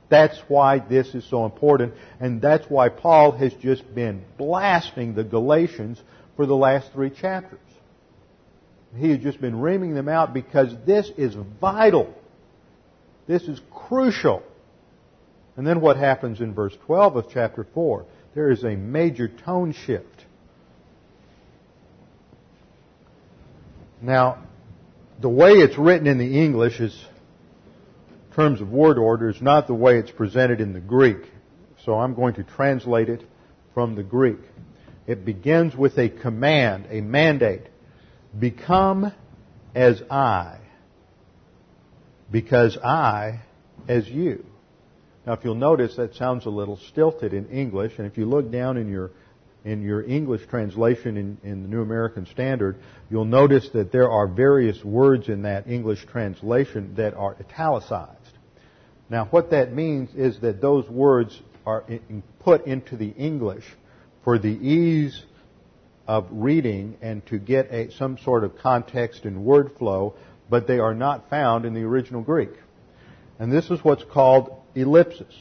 That's 0.10 0.38
why 0.48 0.80
this 0.80 1.14
is 1.14 1.30
so 1.30 1.46
important, 1.46 1.94
and 2.20 2.42
that's 2.42 2.66
why 2.70 2.90
Paul 2.90 3.34
has 3.34 3.54
just 3.56 3.94
been 3.94 4.24
blasting 4.38 5.16
the 5.16 5.24
Galatians 5.24 6.02
for 6.36 6.46
the 6.46 6.56
last 6.56 6.94
three 6.94 7.10
chapters. 7.10 7.60
He 8.96 9.10
has 9.10 9.20
just 9.20 9.42
been 9.42 9.60
reaming 9.60 9.94
them 9.94 10.08
out 10.08 10.34
because 10.34 10.74
this 10.86 11.12
is 11.18 11.36
vital. 11.60 12.14
This 13.28 13.44
is 13.44 13.60
crucial. 13.70 14.44
And 15.58 15.68
then 15.68 15.82
what 15.82 15.98
happens 15.98 16.40
in 16.40 16.54
verse 16.54 16.74
12 16.86 17.16
of 17.18 17.26
chapter 17.30 17.66
4? 17.74 18.06
There 18.34 18.50
is 18.50 18.64
a 18.64 18.76
major 18.76 19.28
tone 19.28 19.74
shift. 19.74 20.26
Now, 24.02 24.44
the 25.20 25.30
way 25.30 25.54
it's 25.54 25.78
written 25.78 26.08
in 26.08 26.20
the 26.20 26.40
English 26.40 26.80
is 26.80 26.96
terms 28.38 28.62
of 28.62 28.70
word 28.70 29.00
order 29.00 29.30
is 29.30 29.42
not 29.42 29.66
the 29.66 29.74
way 29.74 29.98
it's 29.98 30.12
presented 30.12 30.62
in 30.62 30.72
the 30.72 30.80
Greek. 30.80 31.18
So 31.86 31.96
I'm 31.96 32.14
going 32.14 32.36
to 32.36 32.44
translate 32.44 33.10
it 33.10 33.24
from 33.74 33.96
the 33.96 34.04
Greek. 34.04 34.38
It 35.08 35.26
begins 35.26 35.76
with 35.76 35.98
a 35.98 36.08
command, 36.10 36.86
a 36.92 37.02
mandate. 37.02 37.64
Become 38.38 39.12
as 39.74 40.04
I, 40.12 40.60
because 42.32 42.78
I 42.78 43.42
as 43.88 44.08
you. 44.08 44.46
Now, 45.26 45.34
if 45.34 45.44
you'll 45.44 45.56
notice, 45.56 45.96
that 45.96 46.14
sounds 46.16 46.46
a 46.46 46.50
little 46.50 46.78
stilted 46.78 47.34
in 47.34 47.50
English, 47.50 47.94
and 47.98 48.06
if 48.06 48.18
you 48.18 48.26
look 48.26 48.52
down 48.52 48.78
in 48.78 48.88
your 48.88 49.12
in 49.66 49.82
your 49.82 50.02
English 50.04 50.48
translation 50.48 51.18
in, 51.18 51.38
in, 51.44 51.64
the 51.64 51.68
New 51.68 51.82
American 51.82 52.26
Standard, 52.28 52.78
you'll 53.10 53.26
notice 53.26 53.68
that 53.74 53.92
there 53.92 54.10
are 54.10 54.26
various 54.26 54.82
words 54.84 55.28
in 55.28 55.42
that 55.42 55.68
English 55.68 56.06
translation 56.06 56.94
that 56.96 57.14
are 57.16 57.36
italicized. 57.38 58.27
Now, 59.10 59.26
what 59.26 59.52
that 59.52 59.74
means 59.74 60.14
is 60.16 60.40
that 60.42 60.62
those 60.62 60.88
words 60.90 61.40
are 61.66 61.84
put 62.40 62.66
into 62.66 62.98
the 62.98 63.10
English 63.10 63.66
for 64.24 64.38
the 64.38 64.50
ease 64.50 65.24
of 66.08 66.28
reading 66.32 66.98
and 67.02 67.26
to 67.28 67.38
get 67.38 67.72
a, 67.72 67.92
some 67.92 68.18
sort 68.18 68.44
of 68.44 68.58
context 68.58 69.26
and 69.26 69.44
word 69.44 69.72
flow, 69.78 70.16
but 70.50 70.68
they 70.68 70.80
are 70.80 70.94
not 70.94 71.30
found 71.30 71.66
in 71.66 71.74
the 71.74 71.84
original 71.84 72.22
Greek. 72.22 72.52
And 73.40 73.52
this 73.52 73.70
is 73.70 73.84
what's 73.84 74.04
called 74.04 74.62
ellipsis. 74.76 75.34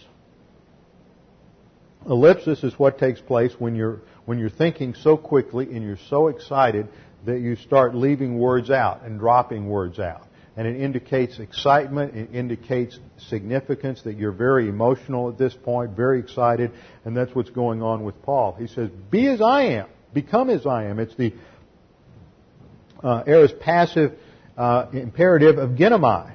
Ellipsis 2.08 2.62
is 2.62 2.78
what 2.78 2.98
takes 2.98 3.20
place 3.20 3.52
when 3.58 3.74
you're, 3.74 4.00
when 4.26 4.38
you're 4.38 4.50
thinking 4.50 4.94
so 4.94 5.16
quickly 5.16 5.64
and 5.72 5.82
you're 5.82 5.98
so 6.08 6.28
excited 6.28 6.88
that 7.24 7.40
you 7.40 7.56
start 7.56 7.94
leaving 7.94 8.38
words 8.38 8.70
out 8.70 9.02
and 9.02 9.18
dropping 9.18 9.68
words 9.68 9.98
out 9.98 10.25
and 10.56 10.66
it 10.66 10.80
indicates 10.80 11.38
excitement, 11.38 12.16
it 12.16 12.30
indicates 12.34 12.98
significance, 13.28 14.02
that 14.02 14.16
you're 14.16 14.32
very 14.32 14.68
emotional 14.68 15.28
at 15.28 15.36
this 15.36 15.54
point, 15.54 15.90
very 15.90 16.18
excited, 16.18 16.72
and 17.04 17.14
that's 17.14 17.34
what's 17.34 17.50
going 17.50 17.82
on 17.82 18.04
with 18.04 18.20
Paul. 18.22 18.56
He 18.58 18.66
says, 18.66 18.88
Be 19.10 19.26
as 19.26 19.42
I 19.42 19.64
am, 19.64 19.86
become 20.14 20.48
as 20.48 20.66
I 20.66 20.84
am. 20.84 20.98
It's 20.98 21.14
the 21.16 21.34
uh, 23.02 23.48
passive 23.60 24.18
uh, 24.56 24.86
imperative 24.92 25.58
of 25.58 25.70
ginomai. 25.70 26.32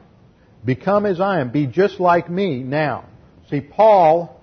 Become 0.63 1.07
as 1.07 1.19
I 1.19 1.41
am, 1.41 1.49
be 1.49 1.65
just 1.65 1.99
like 1.99 2.29
me 2.29 2.61
now. 2.61 3.05
See, 3.49 3.61
Paul 3.61 4.39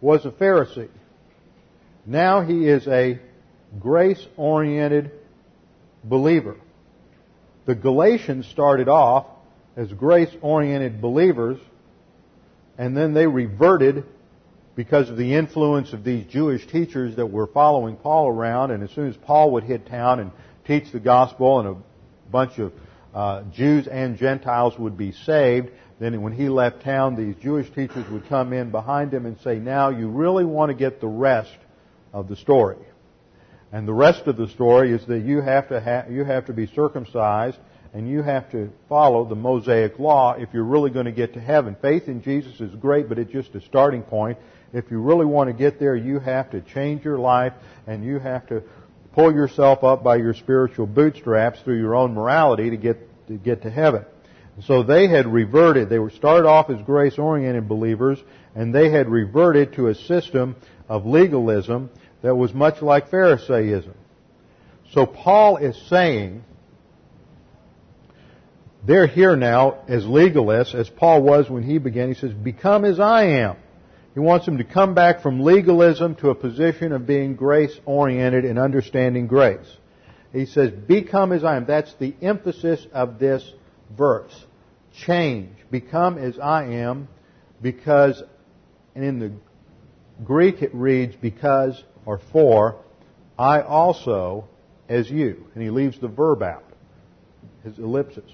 was 0.00 0.26
a 0.26 0.30
Pharisee. 0.30 0.90
Now 2.04 2.42
he 2.42 2.68
is 2.68 2.88
a 2.88 3.20
grace 3.78 4.26
oriented 4.36 5.12
believer. 6.02 6.56
The 7.66 7.74
Galatians 7.74 8.46
started 8.46 8.88
off 8.88 9.26
as 9.76 9.92
grace-oriented 9.92 11.00
believers, 11.00 11.58
and 12.76 12.96
then 12.96 13.14
they 13.14 13.26
reverted 13.26 14.04
because 14.76 15.08
of 15.08 15.16
the 15.16 15.34
influence 15.34 15.92
of 15.92 16.04
these 16.04 16.26
Jewish 16.26 16.66
teachers 16.66 17.16
that 17.16 17.26
were 17.26 17.46
following 17.46 17.96
Paul 17.96 18.28
around, 18.28 18.70
and 18.70 18.82
as 18.82 18.90
soon 18.90 19.08
as 19.08 19.16
Paul 19.16 19.52
would 19.52 19.64
hit 19.64 19.86
town 19.86 20.20
and 20.20 20.30
teach 20.66 20.90
the 20.92 21.00
gospel 21.00 21.60
and 21.60 21.68
a 21.68 22.30
bunch 22.30 22.58
of 22.58 22.72
uh, 23.14 23.42
Jews 23.52 23.86
and 23.86 24.18
Gentiles 24.18 24.78
would 24.78 24.98
be 24.98 25.12
saved, 25.12 25.70
then 26.00 26.20
when 26.22 26.32
he 26.32 26.48
left 26.48 26.82
town, 26.82 27.14
these 27.14 27.36
Jewish 27.40 27.70
teachers 27.70 28.08
would 28.10 28.28
come 28.28 28.52
in 28.52 28.70
behind 28.70 29.14
him 29.14 29.26
and 29.26 29.38
say, 29.40 29.58
now 29.58 29.90
you 29.90 30.08
really 30.08 30.44
want 30.44 30.70
to 30.70 30.74
get 30.74 31.00
the 31.00 31.06
rest 31.06 31.56
of 32.12 32.28
the 32.28 32.36
story. 32.36 32.76
And 33.74 33.88
the 33.88 33.92
rest 33.92 34.28
of 34.28 34.36
the 34.36 34.46
story 34.50 34.92
is 34.92 35.04
that 35.06 35.24
you 35.24 35.40
have 35.40 35.68
to 35.70 35.80
ha- 35.80 36.04
you 36.08 36.22
have 36.22 36.46
to 36.46 36.52
be 36.52 36.68
circumcised 36.68 37.58
and 37.92 38.08
you 38.08 38.22
have 38.22 38.48
to 38.52 38.70
follow 38.88 39.24
the 39.24 39.34
Mosaic 39.34 39.98
law 39.98 40.36
if 40.38 40.50
you're 40.52 40.62
really 40.62 40.90
going 40.90 41.06
to 41.06 41.12
get 41.12 41.34
to 41.34 41.40
heaven. 41.40 41.74
Faith 41.82 42.06
in 42.06 42.22
Jesus 42.22 42.60
is 42.60 42.72
great, 42.76 43.08
but 43.08 43.18
it's 43.18 43.32
just 43.32 43.52
a 43.56 43.60
starting 43.62 44.02
point. 44.02 44.38
If 44.72 44.92
you 44.92 45.00
really 45.00 45.26
want 45.26 45.48
to 45.48 45.52
get 45.52 45.80
there, 45.80 45.96
you 45.96 46.20
have 46.20 46.52
to 46.52 46.60
change 46.60 47.04
your 47.04 47.18
life 47.18 47.52
and 47.88 48.04
you 48.04 48.20
have 48.20 48.46
to 48.46 48.62
pull 49.12 49.34
yourself 49.34 49.82
up 49.82 50.04
by 50.04 50.18
your 50.18 50.34
spiritual 50.34 50.86
bootstraps 50.86 51.60
through 51.62 51.80
your 51.80 51.96
own 51.96 52.14
morality 52.14 52.70
to 52.70 52.76
get 52.76 53.26
to 53.26 53.34
get 53.34 53.62
to 53.62 53.70
heaven. 53.70 54.04
So 54.68 54.84
they 54.84 55.08
had 55.08 55.26
reverted. 55.26 55.88
They 55.88 55.98
were 55.98 56.10
started 56.10 56.46
off 56.46 56.70
as 56.70 56.80
grace-oriented 56.82 57.68
believers, 57.68 58.20
and 58.54 58.72
they 58.72 58.90
had 58.90 59.08
reverted 59.08 59.72
to 59.72 59.88
a 59.88 59.96
system 59.96 60.54
of 60.88 61.06
legalism 61.06 61.90
that 62.24 62.34
was 62.34 62.54
much 62.54 62.80
like 62.80 63.10
Pharisaism. 63.10 63.92
So 64.92 65.04
Paul 65.04 65.58
is 65.58 65.76
saying 65.90 66.42
they're 68.82 69.06
here 69.06 69.36
now 69.36 69.84
as 69.88 70.04
legalists, 70.04 70.74
as 70.74 70.88
Paul 70.88 71.22
was 71.22 71.50
when 71.50 71.64
he 71.64 71.76
began. 71.76 72.08
He 72.08 72.14
says, 72.14 72.32
become 72.32 72.86
as 72.86 72.98
I 72.98 73.24
am. 73.24 73.56
He 74.14 74.20
wants 74.20 74.46
them 74.46 74.56
to 74.56 74.64
come 74.64 74.94
back 74.94 75.20
from 75.20 75.42
legalism 75.42 76.14
to 76.16 76.30
a 76.30 76.34
position 76.34 76.92
of 76.92 77.06
being 77.06 77.36
grace 77.36 77.78
oriented 77.84 78.46
and 78.46 78.58
understanding 78.58 79.26
grace. 79.26 79.76
He 80.32 80.46
says, 80.46 80.70
become 80.70 81.30
as 81.30 81.44
I 81.44 81.58
am. 81.58 81.66
That's 81.66 81.92
the 81.96 82.14
emphasis 82.22 82.86
of 82.94 83.18
this 83.18 83.52
verse. 83.94 84.46
Change. 85.04 85.50
Become 85.70 86.16
as 86.16 86.38
I 86.38 86.64
am 86.68 87.06
because, 87.60 88.22
and 88.94 89.04
in 89.04 89.18
the 89.18 89.32
Greek 90.24 90.62
it 90.62 90.74
reads 90.74 91.14
because 91.16 91.82
or 92.06 92.20
for, 92.32 92.76
I 93.38 93.60
also 93.60 94.48
as 94.88 95.10
you. 95.10 95.46
And 95.54 95.62
he 95.62 95.70
leaves 95.70 95.98
the 95.98 96.08
verb 96.08 96.42
out, 96.42 96.64
his 97.62 97.78
ellipsis. 97.78 98.30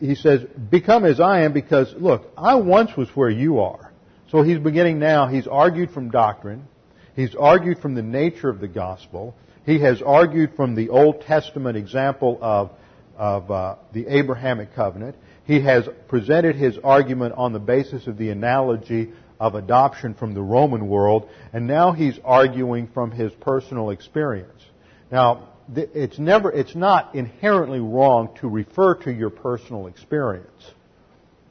He 0.00 0.14
says, 0.14 0.42
become 0.70 1.04
as 1.04 1.20
I 1.20 1.42
am 1.42 1.52
because, 1.52 1.92
look, 1.98 2.30
I 2.38 2.54
once 2.54 2.96
was 2.96 3.08
where 3.14 3.28
you 3.28 3.60
are. 3.60 3.92
So 4.30 4.42
he's 4.42 4.58
beginning 4.58 4.98
now, 4.98 5.28
he's 5.28 5.46
argued 5.46 5.90
from 5.90 6.10
doctrine. 6.10 6.66
He's 7.14 7.34
argued 7.34 7.78
from 7.78 7.94
the 7.94 8.02
nature 8.02 8.48
of 8.48 8.60
the 8.60 8.68
gospel. 8.68 9.36
He 9.66 9.80
has 9.80 10.02
argued 10.02 10.56
from 10.56 10.74
the 10.74 10.88
Old 10.88 11.22
Testament 11.22 11.76
example 11.76 12.38
of, 12.40 12.70
of 13.16 13.50
uh, 13.50 13.76
the 13.92 14.06
Abrahamic 14.06 14.74
covenant. 14.74 15.16
He 15.44 15.60
has 15.60 15.88
presented 16.08 16.56
his 16.56 16.78
argument 16.78 17.34
on 17.36 17.52
the 17.52 17.58
basis 17.58 18.06
of 18.06 18.16
the 18.16 18.30
analogy 18.30 19.12
of 19.38 19.54
adoption 19.54 20.14
from 20.14 20.34
the 20.34 20.42
Roman 20.42 20.88
world, 20.88 21.28
and 21.52 21.66
now 21.66 21.92
he's 21.92 22.18
arguing 22.24 22.88
from 22.88 23.10
his 23.10 23.32
personal 23.40 23.90
experience. 23.90 24.62
Now, 25.10 25.50
it's 25.74 26.18
never, 26.18 26.50
it's 26.50 26.74
not 26.74 27.14
inherently 27.14 27.80
wrong 27.80 28.36
to 28.40 28.48
refer 28.48 28.94
to 28.96 29.12
your 29.12 29.30
personal 29.30 29.86
experience. 29.86 30.72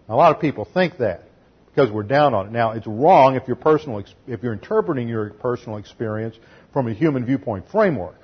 a 0.09 0.15
lot 0.15 0.35
of 0.35 0.41
people 0.41 0.65
think 0.65 0.97
that 0.97 1.29
because 1.73 1.91
we're 1.91 2.03
down 2.03 2.33
on 2.33 2.47
it. 2.47 2.51
Now, 2.51 2.71
it's 2.71 2.85
wrong 2.85 3.35
if 3.35 3.43
you're 3.47 3.55
personal, 3.55 4.03
if 4.27 4.43
you're 4.43 4.53
interpreting 4.53 5.07
your 5.07 5.31
personal 5.31 5.77
experience 5.77 6.35
from 6.71 6.87
a 6.87 6.93
human 6.93 7.25
viewpoint 7.25 7.69
framework. 7.71 8.19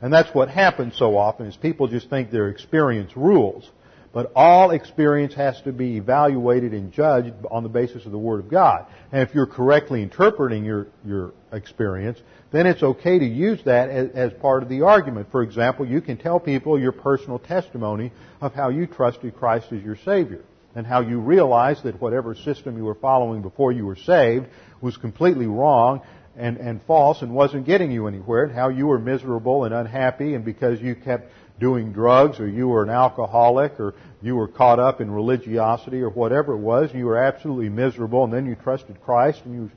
And 0.00 0.12
that's 0.12 0.32
what 0.34 0.48
happens 0.48 0.96
so 0.96 1.16
often 1.16 1.46
is 1.46 1.56
people 1.56 1.88
just 1.88 2.08
think 2.08 2.30
their 2.30 2.48
experience 2.48 3.16
rules. 3.16 3.70
But 4.12 4.32
all 4.34 4.70
experience 4.70 5.34
has 5.34 5.60
to 5.62 5.72
be 5.72 5.96
evaluated 5.96 6.72
and 6.72 6.92
judged 6.92 7.34
on 7.50 7.62
the 7.62 7.68
basis 7.68 8.06
of 8.06 8.12
the 8.12 8.18
Word 8.18 8.40
of 8.40 8.50
God. 8.50 8.86
And 9.12 9.22
if 9.22 9.34
you're 9.34 9.46
correctly 9.46 10.02
interpreting 10.02 10.64
your, 10.64 10.86
your 11.04 11.32
experience, 11.52 12.18
then 12.50 12.66
it's 12.66 12.82
okay 12.82 13.18
to 13.18 13.24
use 13.24 13.60
that 13.64 13.90
as, 13.90 14.10
as 14.14 14.32
part 14.40 14.62
of 14.62 14.70
the 14.70 14.82
argument. 14.82 15.30
For 15.30 15.42
example, 15.42 15.86
you 15.86 16.00
can 16.00 16.16
tell 16.16 16.40
people 16.40 16.80
your 16.80 16.92
personal 16.92 17.38
testimony 17.38 18.12
of 18.40 18.54
how 18.54 18.70
you 18.70 18.86
trusted 18.86 19.36
Christ 19.36 19.66
as 19.72 19.82
your 19.82 19.96
Savior 19.96 20.42
and 20.74 20.86
how 20.86 21.00
you 21.00 21.18
realized 21.18 21.82
that 21.84 22.00
whatever 22.00 22.34
system 22.34 22.76
you 22.76 22.84
were 22.84 22.94
following 22.94 23.42
before 23.42 23.72
you 23.72 23.84
were 23.84 23.96
saved 23.96 24.46
was 24.80 24.96
completely 24.96 25.46
wrong 25.46 26.00
and, 26.36 26.56
and 26.56 26.80
false 26.86 27.20
and 27.20 27.34
wasn't 27.34 27.66
getting 27.66 27.90
you 27.90 28.06
anywhere, 28.06 28.44
and 28.44 28.54
how 28.54 28.68
you 28.68 28.86
were 28.86 28.98
miserable 28.98 29.64
and 29.64 29.74
unhappy, 29.74 30.34
and 30.34 30.44
because 30.44 30.80
you 30.80 30.94
kept 30.94 31.32
doing 31.58 31.92
drugs, 31.92 32.40
or 32.40 32.48
you 32.48 32.68
were 32.68 32.82
an 32.82 32.90
alcoholic, 32.90 33.78
or 33.80 33.94
you 34.22 34.36
were 34.36 34.48
caught 34.48 34.78
up 34.78 35.00
in 35.00 35.10
religiosity, 35.10 36.00
or 36.00 36.10
whatever 36.10 36.52
it 36.52 36.58
was, 36.58 36.92
you 36.94 37.06
were 37.06 37.18
absolutely 37.18 37.68
miserable, 37.68 38.24
and 38.24 38.32
then 38.32 38.46
you 38.46 38.54
trusted 38.54 39.00
Christ, 39.02 39.42
and 39.44 39.54
you, 39.54 39.70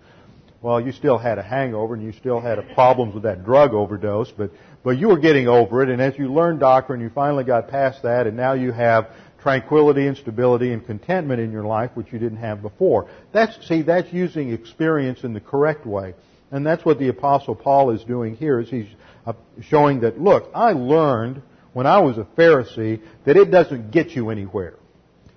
well, 0.61 0.79
you 0.79 0.91
still 0.91 1.17
had 1.17 1.37
a 1.37 1.43
hangover, 1.43 1.93
and 1.95 2.03
you 2.03 2.11
still 2.11 2.39
had 2.39 2.59
problems 2.73 3.13
with 3.13 3.23
that 3.23 3.43
drug 3.43 3.73
overdose, 3.73 4.31
but, 4.31 4.51
but 4.83 4.91
you 4.91 5.07
were 5.07 5.19
getting 5.19 5.47
over 5.47 5.81
it, 5.83 5.89
and 5.89 6.01
as 6.01 6.17
you 6.17 6.31
learned 6.31 6.59
doctrine, 6.59 7.01
you 7.01 7.09
finally 7.09 7.43
got 7.43 7.67
past 7.67 8.03
that, 8.03 8.27
and 8.27 8.37
now 8.37 8.53
you 8.53 8.71
have 8.71 9.11
tranquility 9.41 10.05
and 10.05 10.17
stability 10.17 10.71
and 10.71 10.85
contentment 10.85 11.39
in 11.41 11.51
your 11.51 11.63
life, 11.63 11.91
which 11.95 12.13
you 12.13 12.19
didn't 12.19 12.37
have 12.37 12.61
before. 12.61 13.09
That's, 13.31 13.67
see, 13.67 13.81
that's 13.81 14.11
using 14.13 14.53
experience 14.53 15.23
in 15.23 15.33
the 15.33 15.39
correct 15.39 15.85
way. 15.85 16.13
And 16.51 16.65
that's 16.65 16.85
what 16.85 16.99
the 16.99 17.07
apostle 17.07 17.55
Paul 17.55 17.91
is 17.91 18.03
doing 18.03 18.35
here 18.35 18.59
is 18.59 18.69
he's 18.69 18.89
uh, 19.25 19.33
showing 19.61 20.01
that, 20.01 20.19
look, 20.21 20.51
I 20.53 20.73
learned 20.73 21.41
when 21.73 21.87
I 21.87 21.99
was 21.99 22.17
a 22.17 22.23
Pharisee 22.23 23.01
that 23.25 23.37
it 23.37 23.51
doesn't 23.51 23.91
get 23.91 24.11
you 24.11 24.29
anywhere. 24.29 24.75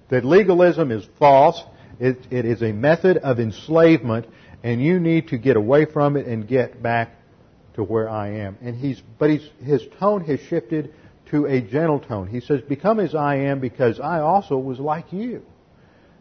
That 0.08 0.24
legalism 0.24 0.90
is 0.90 1.06
false. 1.18 1.62
It, 2.00 2.26
it 2.30 2.44
is 2.44 2.62
a 2.62 2.72
method 2.72 3.18
of 3.18 3.38
enslavement 3.40 4.26
and 4.62 4.82
you 4.82 4.98
need 4.98 5.28
to 5.28 5.38
get 5.38 5.56
away 5.56 5.84
from 5.84 6.16
it 6.16 6.26
and 6.26 6.48
get 6.48 6.82
back 6.82 7.16
to 7.74 7.84
where 7.84 8.08
I 8.08 8.38
am. 8.38 8.56
And 8.62 8.76
he's, 8.76 9.00
but 9.18 9.30
he's, 9.30 9.48
his 9.62 9.82
tone 9.98 10.24
has 10.24 10.40
shifted 10.40 10.94
to 11.30 11.46
a 11.46 11.60
gentle 11.60 12.00
tone. 12.00 12.28
He 12.28 12.40
says, 12.40 12.60
become 12.62 12.98
as 12.98 13.14
I 13.14 13.36
am 13.36 13.60
because 13.60 14.00
I 14.00 14.20
also 14.20 14.56
was 14.56 14.78
like 14.78 15.12
you. 15.12 15.42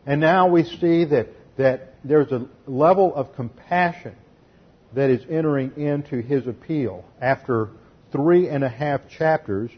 And 0.05 0.20
now 0.20 0.47
we 0.49 0.64
see 0.64 1.05
that, 1.05 1.30
that 1.57 1.95
there's 2.03 2.32
a 2.32 2.47
level 2.68 3.16
of 3.16 3.36
compassion 3.36 4.16
that 4.93 5.09
is 5.09 5.26
entering 5.30 5.72
into 5.78 6.22
his 6.22 6.45
appeal. 6.45 7.05
After 7.22 7.70
three 8.11 8.49
and 8.49 8.64
a 8.64 8.70
half 8.70 9.07
chapters, 9.09 9.72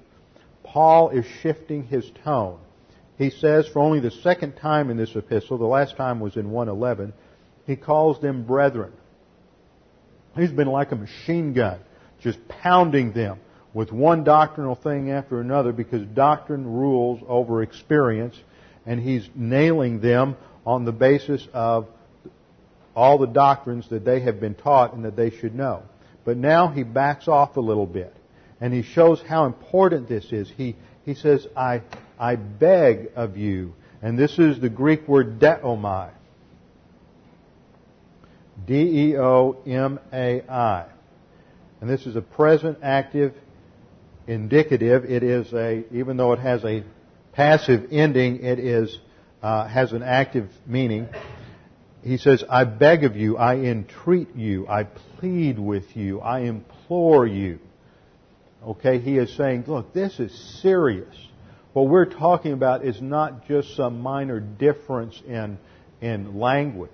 Paul 0.76 1.12
is 1.12 1.26
shifting 1.42 1.84
his 1.84 2.06
tone. 2.26 2.60
He 3.18 3.30
says 3.30 3.66
for 3.66 3.80
only 3.80 4.02
the 4.02 4.12
second 4.12 4.58
time 4.58 4.90
in 4.90 4.98
this 4.98 5.16
epistle, 5.16 5.58
the 5.58 5.64
last 5.64 5.96
time 5.96 6.20
was 6.20 6.36
in 6.36 6.52
111, 6.52 7.14
he 7.66 7.78
calls 7.78 8.20
them 8.20 8.44
brethren. 8.44 8.92
He's 10.36 10.52
been 10.52 10.68
like 10.68 10.92
a 10.92 10.98
machine 10.98 11.54
gun, 11.54 11.80
just 12.20 12.46
pounding 12.50 13.14
them 13.14 13.40
with 13.74 13.94
one 13.94 14.26
doctrinal 14.26 14.76
thing 14.76 15.12
after 15.12 15.40
another 15.40 15.72
because 15.72 16.06
doctrine 16.08 16.68
rules 16.68 17.22
over 17.26 17.62
experience 17.62 18.36
and 18.86 19.00
he's 19.00 19.30
nailing 19.34 20.02
them 20.02 20.36
on 20.66 20.84
the 20.84 20.92
basis 20.92 21.48
of 21.54 21.88
all 22.94 23.18
the 23.18 23.28
doctrines 23.28 23.88
that 23.92 24.04
they 24.04 24.20
have 24.20 24.42
been 24.42 24.56
taught 24.56 24.94
and 24.94 25.06
that 25.06 25.16
they 25.16 25.30
should 25.30 25.56
know. 25.56 25.84
But 26.26 26.36
now 26.36 26.68
he 26.68 26.84
backs 26.84 27.30
off 27.30 27.56
a 27.56 27.62
little 27.62 27.88
bit 27.88 28.14
and 28.62 28.74
he 28.74 28.82
shows 28.82 29.22
how 29.22 29.46
important 29.46 30.08
this 30.08 30.32
is. 30.32 30.50
He, 30.56 30.76
he 31.06 31.14
says, 31.14 31.48
I, 31.56 31.82
I 32.20 32.36
beg 32.36 33.12
of 33.16 33.38
you. 33.38 33.74
And 34.02 34.18
this 34.18 34.40
is 34.40 34.60
the 34.60 34.70
Greek 34.70 35.08
word 35.08 35.40
deomai. 35.40 36.12
D-E-O-M-A-I. 38.66 39.66
And 41.82 41.90
this 41.90 42.06
is 42.06 42.16
a 42.16 42.22
present 42.22 42.80
active 42.82 43.34
indicative. 44.28 45.06
It 45.06 45.24
is 45.24 45.54
a, 45.54 45.84
even 45.92 46.18
though 46.18 46.32
it 46.34 46.40
has 46.40 46.64
a 46.64 46.84
passive 47.34 47.90
ending, 47.92 48.44
it 48.44 48.60
is, 48.60 48.98
uh, 49.44 49.68
has 49.68 49.92
an 49.92 50.04
active 50.04 50.50
meaning 50.66 51.10
he 52.06 52.18
says, 52.18 52.44
I 52.48 52.66
beg 52.66 53.04
of 53.04 53.18
you, 53.18 53.36
I 53.36 53.56
entreat 53.56 54.36
you, 54.36 54.68
I 54.68 54.84
plead 54.84 55.58
with 55.58 55.98
you, 55.98 56.22
I 56.22 56.42
implore 56.42 57.26
you. 57.26 57.60
Okay, 58.66 59.00
he 59.00 59.18
is 59.18 59.36
saying, 59.36 59.66
look, 59.68 59.94
this 59.94 60.20
is 60.20 60.34
serious. 60.62 61.16
What 61.74 61.88
we're 61.88 62.06
talking 62.06 62.54
about 62.54 62.84
is 62.84 63.00
not 63.02 63.48
just 63.48 63.76
some 63.76 64.02
minor 64.02 64.40
difference 64.40 65.22
in, 65.28 65.60
in 66.02 66.40
language. 66.40 66.90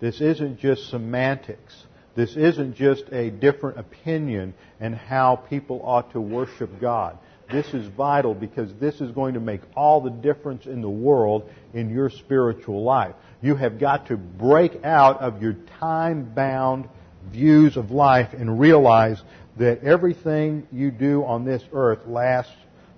This 0.00 0.20
isn't 0.20 0.58
just 0.58 0.90
semantics. 0.90 1.74
This 2.16 2.36
isn't 2.36 2.74
just 2.74 3.04
a 3.12 3.30
different 3.30 3.78
opinion 3.78 4.54
in 4.80 4.94
how 4.94 5.36
people 5.36 5.80
ought 5.84 6.12
to 6.12 6.20
worship 6.20 6.80
God. 6.80 7.18
This 7.52 7.72
is 7.72 7.86
vital 7.86 8.34
because 8.34 8.72
this 8.80 9.00
is 9.00 9.12
going 9.12 9.34
to 9.34 9.40
make 9.40 9.60
all 9.76 10.00
the 10.00 10.10
difference 10.10 10.66
in 10.66 10.80
the 10.80 10.90
world 10.90 11.48
in 11.72 11.90
your 11.90 12.10
spiritual 12.10 12.82
life. 12.82 13.14
You 13.42 13.54
have 13.56 13.78
got 13.78 14.08
to 14.08 14.16
break 14.16 14.84
out 14.84 15.20
of 15.20 15.40
your 15.42 15.56
time 15.78 16.32
bound 16.34 16.88
views 17.30 17.76
of 17.76 17.90
life 17.90 18.32
and 18.32 18.58
realize 18.58 19.22
that 19.56 19.82
everything 19.84 20.66
you 20.72 20.90
do 20.90 21.24
on 21.24 21.44
this 21.44 21.62
earth 21.72 22.06
lasts 22.06 22.54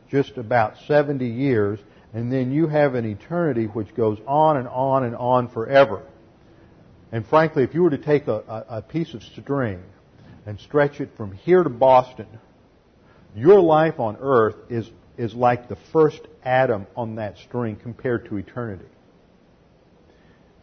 just 0.09 0.37
about 0.37 0.79
70 0.87 1.27
years 1.27 1.81
and 2.15 2.33
then 2.33 2.53
you 2.53 2.69
have 2.69 2.95
an 2.95 3.05
eternity 3.05 3.65
which 3.67 3.95
goes 3.97 4.19
on 4.27 4.57
and 4.57 4.69
on 4.69 5.03
and 5.05 5.17
on 5.17 5.49
forever. 5.49 6.03
And 7.11 7.27
frankly, 7.27 7.65
if 7.65 7.75
you 7.75 7.83
were 7.83 7.91
to 7.91 7.99
take 7.99 8.29
a, 8.29 8.37
a, 8.49 8.77
a 8.79 8.83
piece 8.83 9.15
of 9.15 9.23
string 9.25 9.83
and 10.47 10.59
stretch 10.61 11.01
it 11.01 11.11
from 11.17 11.33
here 11.33 11.65
to 11.65 11.71
Boston, 11.71 12.29
your 13.35 13.61
life 13.61 13.99
on 13.99 14.17
earth 14.21 14.55
is, 14.71 14.89
is 15.17 15.35
like 15.35 15.69
the 15.69 15.77
first 15.93 16.21
atom 16.45 16.87
on 16.97 17.17
that 17.17 17.37
string 17.39 17.75
compared 17.77 18.27
to 18.27 18.37
eternity. 18.37 18.85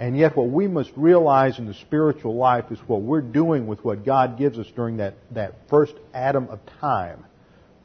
And 0.02 0.18
yet 0.18 0.36
what 0.36 0.50
we 0.50 0.68
must 0.68 0.92
realize 0.98 1.60
in 1.60 1.68
the 1.68 1.74
spiritual 1.76 2.36
life 2.36 2.66
is 2.72 2.80
what 2.88 3.02
we're 3.02 3.22
doing 3.22 3.68
with 3.68 3.86
what 3.86 4.04
God 4.04 4.38
gives 4.38 4.60
us 4.60 4.68
during 4.76 4.98
that, 4.98 5.14
that 5.32 5.70
first 5.70 5.94
atom 6.14 6.50
of 6.50 6.60
time 6.82 7.24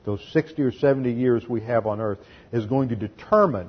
those 0.06 0.24
60 0.32 0.62
or 0.62 0.72
70 0.72 1.12
years 1.12 1.46
we 1.46 1.60
have 1.62 1.86
on 1.86 2.00
earth, 2.00 2.18
is 2.52 2.64
going 2.64 2.88
to 2.88 2.96
determine 2.96 3.68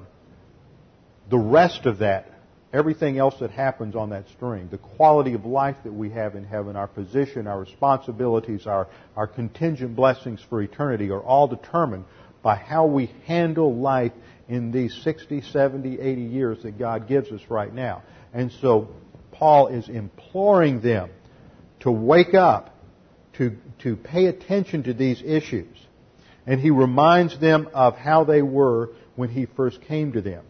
the 1.30 1.38
rest 1.38 1.86
of 1.88 1.98
that, 1.98 2.32
everything 2.72 3.18
else 3.18 3.36
that 3.40 3.50
happens 3.50 3.96
on 3.96 4.12
that 4.12 4.30
string, 4.30 4.70
the 4.70 4.78
quality 4.78 5.34
of 5.34 5.46
life 5.46 5.76
that 5.84 5.92
we 5.92 6.12
have 6.12 6.36
in 6.36 6.46
heaven, 6.46 6.76
our 6.76 6.88
position, 6.88 7.48
our 7.48 7.60
responsibilities, 7.60 8.68
our, 8.68 8.88
our 9.16 9.28
contingent 9.28 9.96
blessings 9.96 10.40
for 10.48 10.62
eternity 10.62 11.10
are 11.10 11.22
all 11.22 11.48
determined 11.48 12.06
by 12.44 12.56
how 12.56 12.86
we 12.86 13.12
handle 13.26 13.76
life 13.76 14.14
in 14.48 14.72
these 14.72 14.94
60, 15.04 15.42
70, 15.42 16.00
80 16.00 16.22
years 16.22 16.64
that 16.64 16.78
God 16.78 17.08
gives 17.08 17.32
us 17.32 17.42
right 17.50 17.74
now. 17.74 18.04
And 18.38 18.52
so 18.62 18.90
Paul 19.32 19.70
is 19.70 19.90
imploring 19.90 20.82
them 20.82 21.10
to 21.80 21.90
wake 21.90 22.36
up, 22.36 22.70
to, 23.34 23.58
to 23.80 23.96
pay 23.96 24.28
attention 24.28 24.84
to 24.84 24.94
these 24.94 25.24
issues. 25.26 25.76
And 26.46 26.62
he 26.62 26.70
reminds 26.70 27.40
them 27.40 27.68
of 27.74 27.98
how 27.98 28.26
they 28.26 28.44
were 28.44 28.92
when 29.16 29.30
he 29.30 29.48
first 29.48 29.82
came 29.82 30.12
to 30.12 30.22
them. 30.22 30.46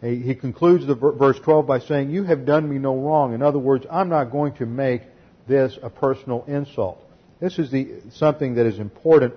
He 0.00 0.34
concludes 0.34 0.86
the 0.86 0.94
verse 0.94 1.38
12 1.38 1.66
by 1.66 1.80
saying, 1.80 2.10
You 2.10 2.24
have 2.24 2.46
done 2.46 2.66
me 2.68 2.78
no 2.78 2.96
wrong. 2.96 3.34
In 3.34 3.42
other 3.42 3.58
words, 3.58 3.84
I'm 3.90 4.08
not 4.08 4.32
going 4.32 4.54
to 4.54 4.64
make 4.64 5.02
this 5.46 5.78
a 5.82 5.90
personal 5.90 6.44
insult. 6.48 6.98
This 7.40 7.58
is 7.58 7.70
the, 7.70 8.00
something 8.12 8.54
that 8.54 8.64
is 8.64 8.78
important, 8.78 9.34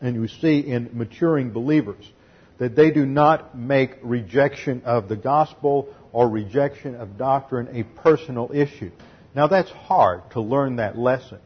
and 0.00 0.16
you 0.16 0.28
see 0.28 0.60
in 0.60 0.90
maturing 0.94 1.50
believers, 1.50 2.10
that 2.56 2.74
they 2.74 2.90
do 2.90 3.04
not 3.04 3.56
make 3.56 3.98
rejection 4.02 4.82
of 4.86 5.08
the 5.08 5.16
gospel 5.16 5.94
or 6.12 6.28
rejection 6.28 6.94
of 6.94 7.16
doctrine 7.16 7.68
a 7.72 7.82
personal 8.00 8.50
issue. 8.52 8.90
Now 9.34 9.46
that's 9.46 9.70
hard 9.70 10.30
to 10.32 10.40
learn 10.40 10.76
that 10.76 10.98
lesson. 10.98 11.38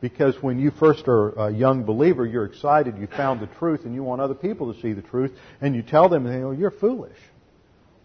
Because 0.00 0.40
when 0.42 0.58
you 0.58 0.72
first 0.72 1.06
are 1.06 1.30
a 1.48 1.50
young 1.50 1.84
believer, 1.84 2.26
you're 2.26 2.44
excited, 2.44 2.98
you 2.98 3.06
found 3.06 3.40
the 3.40 3.46
truth, 3.46 3.84
and 3.84 3.94
you 3.94 4.02
want 4.02 4.20
other 4.20 4.34
people 4.34 4.72
to 4.74 4.80
see 4.80 4.92
the 4.92 5.02
truth, 5.02 5.32
and 5.60 5.76
you 5.76 5.82
tell 5.82 6.08
them, 6.08 6.24
know, 6.24 6.50
you're 6.50 6.72
foolish. 6.72 7.16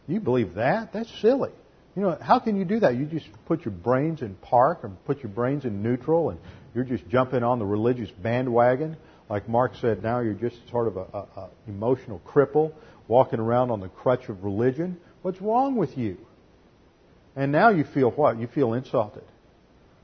You 0.08 0.20
believe 0.20 0.56
that? 0.56 0.94
That's 0.94 1.12
silly. 1.22 1.52
You 1.96 2.04
know, 2.04 2.18
how 2.22 2.38
can 2.38 2.56
you 2.56 2.66
do 2.66 2.80
that? 2.82 2.96
You 2.96 3.06
just 3.06 3.28
put 3.46 3.66
your 3.66 3.72
brains 3.72 4.22
in 4.22 4.36
park 4.36 4.84
and 4.84 5.04
put 5.06 5.24
your 5.24 5.32
brains 5.32 5.66
in 5.66 5.82
neutral 5.82 6.30
and 6.30 6.40
you're 6.76 6.84
just 6.84 7.08
jumping 7.10 7.42
on 7.42 7.58
the 7.58 7.66
religious 7.66 8.12
bandwagon. 8.12 8.98
Like 9.30 9.50
Mark 9.50 9.74
said, 9.82 10.04
now 10.04 10.20
you're 10.20 10.36
just 10.36 10.58
sort 10.70 10.88
of 10.88 10.98
a, 10.98 11.06
a, 11.12 11.18
a 11.18 11.50
emotional 11.68 12.22
cripple 12.24 12.72
walking 13.08 13.40
around 13.40 13.72
on 13.72 13.80
the 13.80 13.90
crutch 13.90 14.30
of 14.30 14.44
religion. 14.44 14.98
What's 15.28 15.42
wrong 15.42 15.76
with 15.76 15.98
you? 15.98 16.16
And 17.36 17.52
now 17.52 17.68
you 17.68 17.84
feel 17.84 18.12
what? 18.12 18.40
You 18.40 18.48
feel 18.48 18.72
insulted. 18.72 19.26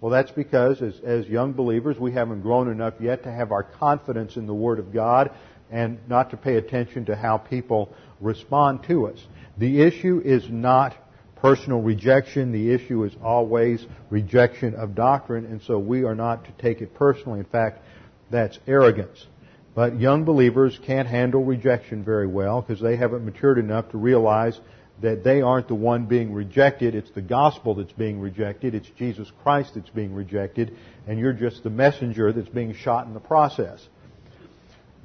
Well, 0.01 0.11
that's 0.11 0.31
because 0.31 0.81
as, 0.81 0.99
as 0.99 1.25
young 1.27 1.53
believers, 1.53 1.97
we 1.97 2.11
haven't 2.11 2.41
grown 2.41 2.69
enough 2.69 2.95
yet 2.99 3.23
to 3.23 3.31
have 3.31 3.53
our 3.53 3.63
confidence 3.63 4.35
in 4.35 4.47
the 4.47 4.53
Word 4.53 4.79
of 4.79 4.91
God 4.91 5.31
and 5.71 5.97
not 6.09 6.31
to 6.31 6.35
pay 6.35 6.57
attention 6.57 7.05
to 7.05 7.15
how 7.15 7.37
people 7.37 7.95
respond 8.19 8.83
to 8.89 9.07
us. 9.07 9.25
The 9.57 9.83
issue 9.83 10.21
is 10.25 10.43
not 10.49 10.93
personal 11.37 11.81
rejection. 11.81 12.51
The 12.51 12.73
issue 12.73 13.05
is 13.05 13.15
always 13.23 13.85
rejection 14.09 14.75
of 14.75 14.93
doctrine, 14.93 15.45
and 15.45 15.61
so 15.61 15.79
we 15.79 16.03
are 16.03 16.15
not 16.15 16.43
to 16.43 16.51
take 16.61 16.81
it 16.81 16.95
personally. 16.95 17.39
In 17.39 17.45
fact, 17.45 17.79
that's 18.29 18.59
arrogance. 18.67 19.25
But 19.73 20.01
young 20.01 20.25
believers 20.25 20.77
can't 20.85 21.07
handle 21.07 21.45
rejection 21.45 22.03
very 22.03 22.27
well 22.27 22.61
because 22.61 22.81
they 22.81 22.97
haven't 22.97 23.23
matured 23.23 23.57
enough 23.57 23.89
to 23.91 23.97
realize 23.97 24.59
that 25.03 25.21
they 25.21 25.41
aren't 25.41 25.67
the 25.67 25.75
one 25.75 26.05
being 26.05 26.33
rejected. 26.33 26.95
It's 26.95 27.11
the 27.11 27.21
gospel 27.21 27.75
that's 27.75 27.91
being 27.91 28.21
rejected. 28.21 28.73
It's 28.73 28.89
Jesus 28.97 29.29
Christ 29.43 29.73
that's 29.75 29.89
being 29.89 30.13
rejected. 30.13 30.77
And 31.05 31.19
you're 31.19 31.33
just 31.33 31.61
the 31.61 31.69
messenger 31.69 32.31
that's 32.31 32.47
being 32.47 32.73
shot 32.73 33.05
in 33.05 33.13
the 33.13 33.19
process. 33.19 33.85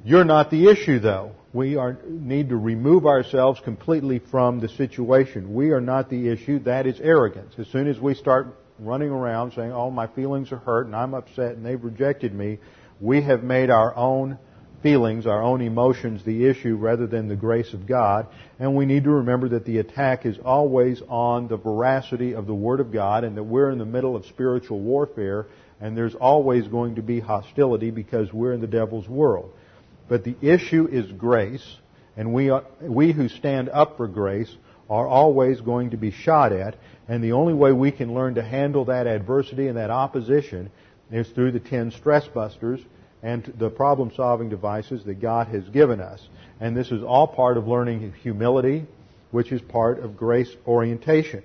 You're 0.05 0.25
not 0.25 0.53
the 0.53 0.71
issue 0.71 1.01
though. 1.01 1.33
We 1.53 1.77
are, 1.77 1.99
need 2.07 2.51
to 2.51 2.57
remove 2.57 3.07
ourselves 3.07 3.61
completely 3.65 4.21
from 4.21 4.61
the 4.61 4.69
situation. 4.69 5.53
We 5.53 5.71
are 5.71 5.81
not 5.81 6.09
the 6.09 6.29
issue. 6.29 6.61
That 6.61 6.87
is 6.87 7.01
arrogance. 7.01 7.55
As 7.59 7.67
soon 7.67 7.89
as 7.89 7.99
we 7.99 8.15
start 8.15 8.57
running 8.79 9.11
around 9.11 9.55
saying, 9.55 9.73
oh, 9.73 9.91
my 9.91 10.07
feelings 10.07 10.53
are 10.53 10.59
hurt 10.59 10.87
and 10.87 10.95
I'm 10.95 11.13
upset 11.13 11.57
and 11.57 11.67
they've 11.67 11.83
rejected 11.83 12.33
me, 12.33 12.61
we 13.01 13.21
have 13.23 13.43
made 13.43 13.69
our 13.69 13.97
own 13.97 14.39
feelings, 14.83 15.27
our 15.27 15.43
own 15.43 15.61
emotions, 15.61 16.25
the 16.25 16.47
issue 16.47 16.77
rather 16.77 17.07
than 17.07 17.29
the 17.29 17.37
grace 17.37 17.73
of 17.73 17.87
God. 17.87 18.27
And 18.59 18.77
we 18.77 18.87
need 18.87 19.05
to 19.05 19.11
remember 19.11 19.51
that 19.51 19.65
the 19.65 19.79
attack 19.79 20.25
is 20.25 20.39
always 20.39 21.03
on 21.09 21.49
the 21.49 21.57
veracity 21.57 22.35
of 22.35 22.47
the 22.47 22.55
Word 22.55 22.81
of 22.81 22.93
God 22.93 23.25
and 23.25 23.37
that 23.37 23.43
we're 23.43 23.71
in 23.71 23.79
the 23.79 23.85
middle 23.85 24.17
of 24.17 24.27
spiritual 24.27 24.81
warfare 24.81 25.47
and 25.81 25.97
there's 25.97 26.15
always 26.15 26.67
going 26.67 26.97
to 26.97 27.03
be 27.03 27.21
hostility 27.21 27.91
because 27.91 28.33
we're 28.33 28.53
in 28.53 28.61
the 28.61 28.67
devil's 28.67 29.09
world. 29.09 29.53
But 30.09 30.25
the 30.25 30.37
issue 30.41 30.89
is 30.91 31.11
grace 31.13 31.77
and 32.17 32.33
we, 32.33 32.51
are, 32.51 32.65
we 32.81 33.13
who 33.13 33.29
stand 33.29 33.69
up 33.69 33.97
for 33.97 34.09
grace 34.09 34.55
are 34.91 35.07
always 35.07 35.61
going 35.61 35.91
to 35.91 35.97
be 35.97 36.11
shot 36.11 36.53
at 36.53 36.77
and 37.09 37.23
the 37.23 37.33
only 37.33 37.55
way 37.55 37.73
we 37.73 37.93
can 37.93 38.15
learn 38.15 38.35
to 38.35 38.43
handle 38.43 38.87
that 38.87 39.07
adversity 39.07 39.69
and 39.69 39.77
that 39.77 39.91
opposition 39.91 40.71
is 41.11 41.29
through 41.29 41.53
the 41.53 41.61
ten 41.61 41.91
stress 41.91 42.27
busters 42.29 42.81
and 43.23 43.53
the 43.59 43.71
problem 43.71 44.13
solving 44.15 44.49
devices 44.49 45.05
that 45.05 45.21
God 45.21 45.49
has 45.49 45.69
given 45.69 46.01
us. 46.01 46.27
And 46.61 46.77
this 46.77 46.91
is 46.91 47.03
all 47.03 47.27
part 47.27 47.57
of 47.57 47.67
learning 47.67 48.13
humility, 48.23 48.87
which 49.31 49.53
is 49.53 49.61
part 49.61 49.99
of 49.99 50.17
grace 50.17 50.51
orientation. 50.67 51.43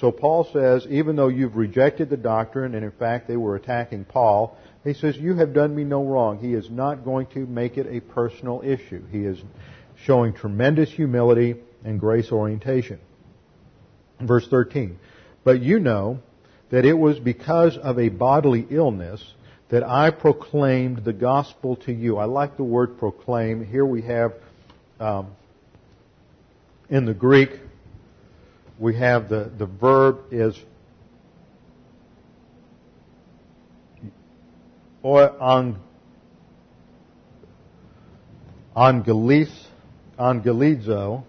So 0.00 0.12
Paul 0.12 0.48
says, 0.52 0.86
even 0.90 1.16
though 1.16 1.28
you've 1.28 1.56
rejected 1.56 2.10
the 2.10 2.18
doctrine, 2.18 2.74
and 2.74 2.84
in 2.84 2.90
fact 2.92 3.28
they 3.28 3.36
were 3.36 3.56
attacking 3.56 4.04
Paul, 4.04 4.56
he 4.84 4.92
says, 4.92 5.16
you 5.16 5.34
have 5.36 5.54
done 5.54 5.74
me 5.74 5.84
no 5.84 6.04
wrong. 6.04 6.38
He 6.38 6.52
is 6.52 6.70
not 6.70 7.04
going 7.04 7.26
to 7.28 7.46
make 7.46 7.78
it 7.78 7.86
a 7.88 8.00
personal 8.00 8.62
issue. 8.64 9.02
He 9.10 9.24
is 9.24 9.38
showing 10.04 10.34
tremendous 10.34 10.90
humility 10.90 11.56
and 11.82 11.98
grace 11.98 12.30
orientation. 12.30 13.00
Verse 14.20 14.46
13. 14.48 14.98
But 15.44 15.62
you 15.62 15.78
know 15.78 16.20
that 16.70 16.84
it 16.84 16.92
was 16.92 17.18
because 17.18 17.76
of 17.78 17.98
a 17.98 18.08
bodily 18.08 18.66
illness 18.70 19.22
that 19.68 19.82
I 19.82 20.10
proclaimed 20.10 21.04
the 21.04 21.12
gospel 21.12 21.76
to 21.76 21.92
you. 21.92 22.18
I 22.18 22.24
like 22.24 22.56
the 22.56 22.64
word 22.64 22.98
proclaim. 22.98 23.64
Here 23.64 23.84
we 23.84 24.02
have, 24.02 24.34
um, 25.00 25.32
in 26.88 27.04
the 27.04 27.14
Greek, 27.14 27.50
we 28.78 28.96
have 28.96 29.28
the, 29.28 29.50
the 29.56 29.66
verb 29.66 30.26
is 30.30 30.56
or 35.02 35.30
on 35.40 35.80
angelizo, 40.18 41.24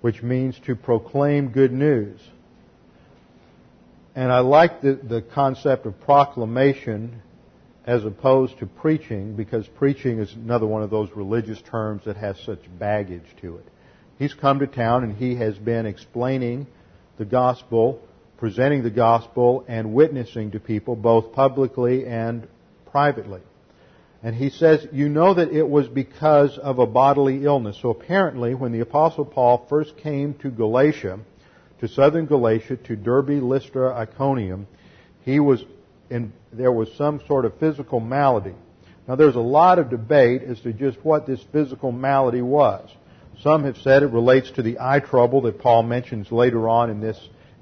which 0.00 0.22
means 0.22 0.58
to 0.66 0.76
proclaim 0.76 1.48
good 1.48 1.72
news. 1.72 2.20
And 4.14 4.30
I 4.30 4.40
like 4.40 4.80
the, 4.80 4.94
the 4.94 5.22
concept 5.22 5.86
of 5.86 6.00
proclamation 6.02 7.22
as 7.86 8.04
opposed 8.04 8.58
to 8.58 8.66
preaching 8.66 9.34
because 9.36 9.66
preaching 9.66 10.18
is 10.18 10.32
another 10.34 10.66
one 10.66 10.82
of 10.82 10.90
those 10.90 11.10
religious 11.14 11.60
terms 11.62 12.02
that 12.04 12.16
has 12.16 12.38
such 12.40 12.60
baggage 12.78 13.26
to 13.40 13.56
it. 13.56 13.66
He's 14.18 14.34
come 14.34 14.60
to 14.60 14.66
town 14.66 15.04
and 15.04 15.16
he 15.16 15.36
has 15.36 15.56
been 15.58 15.86
explaining 15.86 16.66
the 17.18 17.24
gospel, 17.24 18.00
presenting 18.38 18.82
the 18.82 18.90
gospel, 18.90 19.64
and 19.68 19.92
witnessing 19.92 20.52
to 20.52 20.60
people 20.60 20.96
both 20.96 21.32
publicly 21.32 22.06
and 22.06 22.46
privately. 22.90 23.40
And 24.22 24.34
he 24.34 24.48
says, 24.48 24.86
you 24.90 25.10
know 25.10 25.34
that 25.34 25.52
it 25.52 25.68
was 25.68 25.86
because 25.86 26.56
of 26.56 26.78
a 26.78 26.86
bodily 26.86 27.44
illness. 27.44 27.78
So 27.82 27.90
apparently, 27.90 28.54
when 28.54 28.72
the 28.72 28.80
apostle 28.80 29.26
Paul 29.26 29.66
first 29.68 29.98
came 29.98 30.32
to 30.34 30.50
Galatia, 30.50 31.18
to 31.80 31.88
southern 31.88 32.24
Galatia, 32.24 32.78
to 32.78 32.96
Derbe, 32.96 33.42
Lystra, 33.42 33.94
Iconium, 33.94 34.66
he 35.26 35.40
was 35.40 35.62
in, 36.10 36.32
there 36.52 36.72
was 36.72 36.92
some 36.94 37.20
sort 37.26 37.44
of 37.44 37.58
physical 37.58 38.00
malady. 38.00 38.54
Now 39.06 39.16
there's 39.16 39.36
a 39.36 39.40
lot 39.40 39.78
of 39.78 39.90
debate 39.90 40.42
as 40.42 40.60
to 40.60 40.72
just 40.72 40.98
what 41.04 41.26
this 41.26 41.42
physical 41.52 41.92
malady 41.92 42.42
was. 42.42 42.88
Some 43.42 43.64
have 43.64 43.76
said 43.78 44.02
it 44.02 44.08
relates 44.08 44.50
to 44.52 44.62
the 44.62 44.78
eye 44.80 45.00
trouble 45.00 45.42
that 45.42 45.58
Paul 45.58 45.82
mentions 45.82 46.30
later 46.30 46.68
on 46.68 46.90
in 46.90 47.00
this, 47.00 47.18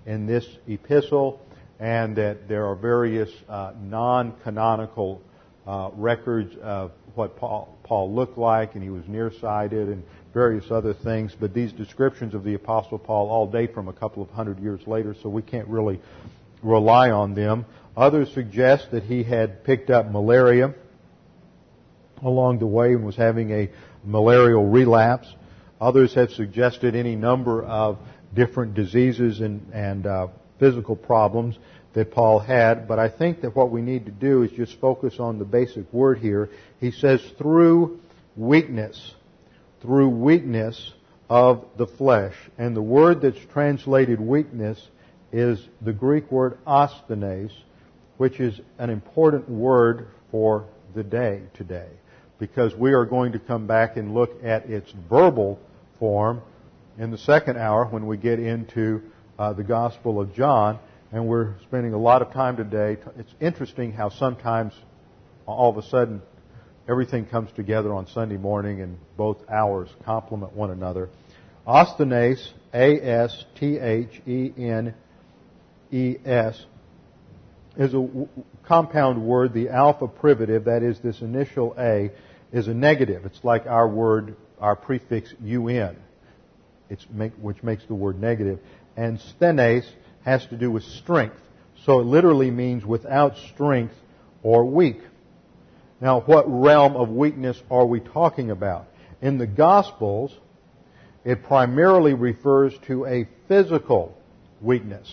in 0.07 0.27
this 0.27 0.47
epistle, 0.69 1.41
and 1.81 2.17
that 2.17 2.47
there 2.47 2.67
are 2.67 2.77
various 2.77 3.31
uh, 3.49 3.73
non-canonical 3.81 5.23
uh, 5.67 5.91
records 5.95 6.55
of 6.63 6.93
what 7.15 7.37
Paul, 7.37 7.77
Paul 7.83 8.15
looked 8.15 8.39
like, 8.39 8.75
and 8.75 8.83
he 8.83 8.91
was 8.91 9.03
nearsighted, 9.09 9.89
and 9.89 10.03
various 10.33 10.71
other 10.71 10.95
things. 10.95 11.35
But 11.39 11.55
these 11.55 11.73
descriptions 11.73 12.35
of 12.35 12.45
the 12.45 12.55
Apostle 12.55 12.99
Paul 12.99 13.29
all 13.31 13.47
date 13.47 13.75
from 13.75 13.89
a 13.89 13.93
couple 13.93 14.23
of 14.23 14.31
hundred 14.31 14.61
years 14.61 14.87
later, 14.87 15.15
so 15.23 15.29
we 15.29 15.43
can't 15.43 15.69
really 15.69 16.01
rely 16.63 17.11
on 17.11 17.35
them. 17.35 17.65
Others 17.97 18.33
suggest 18.33 18.91
that 18.93 19.03
he 19.03 19.23
had 19.23 19.65
picked 19.65 19.91
up 19.91 20.11
malaria 20.11 20.75
along 22.23 22.59
the 22.59 22.67
way 22.67 22.93
and 22.93 23.05
was 23.05 23.17
having 23.17 23.51
a 23.51 23.71
malarial 24.05 24.67
relapse. 24.67 25.27
Others 25.81 26.15
have 26.15 26.31
suggested 26.31 26.95
any 26.95 27.17
number 27.17 27.63
of 27.63 27.99
different 28.35 28.75
diseases 28.75 29.41
and, 29.41 29.69
and 29.73 30.07
uh, 30.07 30.29
physical 30.59 30.97
problems 30.97 31.59
that 31.95 32.11
Paul 32.11 32.39
had, 32.39 32.89
but 32.89 32.99
I 32.99 33.09
think 33.09 33.43
that 33.43 33.55
what 33.55 33.71
we 33.71 33.83
need 33.83 34.07
to 34.07 34.13
do 34.13 34.43
is 34.43 34.51
just 34.53 34.81
focus 34.81 35.17
on 35.19 35.39
the 35.39 35.45
basic 35.45 35.93
word 35.93 36.19
here. 36.19 36.49
He 36.81 36.91
says, 36.91 37.21
through 37.37 38.01
weakness, 38.37 39.15
through 39.83 40.09
weakness 40.09 40.93
of 41.29 41.67
the 41.77 41.87
flesh. 41.87 42.35
And 42.57 42.75
the 42.75 42.83
word 42.83 43.21
that's 43.21 43.39
translated 43.53 44.21
weakness 44.21 44.79
is 45.33 45.67
the 45.81 45.93
Greek 45.93 46.31
word 46.31 46.59
asthenes, 46.67 47.53
which 48.19 48.39
is 48.39 48.61
an 48.79 48.91
important 48.91 49.49
word 49.49 50.09
for 50.31 50.67
the 50.95 51.03
day 51.03 51.43
today. 51.55 51.89
Because 52.39 52.75
we 52.75 52.93
are 52.93 53.07
going 53.07 53.33
to 53.33 53.39
come 53.39 53.67
back 53.67 53.97
and 53.97 54.15
look 54.15 54.45
at 54.45 54.69
its 54.69 54.93
verbal 55.09 55.59
form 55.99 56.43
in 56.99 57.11
the 57.11 57.19
second 57.19 57.57
hour 57.57 57.87
when 57.87 58.07
we 58.07 58.17
get 58.17 58.39
into 58.39 59.03
uh, 59.39 59.53
the 59.53 59.63
Gospel 59.63 60.21
of 60.21 60.35
John 60.35 60.79
and 61.13 61.27
we're 61.27 61.55
spending 61.63 61.93
a 61.93 61.99
lot 61.99 62.23
of 62.23 62.33
time 62.33 62.57
today. 62.57 62.97
It's 63.19 63.35
interesting 63.41 63.93
how 63.93 64.09
sometimes 64.09 64.73
all 65.47 65.71
of 65.71 65.77
a 65.77 65.89
sudden 65.89 66.23
everything 66.89 67.27
comes 67.27 67.51
together 67.53 67.93
on 67.93 68.07
Sunday 68.09 68.39
morning 68.39 68.81
and 68.81 68.99
both 69.17 69.39
hours 69.49 69.89
complement 70.05 70.55
one 70.55 70.71
another. 70.71 71.11
Asthenes, 71.67 72.53
A-S-T-H-E-N-E-S, 75.93 76.67
is 77.77 77.95
a 77.95 78.07
compound 78.65 79.25
word. 79.25 79.55
The 79.55 79.71
alpha 79.71 80.07
privative, 80.07 80.65
that 80.65 80.83
is 80.83 80.99
this 81.01 81.21
initial 81.21 81.75
A, 81.79 82.11
is 82.53 82.69
a 82.69 82.75
negative. 82.75 83.25
It's 83.25 83.43
like 83.43 83.67
our 83.67 83.89
word, 83.89 84.37
our 84.61 84.77
prefix 84.77 85.33
UN, 85.43 85.97
make, 87.11 87.33
which 87.35 87.63
makes 87.63 87.85
the 87.87 87.95
word 87.95 88.21
negative. 88.21 88.59
And 88.97 89.21
sthenes 89.21 89.87
has 90.25 90.45
to 90.47 90.57
do 90.57 90.71
with 90.71 90.83
strength. 90.83 91.41
So 91.85 92.01
it 92.01 92.05
literally 92.05 92.51
means 92.51 92.85
without 92.85 93.37
strength 93.55 93.95
or 94.43 94.65
weak. 94.65 95.01
Now, 96.01 96.21
what 96.21 96.45
realm 96.49 96.97
of 96.97 97.09
weakness 97.09 97.61
are 97.71 97.87
we 97.87 98.01
talking 98.01 98.51
about? 98.51 98.87
In 99.21 99.39
the 99.39 99.47
Gospels, 99.47 100.37
it 101.25 101.45
primarily 101.45 102.13
refers 102.13 102.77
to 102.89 103.07
a 103.07 103.29
physical 103.49 104.17
weakness, 104.61 105.13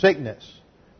sickness, 0.00 0.44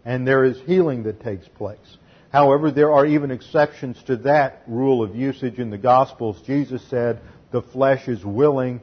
and 0.05 0.27
there 0.27 0.45
is 0.45 0.61
healing 0.67 1.05
that 1.05 1.21
takes 1.23 1.47
place. 1.49 1.99
However, 2.33 2.71
there 2.71 2.93
are 2.93 3.07
even 3.07 3.31
exceptions 3.31 4.03
to 4.05 4.17
that 4.19 4.63
rule 4.67 5.03
of 5.03 5.15
usage 5.15 5.59
in 5.59 5.71
the 5.71 5.79
Gospels. 5.79 6.41
Jesus 6.47 6.83
said, 6.91 7.21
the 7.51 7.63
flesh 7.63 8.09
is 8.09 8.25
willing, 8.25 8.81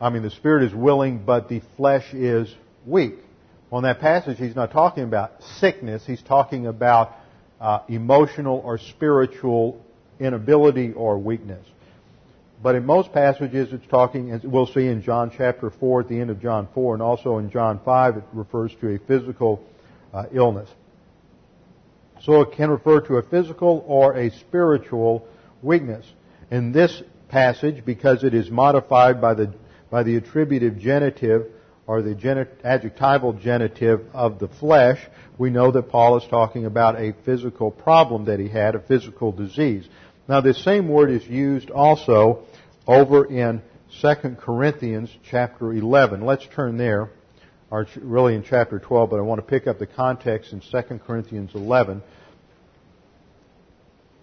I 0.00 0.08
mean, 0.08 0.22
the 0.22 0.30
spirit 0.30 0.64
is 0.64 0.74
willing, 0.74 1.24
but 1.24 1.48
the 1.48 1.60
flesh 1.76 2.14
is 2.14 2.52
weak. 2.86 3.16
Well, 3.70 3.80
in 3.80 3.84
that 3.84 4.00
passage, 4.00 4.38
he's 4.38 4.56
not 4.56 4.72
talking 4.72 5.04
about 5.04 5.42
sickness. 5.58 6.02
He's 6.06 6.22
talking 6.22 6.66
about 6.66 7.14
uh, 7.60 7.80
emotional 7.88 8.62
or 8.64 8.78
spiritual 8.78 9.84
inability 10.18 10.92
or 10.92 11.18
weakness. 11.18 11.64
But 12.62 12.74
in 12.74 12.84
most 12.84 13.12
passages, 13.12 13.72
it's 13.72 13.86
talking, 13.86 14.32
as 14.32 14.42
we'll 14.42 14.66
see 14.66 14.86
in 14.86 15.02
John 15.02 15.32
chapter 15.34 15.70
4 15.70 16.00
at 16.02 16.08
the 16.08 16.20
end 16.20 16.28
of 16.28 16.42
John 16.42 16.68
4, 16.74 16.94
and 16.94 17.02
also 17.02 17.38
in 17.38 17.50
John 17.50 17.80
5, 17.84 18.18
it 18.18 18.24
refers 18.34 18.74
to 18.80 18.94
a 18.94 18.98
physical 18.98 19.64
uh, 20.12 20.24
illness. 20.32 20.68
So 22.22 22.42
it 22.42 22.52
can 22.52 22.70
refer 22.70 23.00
to 23.00 23.16
a 23.16 23.22
physical 23.22 23.82
or 23.86 24.14
a 24.14 24.30
spiritual 24.30 25.26
weakness. 25.62 26.04
In 26.50 26.72
this 26.72 27.02
passage, 27.28 27.82
because 27.84 28.24
it 28.24 28.34
is 28.34 28.50
modified 28.50 29.22
by 29.22 29.34
the, 29.34 29.54
by 29.88 30.02
the 30.02 30.16
attributive 30.16 30.78
genitive, 30.78 31.46
or 31.86 32.02
the 32.02 32.12
adjectival 32.62 33.32
genitive 33.32 34.04
of 34.12 34.38
the 34.38 34.46
flesh, 34.46 35.00
we 35.38 35.50
know 35.50 35.72
that 35.72 35.88
Paul 35.88 36.18
is 36.18 36.24
talking 36.28 36.66
about 36.66 37.00
a 37.00 37.14
physical 37.24 37.70
problem 37.70 38.26
that 38.26 38.38
he 38.38 38.48
had, 38.48 38.74
a 38.74 38.80
physical 38.80 39.32
disease. 39.32 39.88
Now 40.28 40.40
this 40.40 40.62
same 40.62 40.86
word 40.86 41.10
is 41.10 41.26
used 41.26 41.70
also 41.70 42.44
over 42.90 43.24
in 43.24 43.62
2 44.02 44.14
Corinthians 44.40 45.08
chapter 45.30 45.72
11. 45.72 46.22
Let's 46.22 46.44
turn 46.52 46.76
there, 46.76 47.10
or 47.70 47.86
really 48.00 48.34
in 48.34 48.42
chapter 48.42 48.80
12, 48.80 49.10
but 49.10 49.16
I 49.16 49.22
want 49.22 49.40
to 49.40 49.46
pick 49.46 49.68
up 49.68 49.78
the 49.78 49.86
context 49.86 50.52
in 50.52 50.60
2 50.60 50.98
Corinthians 51.06 51.52
11, 51.54 52.02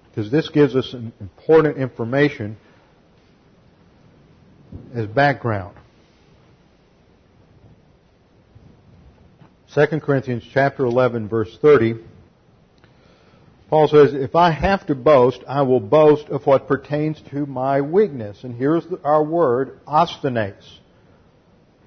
because 0.10 0.30
this 0.30 0.50
gives 0.50 0.76
us 0.76 0.94
important 1.22 1.78
information 1.78 2.58
as 4.94 5.08
background. 5.08 5.78
2 9.74 9.86
Corinthians 10.02 10.44
chapter 10.52 10.86
11 10.86 11.30
verse 11.30 11.58
30, 11.62 11.96
Paul 13.70 13.88
says, 13.90 14.14
If 14.14 14.36
I 14.36 14.52
have 14.52 14.86
to 14.88 14.96
boast, 14.96 15.44
I 15.48 15.64
will 15.64 15.80
boast 15.80 16.30
of 16.30 16.46
what 16.46 16.68
pertains 16.68 17.22
to 17.32 17.46
my 17.46 17.82
weakness. 17.82 18.44
And 18.44 18.56
here's 18.56 18.86
our 19.04 19.24
word, 19.24 19.80
asthenes. 19.86 20.80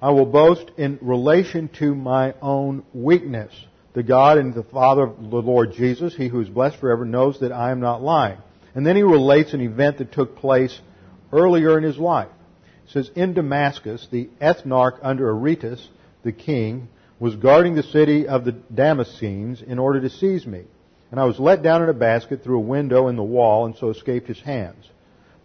I 0.01 0.11
will 0.11 0.25
boast 0.25 0.71
in 0.77 0.99
relation 1.01 1.69
to 1.79 1.95
my 1.95 2.33
own 2.41 2.83
weakness. 2.93 3.51
The 3.93 4.03
God 4.03 4.37
and 4.37 4.53
the 4.53 4.63
Father 4.63 5.03
of 5.03 5.29
the 5.29 5.41
Lord 5.41 5.73
Jesus, 5.73 6.15
He 6.15 6.27
who 6.27 6.39
is 6.41 6.49
blessed 6.49 6.77
forever, 6.77 7.05
knows 7.05 7.39
that 7.39 7.51
I 7.51 7.71
am 7.71 7.79
not 7.79 8.01
lying. 8.01 8.37
And 8.73 8.85
then 8.85 8.95
he 8.95 9.03
relates 9.03 9.53
an 9.53 9.61
event 9.61 9.97
that 9.97 10.11
took 10.11 10.37
place 10.37 10.79
earlier 11.31 11.77
in 11.77 11.83
his 11.83 11.97
life. 11.97 12.29
He 12.85 12.91
says, 12.91 13.09
In 13.15 13.33
Damascus, 13.33 14.07
the 14.11 14.29
ethnarch 14.39 14.99
under 15.01 15.29
Aretas, 15.29 15.89
the 16.23 16.31
king, 16.31 16.87
was 17.19 17.35
guarding 17.35 17.75
the 17.75 17.83
city 17.83 18.27
of 18.27 18.45
the 18.45 18.53
Damascenes 18.73 19.61
in 19.61 19.77
order 19.77 20.01
to 20.01 20.09
seize 20.09 20.45
me. 20.45 20.63
And 21.11 21.19
I 21.19 21.25
was 21.25 21.39
let 21.39 21.61
down 21.61 21.83
in 21.83 21.89
a 21.89 21.93
basket 21.93 22.43
through 22.43 22.57
a 22.57 22.61
window 22.61 23.09
in 23.09 23.17
the 23.17 23.23
wall 23.23 23.65
and 23.65 23.75
so 23.75 23.89
escaped 23.89 24.27
his 24.27 24.39
hands. 24.39 24.89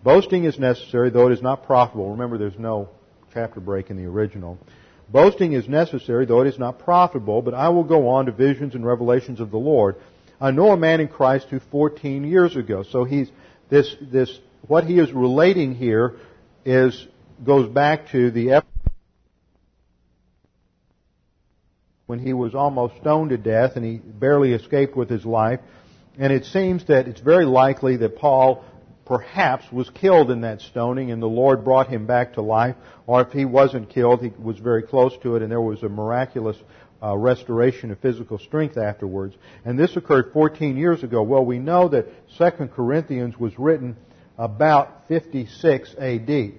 Boasting 0.05 0.45
is 0.45 0.59
necessary, 0.59 1.11
though 1.11 1.27
it 1.27 1.33
is 1.33 1.43
not 1.43 1.67
profitable. 1.67 2.13
Remember, 2.13 2.39
there's 2.39 2.59
no 2.59 2.89
chapter 3.35 3.59
break 3.59 3.91
in 3.91 3.97
the 3.97 4.05
original. 4.05 4.59
Boasting 5.09 5.53
is 5.53 5.69
necessary, 5.69 6.25
though 6.25 6.43
it 6.43 6.47
is 6.47 6.59
not 6.59 6.79
profitable, 6.79 7.43
but 7.43 7.55
I 7.55 7.69
will 7.71 7.85
go 7.85 8.09
on 8.09 8.27
to 8.27 8.33
visions 8.33 8.75
and 8.75 8.87
revelations 8.87 9.41
of 9.41 9.51
the 9.51 9.59
Lord. 9.59 9.97
I 10.41 10.53
know 10.53 10.71
a 10.71 10.77
man 10.77 11.01
in 11.01 11.09
Christ 11.09 11.49
who 11.49 11.59
14 11.59 12.25
years 12.25 12.57
ago. 12.57 12.85
So 12.85 13.05
he's, 13.05 13.31
this, 13.69 13.95
this, 14.01 14.39
what 14.69 14.85
he 14.85 14.99
is 14.99 15.13
relating 15.13 15.75
here 15.75 16.17
is, 16.65 17.07
goes 17.45 17.69
back 17.69 18.11
to 18.11 18.31
the 18.31 18.63
when 22.07 22.21
he 22.21 22.33
was 22.33 22.55
almost 22.55 22.97
stoned 23.01 23.31
to 23.31 23.37
death 23.37 23.73
and 23.77 23.85
he 23.85 23.97
barely 23.97 24.53
escaped 24.53 24.97
with 24.97 25.11
his 25.11 25.25
life. 25.25 25.61
And 26.19 26.33
it 26.33 26.45
seems 26.45 26.87
that 26.87 27.09
it's 27.09 27.21
very 27.21 27.45
likely 27.45 27.97
that 27.99 28.17
Paul 28.17 28.65
perhaps 29.05 29.71
was 29.71 29.91
killed 29.91 30.31
in 30.31 30.41
that 30.41 30.61
stoning 30.61 31.11
and 31.11 31.21
the 31.21 31.27
Lord 31.27 31.65
brought 31.65 31.89
him 31.89 32.07
back 32.07 32.35
to 32.35 32.43
life. 32.43 32.77
Or 33.07 33.23
if 33.23 33.33
he 33.33 33.45
wasn't 33.45 33.91
killed, 33.91 34.23
he 34.23 34.33
was 34.39 34.59
very 34.59 34.83
close 34.83 35.17
to 35.23 35.37
it 35.37 35.43
and 35.43 35.51
there 35.51 35.61
was 35.61 35.83
a 35.83 35.89
miraculous 35.89 36.57
uh, 37.03 37.17
restoration 37.17 37.91
of 37.91 37.99
physical 37.99 38.39
strength 38.39 38.79
afterwards. 38.79 39.35
And 39.65 39.79
this 39.79 39.97
occurred 39.97 40.33
14 40.33 40.77
years 40.77 41.03
ago. 41.03 41.23
Well, 41.23 41.45
we 41.45 41.59
know 41.59 41.89
that 41.89 42.07
2 42.39 42.69
Corinthians 42.69 43.37
was 43.39 43.59
written 43.59 43.97
about 44.39 45.09
56 45.09 45.95
AD. 45.99 46.53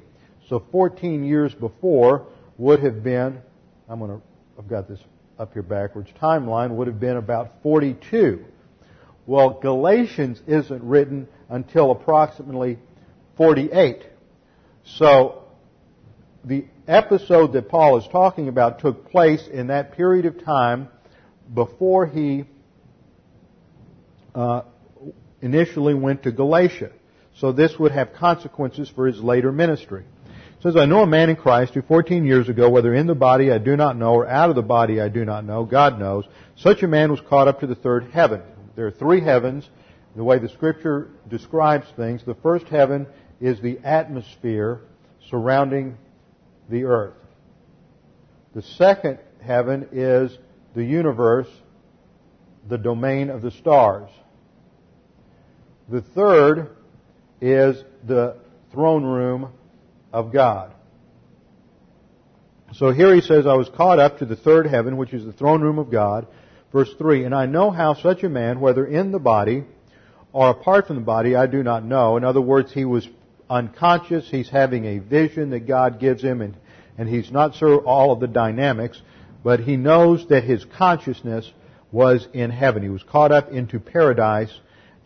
So 0.49 0.63
14 0.71 1.23
years 1.23 1.53
before 1.53 2.27
would 2.57 2.81
have 2.83 3.03
been, 3.03 3.41
I'm 3.89 3.99
going 3.99 4.11
to, 4.11 4.21
I've 4.57 4.67
got 4.67 4.87
this 4.87 4.99
up 5.39 5.53
here 5.53 5.63
backwards, 5.63 6.09
timeline 6.21 6.71
would 6.71 6.87
have 6.87 6.99
been 6.99 7.17
about 7.17 7.61
42. 7.63 8.45
Well, 9.25 9.59
Galatians 9.61 10.41
isn't 10.47 10.83
written 10.83 11.27
until 11.49 11.91
approximately 11.91 12.79
48. 13.35 14.03
So, 14.83 15.43
the 16.43 16.65
episode 16.87 17.53
that 17.53 17.67
Paul 17.69 17.97
is 17.97 18.07
talking 18.07 18.47
about 18.47 18.79
took 18.79 19.11
place 19.11 19.45
in 19.47 19.67
that 19.67 19.93
period 19.93 20.25
of 20.25 20.43
time 20.43 20.87
before 21.53 22.05
he 22.07 22.45
uh, 24.33 24.61
initially 25.41 25.93
went 25.93 26.23
to 26.23 26.31
Galatia. 26.31 26.91
So 27.35 27.51
this 27.51 27.77
would 27.77 27.91
have 27.91 28.13
consequences 28.13 28.89
for 28.89 29.07
his 29.07 29.19
later 29.19 29.51
ministry 29.51 30.05
says, 30.61 30.75
I 30.75 30.85
know 30.85 31.03
a 31.03 31.07
man 31.07 31.29
in 31.29 31.35
Christ 31.35 31.73
who 31.73 31.81
14 31.81 32.25
years 32.25 32.49
ago, 32.49 32.69
whether 32.69 32.93
in 32.93 33.07
the 33.07 33.15
body 33.15 33.51
I 33.51 33.59
do 33.59 33.75
not 33.75 33.95
know 33.95 34.13
or 34.13 34.27
out 34.27 34.49
of 34.49 34.55
the 34.55 34.63
body 34.63 34.99
I 34.99 35.09
do 35.09 35.23
not 35.23 35.45
know, 35.45 35.65
God 35.65 35.99
knows, 35.99 36.25
such 36.55 36.81
a 36.81 36.87
man 36.87 37.11
was 37.11 37.21
caught 37.21 37.47
up 37.47 37.59
to 37.59 37.67
the 37.67 37.75
third 37.75 38.05
heaven. 38.11 38.41
There 38.75 38.87
are 38.87 38.91
three 38.91 39.21
heavens. 39.21 39.69
The 40.15 40.23
way 40.23 40.39
the 40.39 40.49
scripture 40.49 41.09
describes 41.27 41.85
things, 41.95 42.23
the 42.25 42.33
first 42.35 42.67
heaven 42.67 43.05
is 43.39 43.61
the 43.61 43.77
atmosphere 43.83 44.81
surrounding 45.29 45.97
the 46.69 46.85
earth. 46.85 47.13
The 48.55 48.63
second 48.63 49.19
heaven 49.41 49.89
is 49.91 50.35
the 50.73 50.83
universe, 50.83 51.49
the 52.67 52.79
domain 52.79 53.29
of 53.29 53.43
the 53.43 53.51
stars. 53.51 54.09
The 55.89 56.01
third 56.01 56.75
is 57.39 57.83
the 58.03 58.37
throne 58.71 59.03
room 59.03 59.49
of 60.11 60.31
God. 60.31 60.73
So 62.73 62.91
here 62.91 63.15
he 63.15 63.21
says, 63.21 63.47
I 63.47 63.53
was 63.53 63.69
caught 63.69 63.99
up 63.99 64.19
to 64.19 64.25
the 64.25 64.35
third 64.35 64.67
heaven, 64.67 64.97
which 64.97 65.13
is 65.13 65.25
the 65.25 65.31
throne 65.31 65.61
room 65.61 65.79
of 65.79 65.89
God. 65.89 66.27
Verse 66.71 66.93
3, 66.97 67.23
And 67.23 67.33
I 67.33 67.45
know 67.45 67.71
how 67.71 67.93
such 67.93 68.23
a 68.23 68.29
man, 68.29 68.59
whether 68.59 68.85
in 68.85 69.11
the 69.11 69.19
body 69.19 69.63
or 70.33 70.49
apart 70.49 70.87
from 70.87 70.97
the 70.97 71.01
body, 71.01 71.35
I 71.35 71.47
do 71.47 71.63
not 71.63 71.85
know. 71.85 72.17
In 72.17 72.23
other 72.23 72.41
words, 72.41 72.73
he 72.73 72.85
was 72.85 73.07
unconscious. 73.49 74.29
He's 74.29 74.49
having 74.49 74.85
a 74.85 74.99
vision 74.99 75.51
that 75.51 75.61
God 75.61 75.99
gives 75.99 76.21
him, 76.21 76.41
and, 76.41 76.55
and 76.97 77.07
he's 77.07 77.31
not 77.31 77.55
sure 77.55 77.79
all 77.79 78.11
of 78.11 78.19
the 78.19 78.27
dynamics, 78.27 79.01
but 79.43 79.61
he 79.61 79.77
knows 79.77 80.27
that 80.27 80.43
his 80.43 80.65
consciousness 80.65 81.51
was 81.91 82.27
in 82.33 82.51
heaven. 82.51 82.83
He 82.83 82.89
was 82.89 83.03
caught 83.03 83.31
up 83.31 83.49
into 83.49 83.79
paradise 83.79 84.51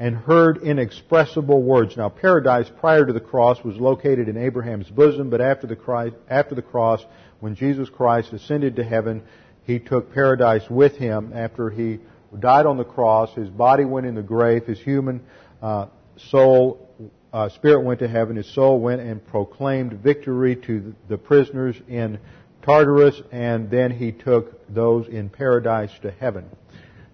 and 0.02 0.16
heard 0.16 0.64
inexpressible 0.64 1.62
words. 1.62 1.96
Now, 1.96 2.10
paradise 2.10 2.68
prior 2.80 3.06
to 3.06 3.14
the 3.14 3.20
cross 3.20 3.64
was 3.64 3.78
located 3.78 4.28
in 4.30 4.36
Abraham's 4.36 4.90
bosom, 4.90 5.30
but 5.30 5.42
after 5.42 5.68
the, 5.68 5.76
Christ, 5.76 6.16
after 6.28 6.56
the 6.56 6.64
cross, 6.64 7.06
when 7.40 7.54
Jesus 7.54 7.88
Christ 7.88 8.34
ascended 8.34 8.78
to 8.78 8.84
heaven, 8.84 9.22
he 9.64 9.78
took 9.78 10.12
paradise 10.12 10.68
with 10.72 10.98
him 10.98 11.34
after 11.36 11.70
he 11.70 12.00
died 12.40 12.66
on 12.66 12.78
the 12.78 12.84
cross. 12.84 13.32
His 13.36 13.48
body 13.48 13.86
went 13.86 14.08
in 14.08 14.16
the 14.16 14.24
grave. 14.24 14.66
His 14.66 14.80
human 14.80 15.22
uh, 15.62 15.86
soul, 16.18 16.90
uh, 17.32 17.50
spirit 17.50 17.82
went 17.82 18.00
to 18.00 18.08
heaven. 18.08 18.38
His 18.38 18.52
soul 18.52 18.80
went 18.80 19.02
and 19.02 19.24
proclaimed 19.28 19.94
victory 19.94 20.56
to 20.56 20.96
the 21.10 21.18
prisoners 21.20 21.76
in 21.88 22.18
Tartarus, 22.64 23.22
and 23.32 23.70
then 23.70 23.92
he 23.92 24.12
took 24.12 24.68
those 24.74 25.08
in 25.08 25.30
paradise 25.30 25.92
to 26.02 26.10
heaven. 26.10 26.50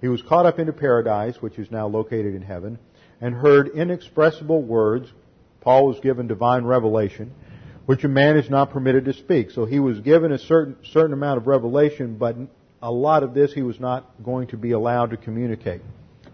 He 0.02 0.08
was 0.08 0.22
caught 0.22 0.46
up 0.46 0.60
into 0.60 0.74
paradise, 0.74 1.42
which 1.42 1.58
is 1.58 1.72
now 1.72 1.88
located 1.88 2.36
in 2.36 2.42
heaven, 2.42 2.78
and 3.20 3.34
heard 3.34 3.70
inexpressible 3.70 4.62
words. 4.62 5.12
Paul 5.62 5.88
was 5.88 6.00
given 6.00 6.28
divine 6.28 6.66
revelation, 6.66 7.34
which 7.86 8.04
a 8.04 8.08
man 8.08 8.38
is 8.38 8.50
not 8.50 8.72
permitted 8.72 9.06
to 9.06 9.14
speak. 9.14 9.52
So 9.52 9.66
he 9.66 9.80
was 9.80 10.00
given 10.00 10.32
a 10.32 10.38
certain, 10.38 10.78
certain 10.84 11.14
amount 11.14 11.38
of 11.38 11.48
revelation, 11.48 12.16
but 12.18 12.36
a 12.82 12.92
lot 12.92 13.24
of 13.24 13.34
this 13.34 13.54
he 13.54 13.64
was 13.64 13.80
not 13.80 14.06
going 14.24 14.48
to 14.48 14.58
be 14.58 14.72
allowed 14.72 15.10
to 15.12 15.18
communicate. 15.18 15.82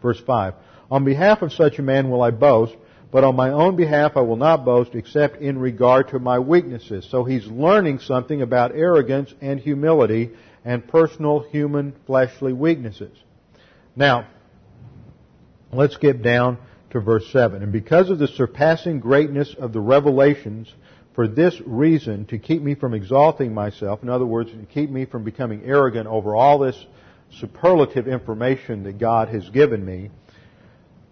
Verse 0.01 0.19
5. 0.19 0.55
On 0.91 1.05
behalf 1.05 1.41
of 1.41 1.53
such 1.53 1.79
a 1.79 1.81
man 1.81 2.09
will 2.09 2.21
I 2.21 2.31
boast, 2.31 2.75
but 3.11 3.23
on 3.23 3.35
my 3.35 3.49
own 3.49 3.75
behalf 3.75 4.17
I 4.17 4.21
will 4.21 4.35
not 4.35 4.65
boast 4.65 4.93
except 4.93 5.41
in 5.41 5.57
regard 5.57 6.09
to 6.09 6.19
my 6.19 6.39
weaknesses. 6.39 7.07
So 7.09 7.23
he's 7.23 7.47
learning 7.47 7.99
something 7.99 8.41
about 8.41 8.75
arrogance 8.75 9.33
and 9.39 9.59
humility 9.59 10.31
and 10.65 10.85
personal 10.85 11.39
human 11.39 11.93
fleshly 12.05 12.53
weaknesses. 12.53 13.15
Now, 13.95 14.27
let's 15.71 15.97
get 15.97 16.21
down 16.21 16.57
to 16.91 16.99
verse 16.99 17.27
7. 17.31 17.61
And 17.61 17.71
because 17.71 18.09
of 18.09 18.19
the 18.19 18.27
surpassing 18.27 18.99
greatness 18.99 19.55
of 19.57 19.73
the 19.73 19.81
revelations, 19.81 20.71
for 21.13 21.27
this 21.27 21.59
reason, 21.65 22.25
to 22.27 22.39
keep 22.39 22.61
me 22.61 22.75
from 22.75 22.93
exalting 22.93 23.53
myself, 23.53 24.01
in 24.01 24.09
other 24.09 24.25
words, 24.25 24.51
to 24.51 24.65
keep 24.73 24.89
me 24.89 25.05
from 25.05 25.23
becoming 25.23 25.61
arrogant 25.63 26.07
over 26.07 26.35
all 26.35 26.59
this 26.59 26.85
superlative 27.39 28.07
information 28.07 28.83
that 28.83 28.97
God 28.97 29.29
has 29.29 29.47
given 29.49 29.85
me, 29.85 30.09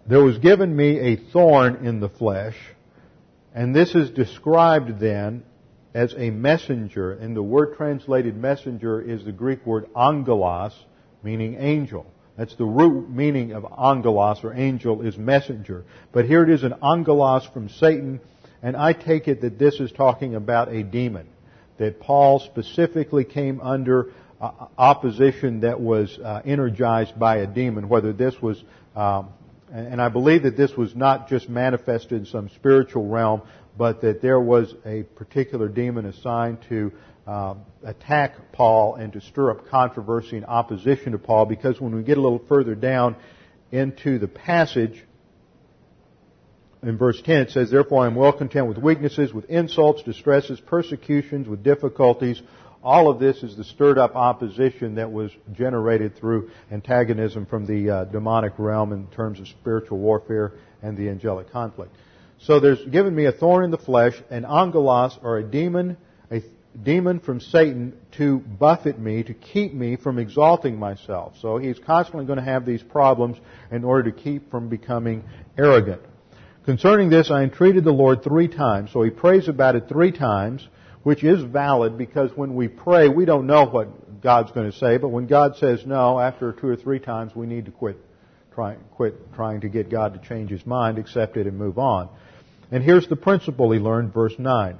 there 0.06 0.22
was 0.22 0.38
given 0.38 0.74
me 0.74 0.98
a 0.98 1.16
thorn 1.16 1.86
in 1.86 2.00
the 2.00 2.08
flesh, 2.08 2.56
and 3.54 3.74
this 3.74 3.94
is 3.94 4.10
described 4.10 4.98
then 4.98 5.44
as 5.94 6.14
a 6.16 6.30
messenger, 6.30 7.12
and 7.12 7.36
the 7.36 7.42
word 7.42 7.76
translated 7.76 8.36
messenger 8.36 9.00
is 9.00 9.24
the 9.24 9.32
Greek 9.32 9.64
word 9.64 9.86
angelos, 9.96 10.72
meaning 11.22 11.54
angel. 11.58 12.06
That's 12.36 12.54
the 12.56 12.64
root 12.64 13.10
meaning 13.10 13.52
of 13.52 13.66
angelos 13.78 14.42
or 14.42 14.54
angel 14.54 15.02
is 15.02 15.18
messenger. 15.18 15.84
But 16.12 16.24
here 16.24 16.42
it 16.42 16.50
is 16.50 16.62
an 16.62 16.74
angelos 16.82 17.46
from 17.52 17.68
Satan, 17.68 18.20
and 18.62 18.76
I 18.76 18.94
take 18.94 19.28
it 19.28 19.42
that 19.42 19.58
this 19.58 19.80
is 19.80 19.92
talking 19.92 20.34
about 20.34 20.68
a 20.68 20.82
demon. 20.82 21.28
That 21.78 22.00
Paul 22.00 22.38
specifically 22.38 23.24
came 23.24 23.60
under 23.60 24.12
opposition 24.76 25.60
that 25.60 25.80
was 25.80 26.18
uh, 26.18 26.42
energized 26.44 27.18
by 27.18 27.36
a 27.38 27.46
demon, 27.46 27.88
whether 27.88 28.12
this 28.12 28.40
was, 28.40 28.62
um, 28.96 29.28
and 29.70 30.00
I 30.02 30.08
believe 30.08 30.42
that 30.42 30.56
this 30.56 30.76
was 30.76 30.96
not 30.96 31.28
just 31.28 31.48
manifested 31.48 32.12
in 32.12 32.26
some 32.26 32.48
spiritual 32.50 33.06
realm, 33.06 33.42
but 33.76 34.00
that 34.02 34.20
there 34.20 34.40
was 34.40 34.74
a 34.84 35.04
particular 35.04 35.68
demon 35.68 36.06
assigned 36.06 36.58
to 36.68 36.92
uh, 37.26 37.54
attack 37.84 38.52
Paul 38.52 38.96
and 38.96 39.12
to 39.12 39.20
stir 39.20 39.52
up 39.52 39.68
controversy 39.68 40.36
and 40.36 40.46
opposition 40.46 41.12
to 41.12 41.18
Paul 41.18 41.46
because 41.46 41.80
when 41.80 41.94
we 41.94 42.02
get 42.02 42.18
a 42.18 42.20
little 42.20 42.42
further 42.48 42.74
down 42.74 43.16
into 43.70 44.18
the 44.18 44.28
passage, 44.28 45.04
in 46.82 46.98
verse 46.98 47.20
10 47.22 47.42
it 47.42 47.50
says, 47.50 47.70
Therefore 47.70 48.04
I 48.04 48.06
am 48.06 48.16
well 48.16 48.32
content 48.32 48.66
with 48.66 48.78
weaknesses, 48.78 49.32
with 49.32 49.44
insults, 49.46 50.02
distresses, 50.02 50.60
persecutions, 50.60 51.48
with 51.48 51.62
difficulties. 51.62 52.42
All 52.82 53.08
of 53.08 53.20
this 53.20 53.44
is 53.44 53.56
the 53.56 53.62
stirred 53.62 53.98
up 53.98 54.16
opposition 54.16 54.96
that 54.96 55.12
was 55.12 55.30
generated 55.52 56.16
through 56.16 56.50
antagonism 56.72 57.46
from 57.46 57.66
the 57.66 57.88
uh, 57.88 58.04
demonic 58.06 58.54
realm 58.58 58.92
in 58.92 59.06
terms 59.06 59.38
of 59.38 59.46
spiritual 59.46 59.98
warfare 59.98 60.54
and 60.82 60.96
the 60.96 61.08
angelic 61.08 61.52
conflict. 61.52 61.94
So 62.40 62.58
there's 62.58 62.84
given 62.86 63.14
me 63.14 63.26
a 63.26 63.32
thorn 63.32 63.64
in 63.64 63.70
the 63.70 63.78
flesh, 63.78 64.20
an 64.30 64.44
angelos, 64.44 65.16
or 65.22 65.38
a 65.38 65.44
demon, 65.44 65.96
a 66.28 66.42
demon 66.80 67.20
from 67.20 67.40
Satan 67.40 67.92
to 68.12 68.38
buffet 68.38 68.98
me, 68.98 69.22
to 69.24 69.34
keep 69.34 69.74
me 69.74 69.96
from 69.96 70.18
exalting 70.18 70.78
myself. 70.78 71.34
So 71.40 71.58
he's 71.58 71.78
constantly 71.78 72.24
going 72.24 72.38
to 72.38 72.44
have 72.44 72.64
these 72.64 72.82
problems 72.82 73.38
in 73.70 73.84
order 73.84 74.10
to 74.10 74.16
keep 74.16 74.50
from 74.50 74.68
becoming 74.68 75.24
arrogant. 75.58 76.02
Concerning 76.64 77.10
this, 77.10 77.30
I 77.30 77.42
entreated 77.42 77.84
the 77.84 77.92
Lord 77.92 78.22
three 78.22 78.48
times. 78.48 78.90
So 78.92 79.02
he 79.02 79.10
prays 79.10 79.48
about 79.48 79.76
it 79.76 79.88
three 79.88 80.12
times, 80.12 80.66
which 81.02 81.24
is 81.24 81.42
valid 81.42 81.98
because 81.98 82.30
when 82.36 82.54
we 82.54 82.68
pray, 82.68 83.08
we 83.08 83.24
don't 83.24 83.46
know 83.46 83.66
what 83.66 84.20
God's 84.22 84.52
going 84.52 84.70
to 84.70 84.76
say, 84.76 84.96
but 84.96 85.08
when 85.08 85.26
God 85.26 85.56
says 85.56 85.84
no, 85.84 86.20
after 86.20 86.52
two 86.52 86.68
or 86.68 86.76
three 86.76 87.00
times, 87.00 87.34
we 87.34 87.46
need 87.46 87.64
to 87.64 87.72
quit 87.72 87.98
trying, 88.54 88.78
quit 88.92 89.34
trying 89.34 89.62
to 89.62 89.68
get 89.68 89.90
God 89.90 90.14
to 90.14 90.28
change 90.28 90.50
his 90.50 90.64
mind, 90.64 90.98
accept 90.98 91.36
it, 91.36 91.46
and 91.46 91.58
move 91.58 91.78
on. 91.78 92.08
And 92.70 92.82
here's 92.82 93.08
the 93.08 93.16
principle 93.16 93.72
he 93.72 93.80
learned, 93.80 94.14
verse 94.14 94.34
9. 94.38 94.78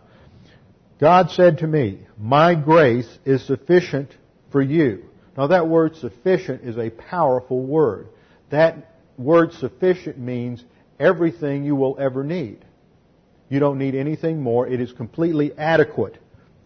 God 1.02 1.32
said 1.32 1.58
to 1.58 1.66
me, 1.66 1.98
My 2.16 2.54
grace 2.54 3.08
is 3.24 3.44
sufficient 3.44 4.16
for 4.52 4.62
you. 4.62 5.02
Now 5.36 5.48
that 5.48 5.66
word 5.66 5.96
sufficient 5.96 6.62
is 6.62 6.78
a 6.78 6.90
powerful 6.90 7.60
word. 7.60 8.06
That 8.50 9.00
word 9.18 9.52
sufficient 9.54 10.16
means 10.16 10.64
everything 11.00 11.64
you 11.64 11.74
will 11.74 11.96
ever 11.98 12.22
need. 12.22 12.64
You 13.48 13.58
don't 13.58 13.78
need 13.78 13.96
anything 13.96 14.40
more. 14.40 14.68
It 14.68 14.80
is 14.80 14.92
completely 14.92 15.50
adequate. 15.58 16.18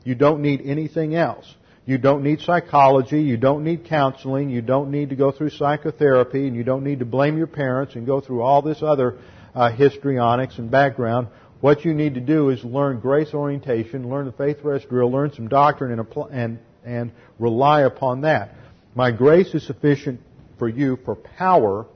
You 0.05 0.15
don't 0.15 0.43
need 0.43 0.61
anything 0.67 1.15
else. 1.15 1.55
You 1.87 1.97
don't 1.97 2.23
need 2.23 2.41
psychology. 2.43 3.23
You 3.23 3.39
don't 3.39 3.65
need 3.65 3.87
counseling. 3.87 4.51
You 4.51 4.61
don't 4.61 4.91
need 4.91 5.09
to 5.09 5.17
go 5.17 5.33
through 5.33 5.49
psychotherapy. 5.51 6.47
And 6.47 6.55
you 6.55 6.63
don't 6.63 6.85
need 6.85 6.99
to 6.99 7.07
blame 7.07 7.39
your 7.39 7.47
parents 7.47 7.95
and 7.95 8.05
go 8.05 8.21
through 8.21 8.43
all 8.43 8.61
this 8.61 8.83
other 8.83 9.17
uh, 9.55 9.71
histrionics 9.71 10.59
and 10.59 10.71
background. 10.71 11.29
What 11.61 11.85
you 11.85 11.95
need 11.95 12.15
to 12.15 12.21
do 12.21 12.51
is 12.51 12.63
learn 12.65 13.01
grace 13.01 13.33
orientation, 13.33 14.11
learn 14.11 14.27
the 14.27 14.33
faith 14.33 14.59
rest 14.63 14.89
drill, 14.89 15.11
learn 15.11 15.33
some 15.33 15.49
doctrine, 15.49 15.99
and, 15.99 16.07
and, 16.33 16.59
and 16.85 17.13
rely 17.39 17.83
upon 17.83 18.23
that. 18.23 18.55
My 18.95 19.11
grace 19.11 19.55
is 19.55 19.67
sufficient 19.67 20.21
for 20.59 20.69
you, 20.69 20.99
for 21.05 21.15
power 21.15 21.87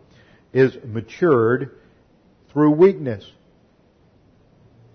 is 0.52 0.76
matured 0.84 1.78
through 2.52 2.72
weakness. 2.72 3.30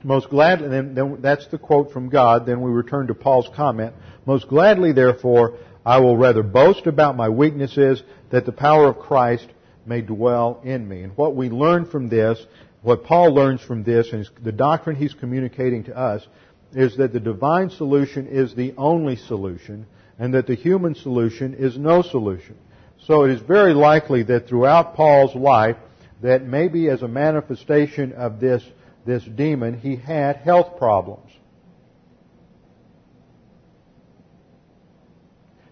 Most 0.04 0.30
gladly, 0.30 0.68
then, 0.68 0.94
then 0.94 1.22
that's 1.22 1.48
the 1.48 1.58
quote 1.58 1.92
from 1.92 2.10
God. 2.10 2.46
Then 2.46 2.62
we 2.62 2.70
return 2.70 3.08
to 3.08 3.16
Paul's 3.16 3.50
comment. 3.56 3.94
Most 4.26 4.48
gladly, 4.48 4.92
therefore, 4.92 5.58
I 5.86 6.00
will 6.00 6.18
rather 6.18 6.44
boast 6.44 6.86
about 6.86 7.16
my 7.16 7.30
weaknesses 7.30 8.04
that 8.30 8.46
the 8.46 8.52
power 8.52 8.88
of 8.88 9.00
Christ 9.00 9.48
may 9.86 10.02
dwell 10.02 10.62
in 10.64 10.88
me. 10.88 11.04
And 11.04 11.16
what 11.18 11.36
we 11.36 11.50
learn 11.50 11.86
from 11.86 12.10
this 12.10 12.44
what 12.86 13.04
Paul 13.04 13.34
learns 13.34 13.62
from 13.62 13.84
this, 13.84 14.14
and 14.14 14.30
the 14.44 14.52
doctrine 14.52 14.96
he's 14.96 15.16
communicating 15.16 15.86
to 15.86 15.98
us, 15.98 16.26
is 16.74 16.98
that 16.98 17.14
the 17.14 17.20
divine 17.20 17.72
solution 17.72 18.28
is 18.28 18.54
the 18.54 18.76
only 18.78 19.16
solution, 19.16 19.88
and 20.20 20.36
that 20.36 20.46
the 20.46 20.54
human 20.54 20.94
solution 20.94 21.56
is 21.56 21.80
no 21.80 22.04
solution. 22.04 22.56
So 23.00 23.24
it 23.24 23.32
is 23.32 23.42
very 23.42 23.74
likely 23.74 24.22
that 24.24 24.48
throughout 24.48 24.94
Paul's 24.94 25.34
life, 25.34 25.78
that 26.22 26.46
maybe 26.46 26.88
as 26.90 27.02
a 27.02 27.08
manifestation 27.08 28.14
of 28.14 28.40
this, 28.40 28.64
this 29.04 29.24
demon, 29.24 29.80
he 29.80 29.96
had 29.96 30.36
health 30.38 30.78
problems. 30.78 31.32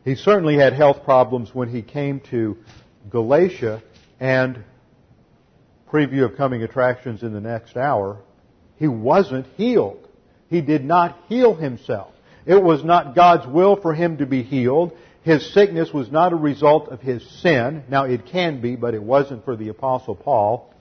He 0.03 0.15
certainly 0.15 0.57
had 0.57 0.73
health 0.73 1.03
problems 1.03 1.53
when 1.53 1.69
he 1.69 1.83
came 1.83 2.21
to 2.31 2.57
Galatia 3.11 3.83
and 4.19 4.63
preview 5.93 6.25
of 6.25 6.35
coming 6.35 6.63
attractions 6.63 7.21
in 7.21 7.33
the 7.33 7.39
next 7.39 7.77
hour, 7.77 8.17
he 8.77 8.87
wasn't 8.87 9.45
healed. 9.55 10.07
He 10.49 10.61
did 10.61 10.83
not 10.83 11.17
heal 11.27 11.53
himself. 11.53 12.13
It 12.45 12.61
was 12.61 12.83
not 12.83 13.15
God's 13.15 13.47
will 13.47 13.75
for 13.75 13.93
him 13.93 14.17
to 14.17 14.25
be 14.25 14.43
healed. 14.43 14.93
His 15.21 15.53
sickness 15.53 15.93
was 15.93 16.11
not 16.11 16.33
a 16.33 16.35
result 16.35 16.89
of 16.89 16.99
his 16.99 17.23
sin. 17.41 17.83
Now 17.87 18.05
it 18.05 18.25
can 18.25 18.59
be, 18.59 18.75
but 18.75 18.93
it 18.93 19.03
wasn't 19.03 19.45
for 19.45 19.55
the 19.55 19.69
apostle 19.69 20.15
Paul. 20.15 20.73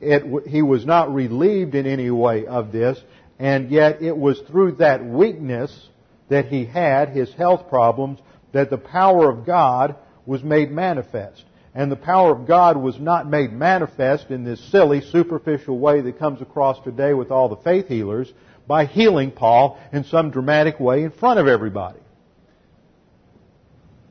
It, 0.00 0.48
he 0.48 0.62
was 0.62 0.86
not 0.86 1.12
relieved 1.12 1.74
in 1.74 1.86
any 1.86 2.10
way 2.10 2.46
of 2.46 2.72
this, 2.72 2.98
and 3.38 3.70
yet 3.70 4.02
it 4.02 4.16
was 4.16 4.40
through 4.40 4.76
that 4.76 5.04
weakness 5.04 5.88
that 6.28 6.46
he 6.46 6.64
had, 6.64 7.10
his 7.10 7.32
health 7.34 7.68
problems, 7.68 8.20
that 8.52 8.70
the 8.70 8.78
power 8.78 9.30
of 9.30 9.44
God 9.44 9.96
was 10.24 10.42
made 10.42 10.70
manifest. 10.70 11.44
And 11.74 11.90
the 11.90 11.96
power 11.96 12.32
of 12.32 12.46
God 12.46 12.76
was 12.76 13.00
not 13.00 13.28
made 13.28 13.52
manifest 13.52 14.30
in 14.30 14.44
this 14.44 14.60
silly, 14.70 15.00
superficial 15.00 15.78
way 15.78 16.00
that 16.02 16.18
comes 16.18 16.40
across 16.40 16.82
today 16.84 17.14
with 17.14 17.32
all 17.32 17.48
the 17.48 17.56
faith 17.56 17.88
healers 17.88 18.32
by 18.66 18.86
healing 18.86 19.32
Paul 19.32 19.78
in 19.92 20.04
some 20.04 20.30
dramatic 20.30 20.78
way 20.78 21.02
in 21.02 21.10
front 21.10 21.40
of 21.40 21.48
everybody. 21.48 21.98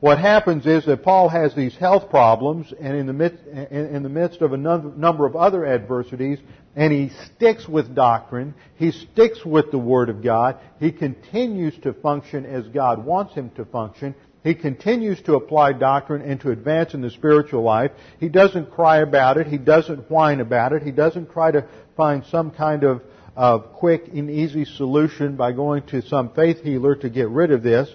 What 0.00 0.18
happens 0.18 0.66
is 0.66 0.84
that 0.84 1.02
Paul 1.02 1.30
has 1.30 1.54
these 1.54 1.74
health 1.74 2.10
problems 2.10 2.70
and 2.78 2.94
in 2.94 3.06
the 3.06 3.14
midst, 3.14 3.42
in 3.46 4.02
the 4.02 4.10
midst 4.10 4.42
of 4.42 4.52
a 4.52 4.58
number 4.58 5.24
of 5.24 5.34
other 5.34 5.64
adversities, 5.64 6.38
and 6.76 6.92
he 6.92 7.10
sticks 7.34 7.66
with 7.66 7.94
doctrine, 7.94 8.54
he 8.76 8.90
sticks 8.90 9.42
with 9.46 9.70
the 9.70 9.78
Word 9.78 10.10
of 10.10 10.22
God, 10.22 10.58
he 10.78 10.92
continues 10.92 11.74
to 11.78 11.94
function 11.94 12.44
as 12.44 12.68
God 12.68 13.02
wants 13.02 13.32
him 13.32 13.48
to 13.56 13.64
function, 13.64 14.14
he 14.44 14.54
continues 14.54 15.22
to 15.22 15.36
apply 15.36 15.72
doctrine 15.72 16.20
and 16.20 16.38
to 16.42 16.50
advance 16.50 16.92
in 16.92 17.00
the 17.00 17.10
spiritual 17.10 17.62
life. 17.62 17.92
He 18.20 18.28
doesn't 18.28 18.70
cry 18.70 18.98
about 18.98 19.38
it. 19.38 19.46
He 19.46 19.56
doesn't 19.56 20.10
whine 20.10 20.40
about 20.40 20.74
it. 20.74 20.82
He 20.82 20.92
doesn't 20.92 21.32
try 21.32 21.50
to 21.50 21.66
find 21.96 22.26
some 22.26 22.50
kind 22.50 22.84
of, 22.84 23.02
of 23.34 23.72
quick 23.72 24.08
and 24.08 24.30
easy 24.30 24.66
solution 24.66 25.36
by 25.36 25.52
going 25.52 25.84
to 25.86 26.02
some 26.02 26.34
faith 26.34 26.62
healer 26.62 26.94
to 26.96 27.08
get 27.08 27.30
rid 27.30 27.52
of 27.52 27.62
this. 27.62 27.88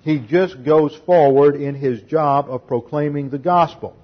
He 0.00 0.18
just 0.18 0.64
goes 0.64 0.92
forward 1.06 1.54
in 1.54 1.76
his 1.76 2.02
job 2.02 2.46
of 2.50 2.66
proclaiming 2.66 3.30
the 3.30 3.38
gospel. 3.38 3.96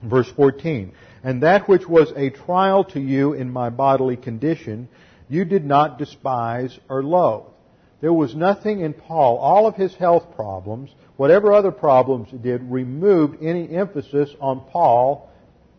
Verse 0.00 0.30
14. 0.30 0.92
And 1.24 1.42
that 1.42 1.68
which 1.68 1.88
was 1.88 2.12
a 2.14 2.30
trial 2.30 2.84
to 2.84 3.00
you 3.00 3.32
in 3.32 3.50
my 3.50 3.70
bodily 3.70 4.16
condition, 4.16 4.88
you 5.28 5.44
did 5.44 5.64
not 5.64 5.98
despise 5.98 6.78
or 6.88 7.02
loathe. 7.02 7.51
There 8.02 8.12
was 8.12 8.34
nothing 8.34 8.80
in 8.80 8.94
Paul, 8.94 9.38
all 9.38 9.68
of 9.68 9.76
his 9.76 9.94
health 9.94 10.34
problems, 10.34 10.90
whatever 11.16 11.52
other 11.52 11.70
problems 11.70 12.30
he 12.30 12.36
did, 12.36 12.60
removed 12.68 13.40
any 13.40 13.70
emphasis 13.70 14.34
on 14.40 14.60
Paul 14.60 15.30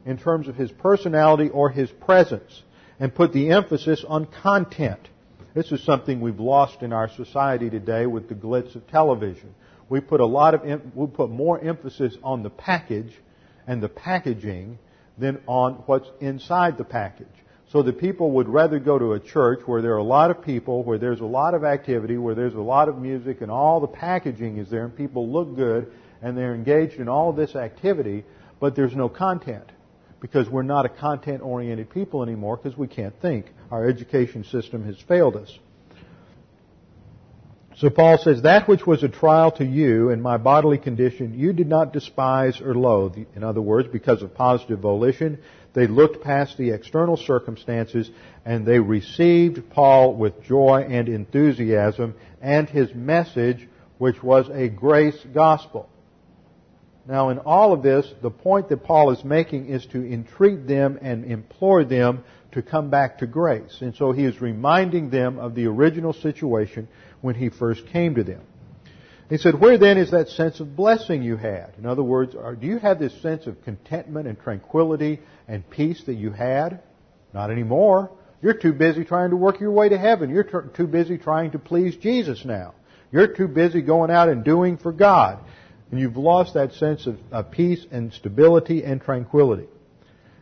in 0.06 0.18
terms 0.18 0.48
of 0.48 0.56
his 0.56 0.72
personality 0.72 1.50
or 1.50 1.70
his 1.70 1.92
presence 1.92 2.64
and 2.98 3.14
put 3.14 3.34
the 3.34 3.52
emphasis 3.52 4.06
on 4.08 4.26
content. 4.26 5.10
This 5.54 5.74
is 5.74 5.84
something 5.84 6.22
we've 6.22 6.40
lost 6.40 6.82
in 6.82 6.94
our 6.94 7.10
society 7.10 7.70
today 7.70 8.06
with 8.06 8.30
the 8.30 8.36
glitz 8.36 8.74
of 8.74 8.88
television. 8.88 9.54
We 9.90 10.00
put 10.00 10.22
a 10.22 10.26
lot 10.26 10.54
of, 10.54 10.96
we 10.96 11.08
put 11.08 11.30
more 11.30 11.60
emphasis 11.60 12.16
on 12.24 12.42
the 12.42 12.50
package 12.50 13.14
and 13.68 13.84
the 13.84 13.90
packaging 13.90 14.80
than 15.18 15.42
on 15.46 15.74
what's 15.88 16.10
inside 16.22 16.78
the 16.78 16.86
package 16.86 17.28
so 17.74 17.82
that 17.82 18.00
people 18.00 18.30
would 18.30 18.48
rather 18.48 18.78
go 18.78 19.00
to 19.00 19.14
a 19.14 19.20
church 19.20 19.62
where 19.66 19.82
there 19.82 19.94
are 19.94 19.98
a 19.98 20.04
lot 20.04 20.30
of 20.30 20.44
people, 20.44 20.84
where 20.84 21.00
there's 21.00 21.22
a 21.22 21.26
lot 21.26 21.56
of 21.56 21.64
activity, 21.64 22.20
where 22.20 22.36
there's 22.36 22.54
a 22.54 22.62
lot 22.62 22.88
of 22.88 23.00
music 23.00 23.42
and 23.42 23.50
all 23.50 23.80
the 23.80 23.88
packaging 23.88 24.60
is 24.60 24.70
there 24.70 24.86
and 24.86 24.96
people 24.96 25.28
look 25.28 25.56
good 25.56 25.92
and 26.22 26.38
they're 26.38 26.54
engaged 26.54 27.00
in 27.00 27.10
all 27.10 27.34
this 27.34 27.56
activity, 27.56 28.24
but 28.60 28.76
there's 28.76 28.96
no 28.96 29.10
content 29.10 29.66
because 30.22 30.48
we're 30.48 30.62
not 30.62 30.86
a 30.86 30.90
content 30.90 31.42
oriented 31.42 31.90
people 31.90 32.22
anymore 32.22 32.58
because 32.58 32.78
we 32.78 32.88
can't 32.88 33.20
think. 33.24 33.48
Our 33.72 33.90
education 33.90 34.44
system 34.44 34.86
has 34.86 34.96
failed 35.08 35.36
us. 35.36 35.58
So 37.78 37.90
Paul 37.90 38.20
says, 38.20 38.44
that 38.44 38.68
which 38.68 38.86
was 38.86 39.02
a 39.02 39.10
trial 39.10 39.52
to 39.54 39.66
you 39.66 40.12
in 40.12 40.22
my 40.22 40.38
bodily 40.38 40.78
condition, 40.78 41.40
you 41.40 41.54
did 41.54 41.68
not 41.68 41.92
despise 41.92 42.62
or 42.62 42.76
loathe. 42.76 43.18
In 43.36 43.44
other 43.44 43.62
words, 43.62 43.90
because 43.92 44.22
of 44.22 44.36
positive 44.36 44.78
volition, 44.80 45.40
they 45.74 45.88
looked 45.88 46.24
past 46.24 46.58
the 46.58 46.70
external 46.72 47.18
circumstances 47.18 48.10
and 48.46 48.66
they 48.66 48.80
received 48.80 49.70
Paul 49.72 50.16
with 50.16 50.44
joy 50.44 50.86
and 50.88 51.10
enthusiasm 51.10 52.16
and 52.42 52.70
his 52.70 52.94
message, 52.94 53.68
which 53.98 54.22
was 54.22 54.50
a 54.50 54.70
grace 54.70 55.18
gospel. 55.34 55.90
Now, 57.08 57.30
in 57.30 57.40
all 57.40 57.74
of 57.74 57.84
this, 57.84 58.10
the 58.22 58.30
point 58.30 58.70
that 58.70 58.84
Paul 58.84 59.12
is 59.12 59.24
making 59.26 59.68
is 59.68 59.86
to 59.88 60.06
entreat 60.06 60.68
them 60.68 61.00
and 61.02 61.26
implore 61.26 61.84
them 61.84 62.24
to 62.54 62.62
come 62.62 62.90
back 62.90 63.18
to 63.18 63.28
grace. 63.28 63.80
And 63.82 63.96
so 63.96 64.12
he 64.12 64.24
is 64.24 64.40
reminding 64.40 65.10
them 65.10 65.38
of 65.38 65.54
the 65.56 65.66
original 65.66 66.14
situation 66.14 66.88
when 67.22 67.36
he 67.36 67.50
first 67.50 67.86
came 67.88 68.16
to 68.16 68.24
them. 68.24 68.42
He 69.30 69.38
said, 69.38 69.60
Where 69.60 69.78
then 69.78 69.98
is 69.98 70.12
that 70.12 70.30
sense 70.30 70.60
of 70.60 70.76
blessing 70.76 71.24
you 71.24 71.36
had? 71.36 71.74
In 71.78 71.86
other 71.86 72.04
words, 72.04 72.34
do 72.34 72.68
you 72.68 72.78
have 72.78 73.00
this 73.00 73.20
sense 73.22 73.48
of 73.48 73.64
contentment 73.64 74.28
and 74.28 74.40
tranquility 74.40 75.20
and 75.48 75.70
peace 75.70 76.04
that 76.06 76.16
you 76.16 76.32
had? 76.32 76.82
Not 77.34 77.52
anymore. 77.52 78.12
You're 78.42 78.54
too 78.54 78.74
busy 78.74 79.06
trying 79.06 79.30
to 79.30 79.38
work 79.38 79.60
your 79.60 79.72
way 79.72 79.90
to 79.90 79.98
heaven. 79.98 80.30
You're 80.30 80.44
too 80.44 80.88
busy 80.88 81.18
trying 81.18 81.52
to 81.52 81.60
please 81.60 81.96
Jesus 81.96 82.44
now. 82.44 82.74
You're 83.12 83.28
too 83.28 83.48
busy 83.48 83.82
going 83.82 84.12
out 84.12 84.30
and 84.30 84.44
doing 84.44 84.78
for 84.78 84.92
God. 84.92 85.40
And 85.92 86.00
you've 86.00 86.18
lost 86.18 86.56
that 86.56 86.74
sense 86.74 87.06
of, 87.06 87.20
of 87.32 87.52
peace 87.52 87.86
and 87.92 88.12
stability 88.12 88.84
and 88.84 89.02
tranquility. 89.02 89.68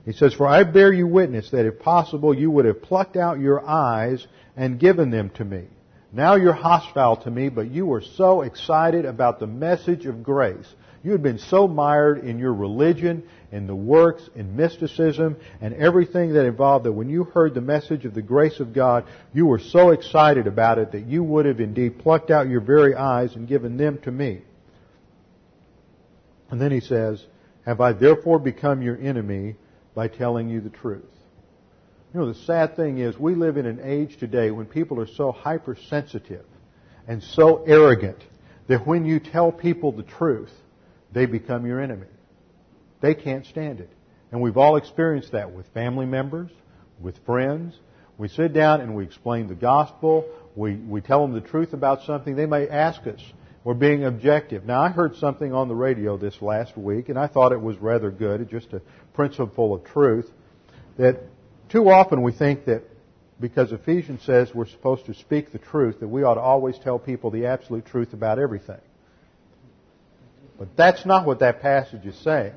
He 0.06 0.14
says, 0.14 0.34
For 0.34 0.48
I 0.48 0.64
bear 0.64 0.92
you 0.92 1.06
witness 1.08 1.52
that 1.52 1.66
if 1.66 1.80
possible 1.80 2.34
you 2.34 2.50
would 2.50 2.66
have 2.66 2.82
plucked 2.82 3.18
out 3.18 3.40
your 3.40 3.64
eyes 3.68 4.26
and 4.56 4.80
given 4.80 5.12
them 5.12 5.30
to 5.32 5.46
me. 5.46 5.66
Now 6.14 6.36
you're 6.36 6.54
hostile 6.54 7.18
to 7.18 7.32
me, 7.32 7.50
but 7.50 7.70
you 7.70 7.86
were 7.86 8.02
so 8.02 8.42
excited 8.42 9.06
about 9.06 9.40
the 9.40 9.48
message 9.48 10.06
of 10.06 10.24
grace. 10.24 10.68
You 11.04 11.12
had 11.14 11.24
been 11.24 11.40
so 11.40 11.68
mired 11.68 12.20
in 12.20 12.38
your 12.38 12.54
religion, 12.54 13.24
in 13.52 13.66
the 13.66 13.76
works, 13.76 14.30
in 14.36 14.56
mysticism, 14.56 15.38
and 15.60 15.74
everything 15.74 16.34
that 16.34 16.46
involved 16.46 16.86
that 16.86 16.92
when 16.92 17.10
you 17.10 17.24
heard 17.24 17.56
the 17.56 17.62
message 17.62 18.06
of 18.06 18.14
the 18.14 18.22
grace 18.22 18.60
of 18.60 18.72
God, 18.72 19.06
you 19.34 19.48
were 19.48 19.60
so 19.60 19.90
excited 19.90 20.46
about 20.46 20.78
it 20.78 20.92
that 20.92 21.08
you 21.08 21.24
would 21.24 21.46
have 21.46 21.60
indeed 21.60 21.98
plucked 21.98 22.30
out 22.30 22.50
your 22.50 22.62
very 22.62 22.94
eyes 22.94 23.36
and 23.36 23.48
given 23.48 23.78
them 23.78 23.98
to 24.04 24.12
me. 24.12 24.42
And 26.52 26.62
then 26.62 26.72
he 26.72 26.82
says, 26.82 27.26
Have 27.66 27.82
I 27.82 27.94
therefore 27.94 28.38
become 28.38 28.84
your 28.84 28.98
enemy 28.98 29.56
by 29.96 30.08
telling 30.08 30.50
you 30.50 30.62
the 30.62 30.70
truth? 30.70 31.04
You 32.14 32.20
know, 32.20 32.28
the 32.28 32.40
sad 32.40 32.76
thing 32.76 33.00
is 33.00 33.18
we 33.18 33.34
live 33.34 33.58
in 33.58 33.66
an 33.66 33.80
age 33.84 34.18
today 34.18 34.52
when 34.52 34.66
people 34.68 35.00
are 35.00 35.08
so 35.08 35.32
hypersensitive 35.32 36.46
and 37.08 37.24
so 37.24 37.64
arrogant 37.64 38.20
that 38.68 38.86
when 38.86 39.06
you 39.06 39.20
tell 39.20 39.52
people 39.52 39.94
the 39.94 40.04
truth, 40.04 40.52
they 41.12 41.26
become 41.26 41.66
your 41.66 41.82
enemy. 41.82 42.08
They 43.02 43.16
can't 43.16 43.46
stand 43.46 43.80
it. 43.80 43.90
And 44.32 44.42
we've 44.42 44.58
all 44.58 44.78
experienced 44.78 45.34
that 45.34 45.52
with 45.52 45.68
family 45.74 46.06
members, 46.06 46.52
with 47.00 47.18
friends. 47.26 47.78
We 48.18 48.28
sit 48.28 48.54
down 48.54 48.82
and 48.82 48.96
we 48.96 49.04
explain 49.04 49.48
the 49.48 49.56
gospel. 49.56 50.26
We, 50.56 50.76
we 50.76 51.02
tell 51.02 51.22
them 51.22 51.34
the 51.34 51.42
truth 51.42 51.74
about 51.74 52.04
something. 52.04 52.36
They 52.36 52.46
may 52.46 52.68
ask 52.70 53.06
us. 53.08 53.20
We're 53.64 53.74
being 53.76 54.06
objective. 54.06 54.66
Now, 54.66 54.82
I 54.82 54.90
heard 54.90 55.16
something 55.18 55.54
on 55.54 55.68
the 55.68 55.76
radio 55.76 56.18
this 56.18 56.42
last 56.42 56.76
week, 56.76 57.10
and 57.10 57.20
I 57.20 57.28
thought 57.28 57.52
it 57.52 57.62
was 57.62 57.78
rather 57.78 58.10
good, 58.10 58.50
just 58.50 58.74
a 58.74 58.82
principle 59.14 59.74
of 59.74 59.84
truth, 59.84 60.32
that 60.98 61.20
too 61.70 61.90
often 61.90 62.24
we 62.24 62.32
think 62.32 62.66
that 62.66 62.84
because 63.40 63.72
Ephesians 63.72 64.22
says 64.24 64.54
we're 64.54 64.68
supposed 64.68 65.06
to 65.08 65.14
speak 65.14 65.52
the 65.52 65.60
truth, 65.60 66.00
that 66.00 66.08
we 66.08 66.24
ought 66.24 66.36
to 66.36 66.42
always 66.42 66.78
tell 66.80 66.98
people 66.98 67.32
the 67.32 67.46
absolute 67.46 67.86
truth 67.86 68.14
about 68.14 68.40
everything. 68.40 68.82
But 70.62 70.78
that's 70.78 71.08
not 71.08 71.26
what 71.26 71.40
that 71.40 71.60
passage 71.60 72.06
is 72.06 72.16
saying. 72.18 72.54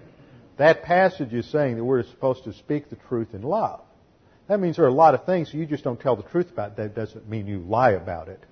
That 0.59 0.83
passage 0.83 1.33
is 1.33 1.51
saying 1.51 1.77
that 1.77 1.85
we're 1.85 2.03
supposed 2.03 2.45
to 2.45 2.53
speak 2.53 2.91
the 2.91 2.97
truth 2.97 3.33
in 3.33 3.41
love. 3.41 3.81
That 4.47 4.61
means 4.61 4.77
there 4.77 4.85
are 4.85 4.89
a 4.89 4.93
lot 4.93 5.15
of 5.15 5.25
things 5.25 5.55
you 5.55 5.65
just 5.65 5.85
don't 5.85 5.99
tell 5.99 6.15
the 6.15 6.23
truth 6.23 6.51
about. 6.51 6.77
That 6.77 6.95
doesn't 6.95 7.27
mean 7.27 7.47
you 7.47 7.61
lie 7.61 7.93
about 7.93 8.29
it. 8.29 8.45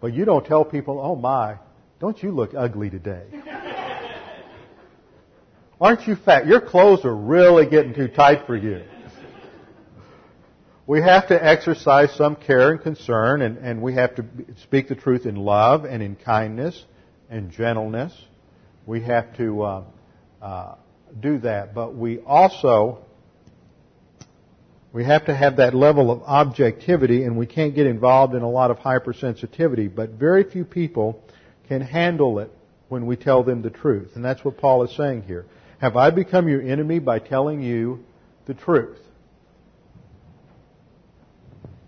But 0.00 0.14
you 0.14 0.24
don't 0.24 0.46
tell 0.46 0.64
people, 0.64 0.98
oh 0.98 1.16
my, 1.16 1.58
don't 2.00 2.22
you 2.22 2.30
look 2.30 2.54
ugly 2.56 2.88
today? 2.88 3.26
Aren't 5.78 6.08
you 6.08 6.16
fat? 6.16 6.46
Your 6.46 6.62
clothes 6.62 7.04
are 7.04 7.14
really 7.14 7.66
getting 7.66 7.92
too 7.92 8.08
tight 8.08 8.46
for 8.46 8.56
you 8.56 8.84
we 10.86 11.00
have 11.00 11.28
to 11.28 11.44
exercise 11.44 12.14
some 12.14 12.36
care 12.36 12.72
and 12.72 12.82
concern, 12.82 13.40
and, 13.40 13.56
and 13.58 13.80
we 13.80 13.94
have 13.94 14.14
to 14.16 14.24
speak 14.62 14.88
the 14.88 14.94
truth 14.94 15.24
in 15.24 15.34
love 15.34 15.84
and 15.84 16.02
in 16.02 16.14
kindness 16.14 16.84
and 17.30 17.50
gentleness. 17.50 18.12
We 18.86 19.00
have 19.02 19.36
to 19.36 19.62
uh, 19.62 19.84
uh, 20.42 20.74
do 21.20 21.38
that, 21.38 21.74
but 21.74 21.94
we 21.94 22.18
also 22.20 23.04
we 24.92 25.04
have 25.04 25.24
to 25.26 25.34
have 25.34 25.56
that 25.56 25.74
level 25.74 26.12
of 26.12 26.22
objectivity, 26.22 27.24
and 27.24 27.36
we 27.36 27.46
can't 27.46 27.74
get 27.74 27.86
involved 27.86 28.34
in 28.34 28.42
a 28.42 28.48
lot 28.48 28.70
of 28.70 28.78
hypersensitivity. 28.78 29.92
But 29.92 30.10
very 30.10 30.44
few 30.44 30.64
people 30.64 31.20
can 31.66 31.80
handle 31.80 32.38
it 32.38 32.50
when 32.88 33.06
we 33.06 33.16
tell 33.16 33.42
them 33.42 33.62
the 33.62 33.70
truth, 33.70 34.12
and 34.14 34.24
that's 34.24 34.44
what 34.44 34.56
Paul 34.56 34.84
is 34.84 34.94
saying 34.96 35.22
here. 35.22 35.46
Have 35.78 35.96
I 35.96 36.10
become 36.10 36.48
your 36.48 36.62
enemy 36.62 37.00
by 37.00 37.18
telling 37.18 37.62
you 37.62 38.04
the 38.46 38.54
truth? 38.54 38.98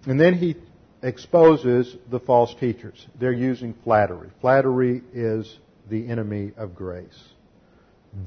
And 0.06 0.20
then 0.20 0.34
he 0.34 0.56
exposes 1.02 1.94
the 2.10 2.18
false 2.20 2.54
teachers. 2.58 3.06
They're 3.20 3.32
using 3.32 3.74
flattery. 3.84 4.30
Flattery 4.40 5.02
is 5.12 5.58
the 5.88 6.08
enemy 6.08 6.52
of 6.56 6.74
grace. 6.74 7.18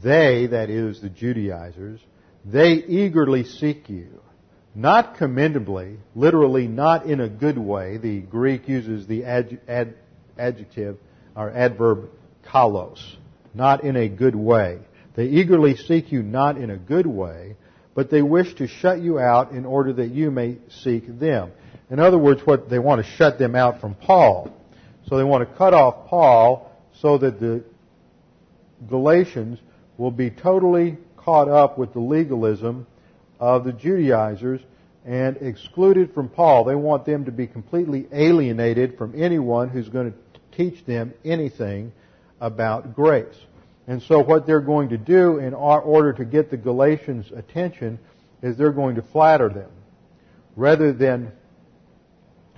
They, 0.04 0.48
that 0.48 0.70
is 0.70 1.02
the 1.02 1.10
Judaizers, 1.10 2.00
they 2.46 2.74
eagerly 2.74 3.44
seek 3.44 3.90
you. 3.90 4.22
Not 4.76 5.18
commendably, 5.18 5.98
literally 6.16 6.68
not 6.68 7.06
in 7.06 7.20
a 7.20 7.28
good 7.28 7.58
way. 7.58 7.98
The 7.98 8.22
Greek 8.22 8.70
uses 8.70 9.08
the 9.08 9.26
ad, 9.26 9.60
ad, 9.68 9.96
adjective 10.38 10.98
or 11.36 11.50
adverb 11.50 12.10
kalos. 12.46 13.00
not 13.54 13.84
in 13.84 13.96
a 13.96 14.08
good 14.08 14.36
way. 14.36 14.80
They 15.16 15.26
eagerly 15.26 15.76
seek 15.76 16.12
you 16.12 16.22
not 16.22 16.58
in 16.58 16.70
a 16.70 16.78
good 16.78 17.08
way, 17.08 17.56
but 17.96 18.10
they 18.10 18.22
wish 18.22 18.54
to 18.56 18.68
shut 18.68 19.02
you 19.02 19.20
out 19.20 19.52
in 19.52 19.66
order 19.66 19.92
that 19.94 20.12
you 20.12 20.32
may 20.32 20.58
seek 20.70 21.20
them. 21.20 21.52
In 21.90 22.00
other 22.00 22.18
words, 22.18 22.42
what 22.46 22.70
they 22.70 22.80
want 22.80 23.04
to 23.04 23.12
shut 23.12 23.40
them 23.40 23.56
out 23.56 23.82
from 23.82 23.96
Paul. 23.96 24.56
So 25.08 25.18
they 25.18 25.24
want 25.24 25.50
to 25.50 25.56
cut 25.58 25.74
off 25.74 26.08
Paul 26.08 26.69
so 27.02 27.18
that 27.18 27.40
the 27.40 27.64
Galatians 28.88 29.60
will 29.98 30.12
be 30.12 30.30
totally 30.30 30.98
caught 31.18 31.50
up 31.50 31.78
with 31.78 31.94
the 31.94 32.00
legalism 32.00 32.88
of 33.40 33.64
the 33.64 33.74
Judaizers 33.74 34.62
and 35.06 35.38
excluded 35.38 36.14
from 36.14 36.30
Paul. 36.30 36.64
They 36.64 36.76
want 36.76 37.06
them 37.06 37.26
to 37.26 37.32
be 37.32 37.48
completely 37.48 38.08
alienated 38.12 38.98
from 38.98 39.14
anyone 39.22 39.70
who's 39.70 39.90
going 39.90 40.12
to 40.12 40.18
teach 40.56 40.86
them 40.86 41.14
anything 41.24 41.92
about 42.42 42.96
grace. 42.96 43.36
And 43.88 44.02
so 44.04 44.20
what 44.20 44.46
they're 44.46 44.60
going 44.60 44.90
to 44.90 44.98
do 44.98 45.40
in 45.40 45.54
order 45.54 46.14
to 46.14 46.26
get 46.26 46.52
the 46.52 46.58
Galatians' 46.58 47.32
attention 47.36 48.00
is 48.42 48.58
they're 48.58 48.72
going 48.72 48.96
to 48.96 49.02
flatter 49.02 49.50
them. 49.50 49.72
Rather 50.56 50.94
than 50.94 51.32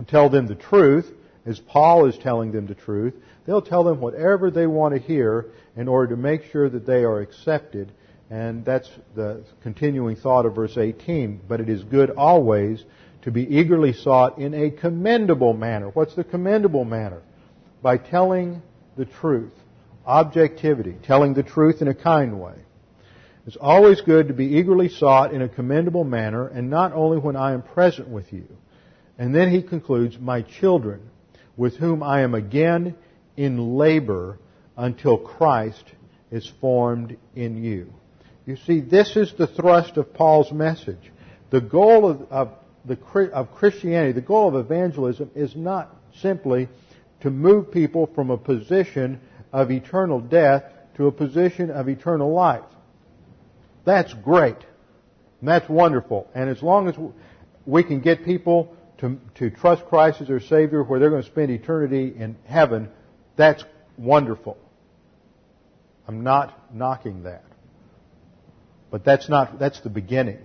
tell 0.08 0.30
them 0.30 0.48
the 0.48 0.56
truth, 0.56 1.12
as 1.46 1.60
Paul 1.60 2.06
is 2.08 2.18
telling 2.18 2.52
them 2.52 2.68
the 2.68 2.76
truth, 2.76 3.14
they'll 3.46 3.62
tell 3.62 3.84
them 3.84 4.00
whatever 4.00 4.52
they 4.52 4.68
want 4.68 4.94
to 4.94 5.00
hear 5.00 5.48
in 5.76 5.88
order 5.88 6.16
to 6.16 6.22
make 6.22 6.46
sure 6.52 6.70
that 6.70 6.86
they 6.86 7.04
are 7.04 7.20
accepted 7.20 7.92
and 8.32 8.64
that's 8.64 8.90
the 9.14 9.44
continuing 9.62 10.16
thought 10.16 10.46
of 10.46 10.56
verse 10.56 10.78
18. 10.78 11.42
But 11.50 11.60
it 11.60 11.68
is 11.68 11.84
good 11.84 12.10
always 12.12 12.84
to 13.24 13.32
be 13.32 13.44
eagerly 13.44 13.92
sought 13.92 14.40
in 14.40 14.54
a 14.54 14.72
commendable 14.72 15.54
manner. 15.54 15.90
What's 15.90 16.16
the 16.16 16.24
commendable 16.24 16.86
manner? 16.86 17.22
By 17.82 17.98
telling 17.98 18.62
the 18.96 19.04
truth. 19.04 19.52
Objectivity. 20.06 20.96
Telling 21.04 21.34
the 21.34 21.44
truth 21.44 21.82
in 21.82 21.90
a 21.90 21.94
kind 21.94 22.40
way. 22.40 22.56
It's 23.46 23.58
always 23.58 24.00
good 24.00 24.30
to 24.30 24.34
be 24.34 24.46
eagerly 24.46 24.88
sought 24.88 25.34
in 25.34 25.42
a 25.42 25.50
commendable 25.50 26.06
manner 26.06 26.48
and 26.48 26.70
not 26.70 26.94
only 26.94 27.18
when 27.18 27.36
I 27.36 27.52
am 27.52 27.62
present 27.62 28.08
with 28.08 28.32
you. 28.32 28.48
And 29.18 29.36
then 29.36 29.52
he 29.52 29.62
concludes, 29.62 30.18
my 30.18 30.42
children, 30.42 31.02
with 31.58 31.76
whom 31.76 32.02
I 32.02 32.22
am 32.22 32.34
again 32.34 32.96
in 33.38 33.76
labor 33.78 34.40
until 34.78 35.18
Christ 35.18 35.84
is 36.32 36.52
formed 36.62 37.18
in 37.36 37.64
you. 37.64 37.94
You 38.46 38.56
see, 38.56 38.80
this 38.80 39.16
is 39.16 39.34
the 39.34 39.48
thrust 39.48 39.98
of 39.98 40.14
Paul's 40.14 40.52
message. 40.52 41.12
The 41.52 41.62
goal 41.62 42.10
of, 42.10 42.32
of, 42.32 42.52
the, 42.86 42.98
of 43.34 43.54
Christianity, 43.54 44.14
the 44.14 44.22
goal 44.22 44.48
of 44.48 44.56
evangelism 44.56 45.32
is 45.36 45.56
not 45.56 45.96
simply 46.22 46.68
to 47.22 47.30
move 47.30 47.72
people 47.72 48.10
from 48.16 48.30
a 48.30 48.38
position 48.38 49.20
of 49.54 49.72
eternal 49.72 50.20
death 50.20 50.64
to 50.96 51.08
a 51.08 51.12
position 51.12 51.70
of 51.70 51.88
eternal 51.88 52.34
life. 52.34 52.64
That's 53.86 54.14
great. 54.14 54.58
That's 55.42 55.68
wonderful. 55.68 56.30
And 56.36 56.50
as 56.50 56.62
long 56.62 56.88
as 56.88 56.96
we 57.66 57.84
can 57.84 58.00
get 58.00 58.24
people 58.24 58.76
to, 59.00 59.20
to 59.36 59.50
trust 59.50 59.86
Christ 59.86 60.22
as 60.22 60.28
their 60.28 60.40
Savior 60.40 60.84
where 60.84 61.00
they're 61.00 61.10
going 61.10 61.24
to 61.24 61.28
spend 61.28 61.52
eternity 61.52 62.14
in 62.16 62.36
heaven, 62.46 62.90
that's 63.42 63.64
wonderful. 63.98 64.58
I'm 66.08 66.24
not 66.24 66.74
knocking 66.74 67.24
that. 67.24 67.44
But 68.90 69.06
that's 69.06 69.30
not, 69.30 69.58
that's 69.60 69.80
the 69.82 69.90
beginning. 69.90 70.40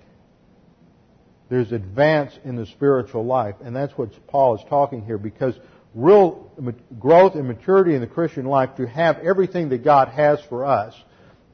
There's 1.49 1.73
advance 1.73 2.39
in 2.45 2.57
the 2.57 2.67
spiritual 2.67 3.25
life, 3.25 3.57
and 3.63 3.75
that's 3.75 3.97
what 3.97 4.11
Paul 4.27 4.57
is 4.57 4.63
talking 4.69 5.05
here 5.05 5.19
because 5.19 5.55
real 5.95 6.51
growth 6.99 7.35
and 7.35 7.49
maturity 7.49 7.95
in 7.95 8.01
the 8.01 8.07
Christian 8.07 8.45
life, 8.45 8.77
to 8.77 8.87
have 8.87 9.19
everything 9.19 9.71
that 9.71 9.83
God 9.83 10.09
has 10.09 10.41
for 10.49 10.65
us, 10.65 10.95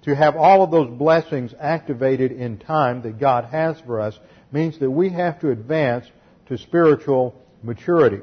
to 0.03 0.15
have 0.15 0.37
all 0.37 0.65
of 0.65 0.71
those 0.71 0.91
blessings 0.99 1.55
activated 1.59 2.33
in 2.33 2.59
time 2.59 3.03
that 3.03 3.21
God 3.21 3.45
has 3.47 3.81
for 3.81 4.01
us, 4.01 4.19
means 4.51 4.79
that 4.81 4.91
we 4.91 5.11
have 5.11 5.41
to 5.41 5.51
advance 5.51 6.07
to 6.47 6.59
spiritual 6.59 7.41
maturity. 7.63 8.21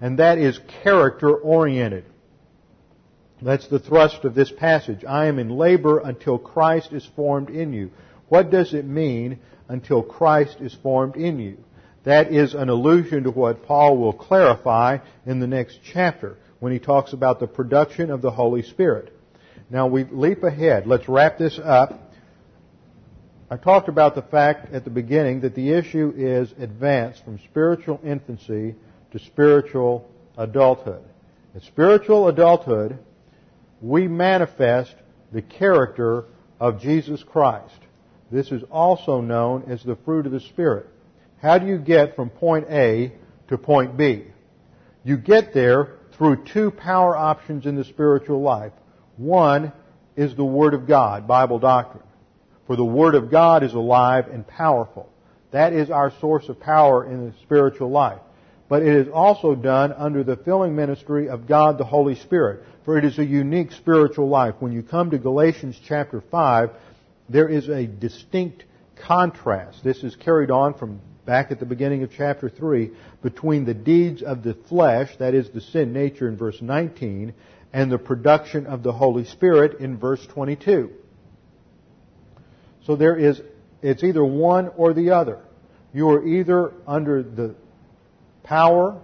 And 0.00 0.18
that 0.18 0.38
is 0.38 0.58
character 0.82 1.34
oriented. 1.34 2.06
That's 3.44 3.68
the 3.68 3.78
thrust 3.78 4.24
of 4.24 4.34
this 4.34 4.50
passage. 4.50 5.04
I 5.04 5.26
am 5.26 5.38
in 5.38 5.50
labor 5.50 5.98
until 5.98 6.38
Christ 6.38 6.94
is 6.94 7.04
formed 7.14 7.50
in 7.50 7.74
you. 7.74 7.90
What 8.30 8.50
does 8.50 8.72
it 8.72 8.86
mean 8.86 9.38
until 9.68 10.02
Christ 10.02 10.62
is 10.62 10.74
formed 10.82 11.16
in 11.16 11.38
you? 11.38 11.58
That 12.04 12.32
is 12.32 12.54
an 12.54 12.70
allusion 12.70 13.24
to 13.24 13.30
what 13.30 13.66
Paul 13.66 13.98
will 13.98 14.14
clarify 14.14 14.98
in 15.26 15.40
the 15.40 15.46
next 15.46 15.80
chapter 15.84 16.38
when 16.58 16.72
he 16.72 16.78
talks 16.78 17.12
about 17.12 17.38
the 17.38 17.46
production 17.46 18.10
of 18.10 18.22
the 18.22 18.30
Holy 18.30 18.62
Spirit. 18.62 19.14
Now 19.68 19.88
we 19.88 20.04
leap 20.04 20.42
ahead. 20.42 20.86
Let's 20.86 21.06
wrap 21.06 21.36
this 21.36 21.60
up. 21.62 22.12
I 23.50 23.58
talked 23.58 23.90
about 23.90 24.14
the 24.14 24.22
fact 24.22 24.72
at 24.72 24.84
the 24.84 24.90
beginning 24.90 25.42
that 25.42 25.54
the 25.54 25.70
issue 25.70 26.14
is 26.16 26.50
advance 26.58 27.18
from 27.18 27.38
spiritual 27.40 28.00
infancy 28.02 28.74
to 29.12 29.18
spiritual 29.18 30.08
adulthood. 30.38 31.02
At 31.54 31.62
spiritual 31.62 32.28
adulthood, 32.28 32.98
we 33.84 34.08
manifest 34.08 34.94
the 35.30 35.42
character 35.42 36.24
of 36.58 36.80
Jesus 36.80 37.22
Christ. 37.22 37.78
This 38.30 38.50
is 38.50 38.62
also 38.70 39.20
known 39.20 39.64
as 39.68 39.82
the 39.82 39.96
fruit 40.06 40.24
of 40.24 40.32
the 40.32 40.40
Spirit. 40.40 40.86
How 41.42 41.58
do 41.58 41.66
you 41.66 41.76
get 41.76 42.16
from 42.16 42.30
point 42.30 42.66
A 42.70 43.12
to 43.48 43.58
point 43.58 43.98
B? 43.98 44.24
You 45.04 45.18
get 45.18 45.52
there 45.52 45.96
through 46.12 46.44
two 46.46 46.70
power 46.70 47.14
options 47.14 47.66
in 47.66 47.76
the 47.76 47.84
spiritual 47.84 48.40
life. 48.40 48.72
One 49.18 49.70
is 50.16 50.34
the 50.34 50.46
Word 50.46 50.72
of 50.72 50.86
God, 50.86 51.28
Bible 51.28 51.58
doctrine. 51.58 52.04
For 52.66 52.76
the 52.76 52.84
Word 52.84 53.14
of 53.14 53.30
God 53.30 53.62
is 53.62 53.74
alive 53.74 54.28
and 54.28 54.46
powerful. 54.46 55.10
That 55.50 55.74
is 55.74 55.90
our 55.90 56.10
source 56.20 56.48
of 56.48 56.58
power 56.58 57.04
in 57.04 57.26
the 57.26 57.34
spiritual 57.42 57.90
life. 57.90 58.20
But 58.66 58.82
it 58.82 58.96
is 58.96 59.08
also 59.12 59.54
done 59.54 59.92
under 59.92 60.24
the 60.24 60.36
filling 60.36 60.74
ministry 60.74 61.28
of 61.28 61.46
God 61.46 61.76
the 61.76 61.84
Holy 61.84 62.14
Spirit 62.14 62.64
for 62.84 62.98
it 62.98 63.04
is 63.04 63.18
a 63.18 63.24
unique 63.24 63.72
spiritual 63.72 64.28
life. 64.28 64.54
When 64.58 64.72
you 64.72 64.82
come 64.82 65.10
to 65.10 65.18
Galatians 65.18 65.80
chapter 65.86 66.20
5, 66.20 66.70
there 67.28 67.48
is 67.48 67.68
a 67.68 67.86
distinct 67.86 68.64
contrast. 68.96 69.82
This 69.82 70.02
is 70.04 70.14
carried 70.16 70.50
on 70.50 70.74
from 70.74 71.00
back 71.24 71.50
at 71.50 71.58
the 71.58 71.66
beginning 71.66 72.02
of 72.02 72.10
chapter 72.14 72.50
3 72.50 72.90
between 73.22 73.64
the 73.64 73.74
deeds 73.74 74.22
of 74.22 74.42
the 74.42 74.54
flesh, 74.68 75.16
that 75.18 75.34
is 75.34 75.48
the 75.50 75.60
sin 75.60 75.92
nature 75.92 76.28
in 76.28 76.36
verse 76.36 76.60
19, 76.60 77.32
and 77.72 77.90
the 77.90 77.98
production 77.98 78.66
of 78.66 78.82
the 78.82 78.92
Holy 78.92 79.24
Spirit 79.24 79.80
in 79.80 79.96
verse 79.96 80.24
22. 80.26 80.90
So 82.86 82.96
there 82.96 83.16
is, 83.16 83.40
it's 83.80 84.04
either 84.04 84.24
one 84.24 84.68
or 84.76 84.92
the 84.92 85.10
other. 85.10 85.40
You 85.94 86.10
are 86.10 86.26
either 86.26 86.72
under 86.86 87.22
the 87.22 87.54
power 88.42 89.00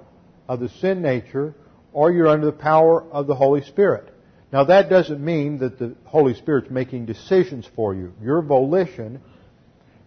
of 0.47 0.61
the 0.61 0.68
sin 0.68 1.01
nature 1.01 1.55
or 1.93 2.11
you're 2.12 2.28
under 2.28 2.47
the 2.47 2.53
power 2.53 3.03
of 3.03 3.26
the 3.26 3.34
Holy 3.34 3.62
Spirit. 3.62 4.12
Now 4.53 4.64
that 4.64 4.91
doesn't 4.91 5.22
mean 5.24 5.59
that 5.59 5.78
the 5.78 5.95
Holy 6.05 6.34
Spirit's 6.34 6.70
making 6.70 7.07
decisions 7.07 7.68
for 7.76 7.95
you. 7.95 8.12
Your 8.22 8.43
volition 8.43 9.20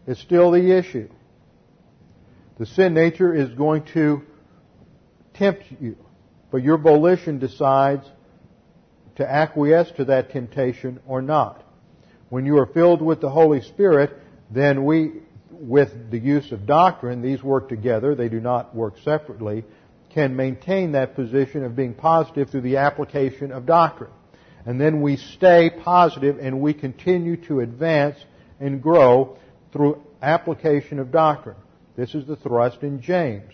is 0.06 0.20
still 0.20 0.52
the 0.52 0.78
issue. 0.78 1.10
The 2.60 2.66
sin 2.66 2.94
nature 2.94 3.34
is 3.34 3.50
going 3.50 3.86
to 3.94 4.22
tempt 5.34 5.64
you, 5.80 5.98
but 6.52 6.62
your 6.62 6.78
volition 6.78 7.40
decides 7.40 8.06
to 9.16 9.30
acquiesce 9.30 9.92
to 9.98 10.06
that 10.06 10.32
temptation 10.32 11.00
or 11.08 11.22
not. 11.22 11.64
When 12.30 12.46
you 12.46 12.58
are 12.58 12.66
filled 12.66 13.02
with 13.02 13.22
the 13.22 13.30
Holy 13.30 13.62
Spirit, 13.62 14.12
then 14.52 14.86
we, 14.86 15.12
with 15.52 16.12
the 16.12 16.20
use 16.20 16.52
of 16.52 16.66
doctrine, 16.66 17.22
these 17.22 17.42
work 17.42 17.70
together, 17.70 18.16
they 18.16 18.30
do 18.30 18.40
not 18.40 18.76
work 18.76 18.96
separately, 19.04 19.64
can 20.14 20.36
maintain 20.36 20.92
that 20.92 21.16
position 21.16 21.64
of 21.64 21.76
being 21.76 21.94
positive 21.94 22.50
through 22.50 22.62
the 22.62 22.78
application 22.78 23.52
of 23.52 23.66
doctrine. 23.66 24.12
And 24.66 24.80
then 24.80 25.02
we 25.02 25.18
stay 25.18 25.70
positive 25.84 26.38
and 26.40 26.62
we 26.62 26.74
continue 26.74 27.38
to 27.48 27.60
advance 27.60 28.18
and 28.60 28.82
grow 28.82 29.38
through 29.72 30.02
application 30.22 31.00
of 31.00 31.12
doctrine. 31.12 31.58
This 31.96 32.16
is 32.16 32.26
the 32.26 32.36
thrust 32.36 32.82
in 32.82 33.02
James. 33.02 33.52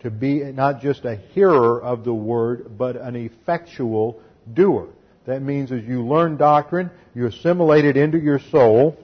To 0.00 0.10
be 0.10 0.40
not 0.40 0.80
just 0.80 1.04
a 1.04 1.16
hearer 1.16 1.80
of 1.80 2.04
the 2.04 2.14
word, 2.14 2.76
but 2.78 2.96
an 2.96 3.16
effectual 3.16 4.20
doer. 4.52 4.88
That 5.26 5.42
means 5.42 5.70
as 5.70 5.84
you 5.84 6.06
learn 6.06 6.36
doctrine, 6.36 6.90
you 7.14 7.26
assimilate 7.26 7.84
it 7.84 7.96
into 7.96 8.18
your 8.18 8.38
soul. 8.50 8.96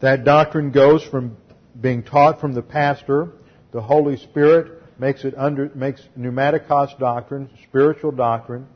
That 0.00 0.24
doctrine 0.24 0.70
goes 0.70 1.02
from 1.02 1.36
being 1.80 2.02
taught 2.02 2.40
from 2.40 2.52
the 2.52 2.62
pastor, 2.62 3.32
the 3.72 3.80
Holy 3.80 4.16
Spirit 4.16 4.77
makes 4.98 5.24
it 5.24 5.34
under, 5.36 5.70
makes 5.74 6.02
pneumatikos 6.18 6.98
doctrine, 6.98 7.50
spiritual 7.64 8.12
doctrine, 8.12 8.66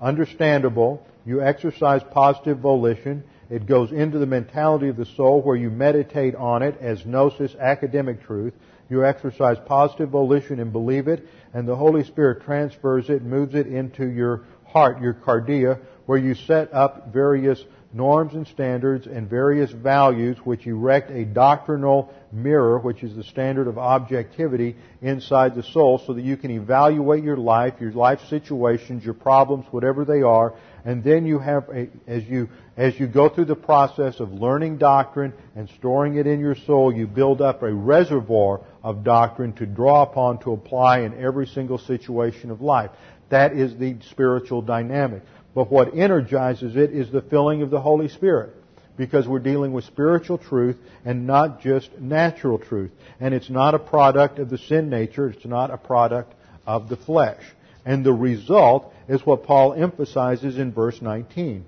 understandable. 0.00 1.06
You 1.26 1.42
exercise 1.42 2.02
positive 2.12 2.58
volition, 2.58 3.24
It 3.50 3.66
goes 3.66 3.90
into 3.90 4.18
the 4.20 4.26
mentality 4.26 4.88
of 4.88 4.96
the 4.96 5.04
soul 5.04 5.42
where 5.42 5.56
you 5.56 5.70
meditate 5.70 6.36
on 6.36 6.62
it 6.62 6.78
as 6.80 7.04
gnosis, 7.04 7.54
academic 7.56 8.22
truth. 8.22 8.54
You 8.88 9.04
exercise 9.04 9.56
positive 9.66 10.08
volition 10.08 10.60
and 10.60 10.72
believe 10.72 11.08
it, 11.08 11.26
and 11.52 11.66
the 11.66 11.74
Holy 11.76 12.04
Spirit 12.04 12.44
transfers 12.44 13.10
it, 13.10 13.22
moves 13.22 13.56
it 13.56 13.66
into 13.66 14.06
your 14.06 14.44
heart, 14.66 15.02
your 15.02 15.14
cardia, 15.14 15.80
where 16.06 16.18
you 16.18 16.34
set 16.34 16.72
up 16.72 17.12
various 17.12 17.60
norms 17.92 18.34
and 18.34 18.46
standards 18.46 19.06
and 19.06 19.28
various 19.28 19.70
values 19.70 20.36
which 20.44 20.66
erect 20.66 21.10
a 21.10 21.24
doctrinal 21.24 22.12
mirror, 22.32 22.78
which 22.78 23.02
is 23.02 23.16
the 23.16 23.24
standard 23.24 23.66
of 23.66 23.78
objectivity 23.78 24.76
inside 25.02 25.54
the 25.54 25.62
soul 25.62 25.98
so 26.06 26.12
that 26.12 26.22
you 26.22 26.36
can 26.36 26.50
evaluate 26.52 27.24
your 27.24 27.36
life, 27.36 27.74
your 27.80 27.90
life 27.92 28.20
situations, 28.28 29.04
your 29.04 29.14
problems, 29.14 29.66
whatever 29.72 30.04
they 30.04 30.22
are, 30.22 30.54
and 30.84 31.02
then 31.02 31.26
you 31.26 31.38
have 31.38 31.68
a, 31.68 31.88
as 32.06 32.24
you, 32.24 32.48
as 32.76 32.98
you 32.98 33.06
go 33.06 33.28
through 33.28 33.46
the 33.46 33.56
process 33.56 34.20
of 34.20 34.32
learning 34.32 34.78
doctrine 34.78 35.32
and 35.56 35.68
storing 35.70 36.16
it 36.16 36.26
in 36.26 36.40
your 36.40 36.54
soul, 36.54 36.94
you 36.94 37.06
build 37.06 37.42
up 37.42 37.62
a 37.62 37.72
reservoir 37.72 38.60
of 38.82 39.04
doctrine 39.04 39.52
to 39.54 39.66
draw 39.66 40.02
upon 40.02 40.38
to 40.38 40.52
apply 40.52 41.00
in 41.00 41.22
every 41.22 41.46
single 41.46 41.78
situation 41.78 42.50
of 42.50 42.60
life. 42.60 42.90
That 43.30 43.52
is 43.52 43.76
the 43.76 43.96
spiritual 44.10 44.62
dynamic. 44.62 45.22
But 45.54 45.70
what 45.70 45.96
energizes 45.96 46.76
it 46.76 46.92
is 46.92 47.10
the 47.10 47.22
filling 47.22 47.62
of 47.62 47.70
the 47.70 47.80
Holy 47.80 48.08
Spirit. 48.08 48.54
Because 48.96 49.26
we're 49.26 49.38
dealing 49.38 49.72
with 49.72 49.84
spiritual 49.84 50.38
truth 50.38 50.76
and 51.04 51.26
not 51.26 51.60
just 51.62 51.98
natural 51.98 52.58
truth. 52.58 52.90
And 53.18 53.34
it's 53.34 53.50
not 53.50 53.74
a 53.74 53.78
product 53.78 54.38
of 54.38 54.50
the 54.50 54.58
sin 54.58 54.90
nature, 54.90 55.28
it's 55.28 55.46
not 55.46 55.70
a 55.70 55.78
product 55.78 56.34
of 56.66 56.88
the 56.88 56.96
flesh. 56.96 57.42
And 57.84 58.04
the 58.04 58.12
result 58.12 58.92
is 59.08 59.24
what 59.24 59.44
Paul 59.44 59.72
emphasizes 59.72 60.58
in 60.58 60.72
verse 60.72 61.00
19. 61.00 61.64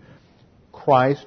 Christ 0.73 1.27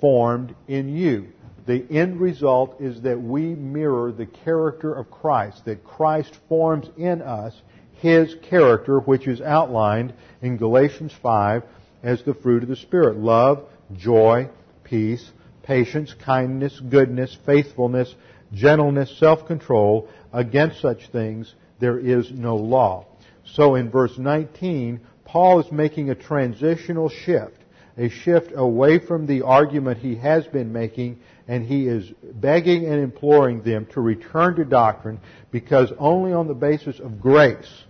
formed 0.00 0.54
in 0.66 0.94
you. 0.94 1.28
The 1.66 1.84
end 1.90 2.20
result 2.20 2.80
is 2.80 3.02
that 3.02 3.20
we 3.20 3.42
mirror 3.54 4.12
the 4.12 4.26
character 4.26 4.94
of 4.94 5.10
Christ, 5.10 5.64
that 5.64 5.84
Christ 5.84 6.34
forms 6.48 6.88
in 6.96 7.20
us 7.22 7.54
his 8.00 8.34
character, 8.48 9.00
which 9.00 9.26
is 9.26 9.40
outlined 9.40 10.14
in 10.40 10.56
Galatians 10.56 11.12
5 11.22 11.62
as 12.02 12.22
the 12.22 12.34
fruit 12.34 12.62
of 12.62 12.68
the 12.68 12.76
Spirit 12.76 13.16
love, 13.16 13.64
joy, 13.96 14.48
peace, 14.84 15.30
patience, 15.62 16.14
kindness, 16.24 16.80
goodness, 16.80 17.36
faithfulness, 17.44 18.14
gentleness, 18.52 19.16
self 19.18 19.46
control. 19.46 20.08
Against 20.32 20.80
such 20.80 21.08
things 21.10 21.54
there 21.78 21.98
is 21.98 22.30
no 22.30 22.56
law. 22.56 23.06
So 23.44 23.74
in 23.76 23.90
verse 23.90 24.18
19, 24.18 25.00
Paul 25.24 25.60
is 25.60 25.72
making 25.72 26.10
a 26.10 26.14
transitional 26.14 27.08
shift, 27.08 27.58
a 27.96 28.08
shift 28.08 28.52
away 28.54 28.98
from 28.98 29.26
the 29.26 29.42
argument 29.42 29.98
he 29.98 30.16
has 30.16 30.46
been 30.46 30.72
making, 30.72 31.20
and 31.46 31.64
he 31.64 31.86
is 31.86 32.10
begging 32.22 32.86
and 32.86 33.00
imploring 33.00 33.62
them 33.62 33.86
to 33.92 34.00
return 34.00 34.56
to 34.56 34.64
doctrine 34.64 35.20
because 35.50 35.92
only 35.98 36.32
on 36.32 36.46
the 36.46 36.54
basis 36.54 36.98
of 37.00 37.20
grace 37.20 37.84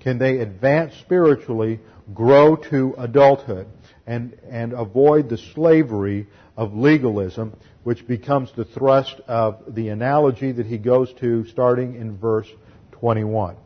can 0.00 0.18
they 0.18 0.38
advance 0.38 0.94
spiritually 0.96 1.80
grow 2.14 2.56
to 2.56 2.94
adulthood 2.98 3.66
and, 4.06 4.36
and 4.48 4.72
avoid 4.72 5.28
the 5.28 5.38
slavery 5.38 6.26
of 6.56 6.74
legalism, 6.74 7.56
which 7.84 8.06
becomes 8.06 8.50
the 8.52 8.64
thrust 8.64 9.20
of 9.26 9.74
the 9.74 9.88
analogy 9.88 10.52
that 10.52 10.66
he 10.66 10.78
goes 10.78 11.12
to 11.14 11.46
starting 11.46 11.94
in 11.94 12.16
verse 12.18 12.48
21. 12.92 13.56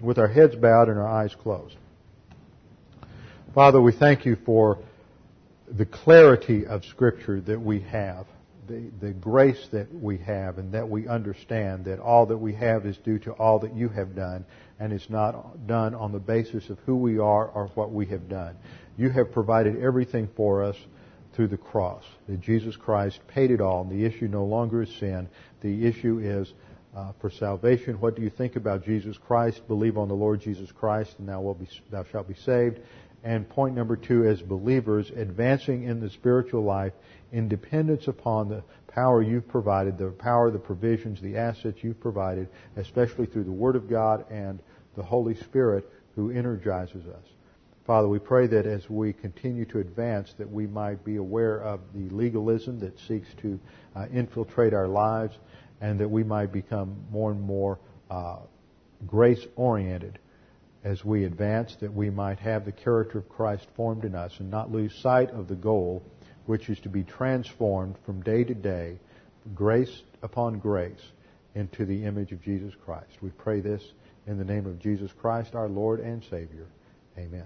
With 0.00 0.18
our 0.18 0.28
heads 0.28 0.54
bowed 0.54 0.88
and 0.88 0.98
our 0.98 1.08
eyes 1.08 1.34
closed. 1.34 1.76
Father, 3.54 3.80
we 3.80 3.92
thank 3.92 4.26
you 4.26 4.36
for 4.44 4.78
the 5.68 5.86
clarity 5.86 6.66
of 6.66 6.84
Scripture 6.84 7.40
that 7.40 7.60
we 7.60 7.80
have, 7.80 8.26
the, 8.66 8.90
the 9.00 9.12
grace 9.12 9.68
that 9.72 9.92
we 9.94 10.18
have, 10.18 10.58
and 10.58 10.72
that 10.72 10.88
we 10.88 11.06
understand 11.08 11.84
that 11.86 12.00
all 12.00 12.26
that 12.26 12.38
we 12.38 12.54
have 12.54 12.86
is 12.86 12.96
due 12.98 13.18
to 13.20 13.32
all 13.32 13.58
that 13.60 13.74
you 13.74 13.88
have 13.88 14.14
done 14.14 14.44
and 14.78 14.92
it's 14.92 15.08
not 15.08 15.66
done 15.66 15.94
on 15.94 16.12
the 16.12 16.18
basis 16.18 16.68
of 16.68 16.78
who 16.80 16.96
we 16.96 17.18
are 17.18 17.46
or 17.46 17.68
what 17.74 17.92
we 17.92 18.06
have 18.06 18.28
done. 18.28 18.56
You 18.96 19.10
have 19.10 19.32
provided 19.32 19.80
everything 19.80 20.28
for 20.36 20.64
us 20.64 20.76
through 21.32 21.48
the 21.48 21.56
cross. 21.56 22.04
That 22.28 22.40
Jesus 22.40 22.76
Christ 22.76 23.20
paid 23.28 23.50
it 23.50 23.60
all. 23.60 23.82
And 23.82 23.90
the 23.90 24.04
issue 24.04 24.28
no 24.28 24.44
longer 24.44 24.82
is 24.82 24.94
sin. 24.96 25.28
The 25.60 25.86
issue 25.86 26.20
is 26.22 26.52
uh, 26.96 27.12
for 27.20 27.30
salvation. 27.30 28.00
What 28.00 28.16
do 28.16 28.22
you 28.22 28.30
think 28.30 28.56
about 28.56 28.84
Jesus 28.84 29.16
Christ? 29.16 29.66
Believe 29.66 29.98
on 29.98 30.08
the 30.08 30.14
Lord 30.14 30.40
Jesus 30.40 30.70
Christ, 30.70 31.16
and 31.18 31.28
thou, 31.28 31.56
be, 31.58 31.68
thou 31.90 32.04
shalt 32.04 32.28
be 32.28 32.34
saved. 32.34 32.80
And 33.24 33.48
point 33.48 33.74
number 33.74 33.96
two, 33.96 34.26
as 34.26 34.42
believers, 34.42 35.10
advancing 35.10 35.84
in 35.84 35.98
the 35.98 36.10
spiritual 36.10 36.62
life 36.62 36.92
in 37.34 37.48
dependence 37.48 38.06
upon 38.06 38.48
the 38.48 38.62
power 38.86 39.20
you've 39.20 39.48
provided, 39.48 39.98
the 39.98 40.08
power, 40.08 40.52
the 40.52 40.58
provisions, 40.58 41.20
the 41.20 41.36
assets 41.36 41.82
you've 41.82 41.98
provided, 41.98 42.48
especially 42.76 43.26
through 43.26 43.42
the 43.42 43.50
Word 43.50 43.74
of 43.74 43.90
God 43.90 44.24
and 44.30 44.60
the 44.96 45.02
Holy 45.02 45.34
Spirit 45.34 45.84
who 46.14 46.30
energizes 46.30 47.04
us. 47.08 47.24
Father, 47.88 48.06
we 48.06 48.20
pray 48.20 48.46
that 48.46 48.66
as 48.66 48.88
we 48.88 49.12
continue 49.12 49.64
to 49.64 49.80
advance, 49.80 50.32
that 50.38 50.48
we 50.48 50.68
might 50.68 51.04
be 51.04 51.16
aware 51.16 51.60
of 51.60 51.80
the 51.92 52.08
legalism 52.10 52.78
that 52.78 52.96
seeks 53.00 53.28
to 53.42 53.58
uh, 53.96 54.06
infiltrate 54.12 54.72
our 54.72 54.86
lives, 54.86 55.36
and 55.80 55.98
that 55.98 56.08
we 56.08 56.22
might 56.22 56.52
become 56.52 56.96
more 57.10 57.32
and 57.32 57.42
more 57.42 57.80
uh, 58.10 58.36
grace 59.08 59.44
oriented 59.56 60.20
as 60.84 61.04
we 61.04 61.24
advance, 61.24 61.74
that 61.80 61.92
we 61.92 62.10
might 62.10 62.38
have 62.38 62.64
the 62.64 62.72
character 62.72 63.18
of 63.18 63.28
Christ 63.28 63.66
formed 63.74 64.04
in 64.04 64.14
us 64.14 64.32
and 64.38 64.50
not 64.50 64.70
lose 64.70 64.94
sight 65.02 65.30
of 65.30 65.48
the 65.48 65.56
goal 65.56 66.04
which 66.46 66.68
is 66.68 66.78
to 66.80 66.88
be 66.88 67.02
transformed 67.02 67.96
from 68.04 68.22
day 68.22 68.44
to 68.44 68.54
day, 68.54 68.98
grace 69.54 70.02
upon 70.22 70.58
grace, 70.58 71.12
into 71.54 71.84
the 71.84 72.04
image 72.04 72.32
of 72.32 72.42
Jesus 72.42 72.74
Christ. 72.84 73.22
We 73.22 73.30
pray 73.30 73.60
this 73.60 73.82
in 74.26 74.38
the 74.38 74.44
name 74.44 74.66
of 74.66 74.78
Jesus 74.80 75.12
Christ, 75.12 75.54
our 75.54 75.68
Lord 75.68 76.00
and 76.00 76.22
Savior. 76.24 76.66
Amen. 77.16 77.44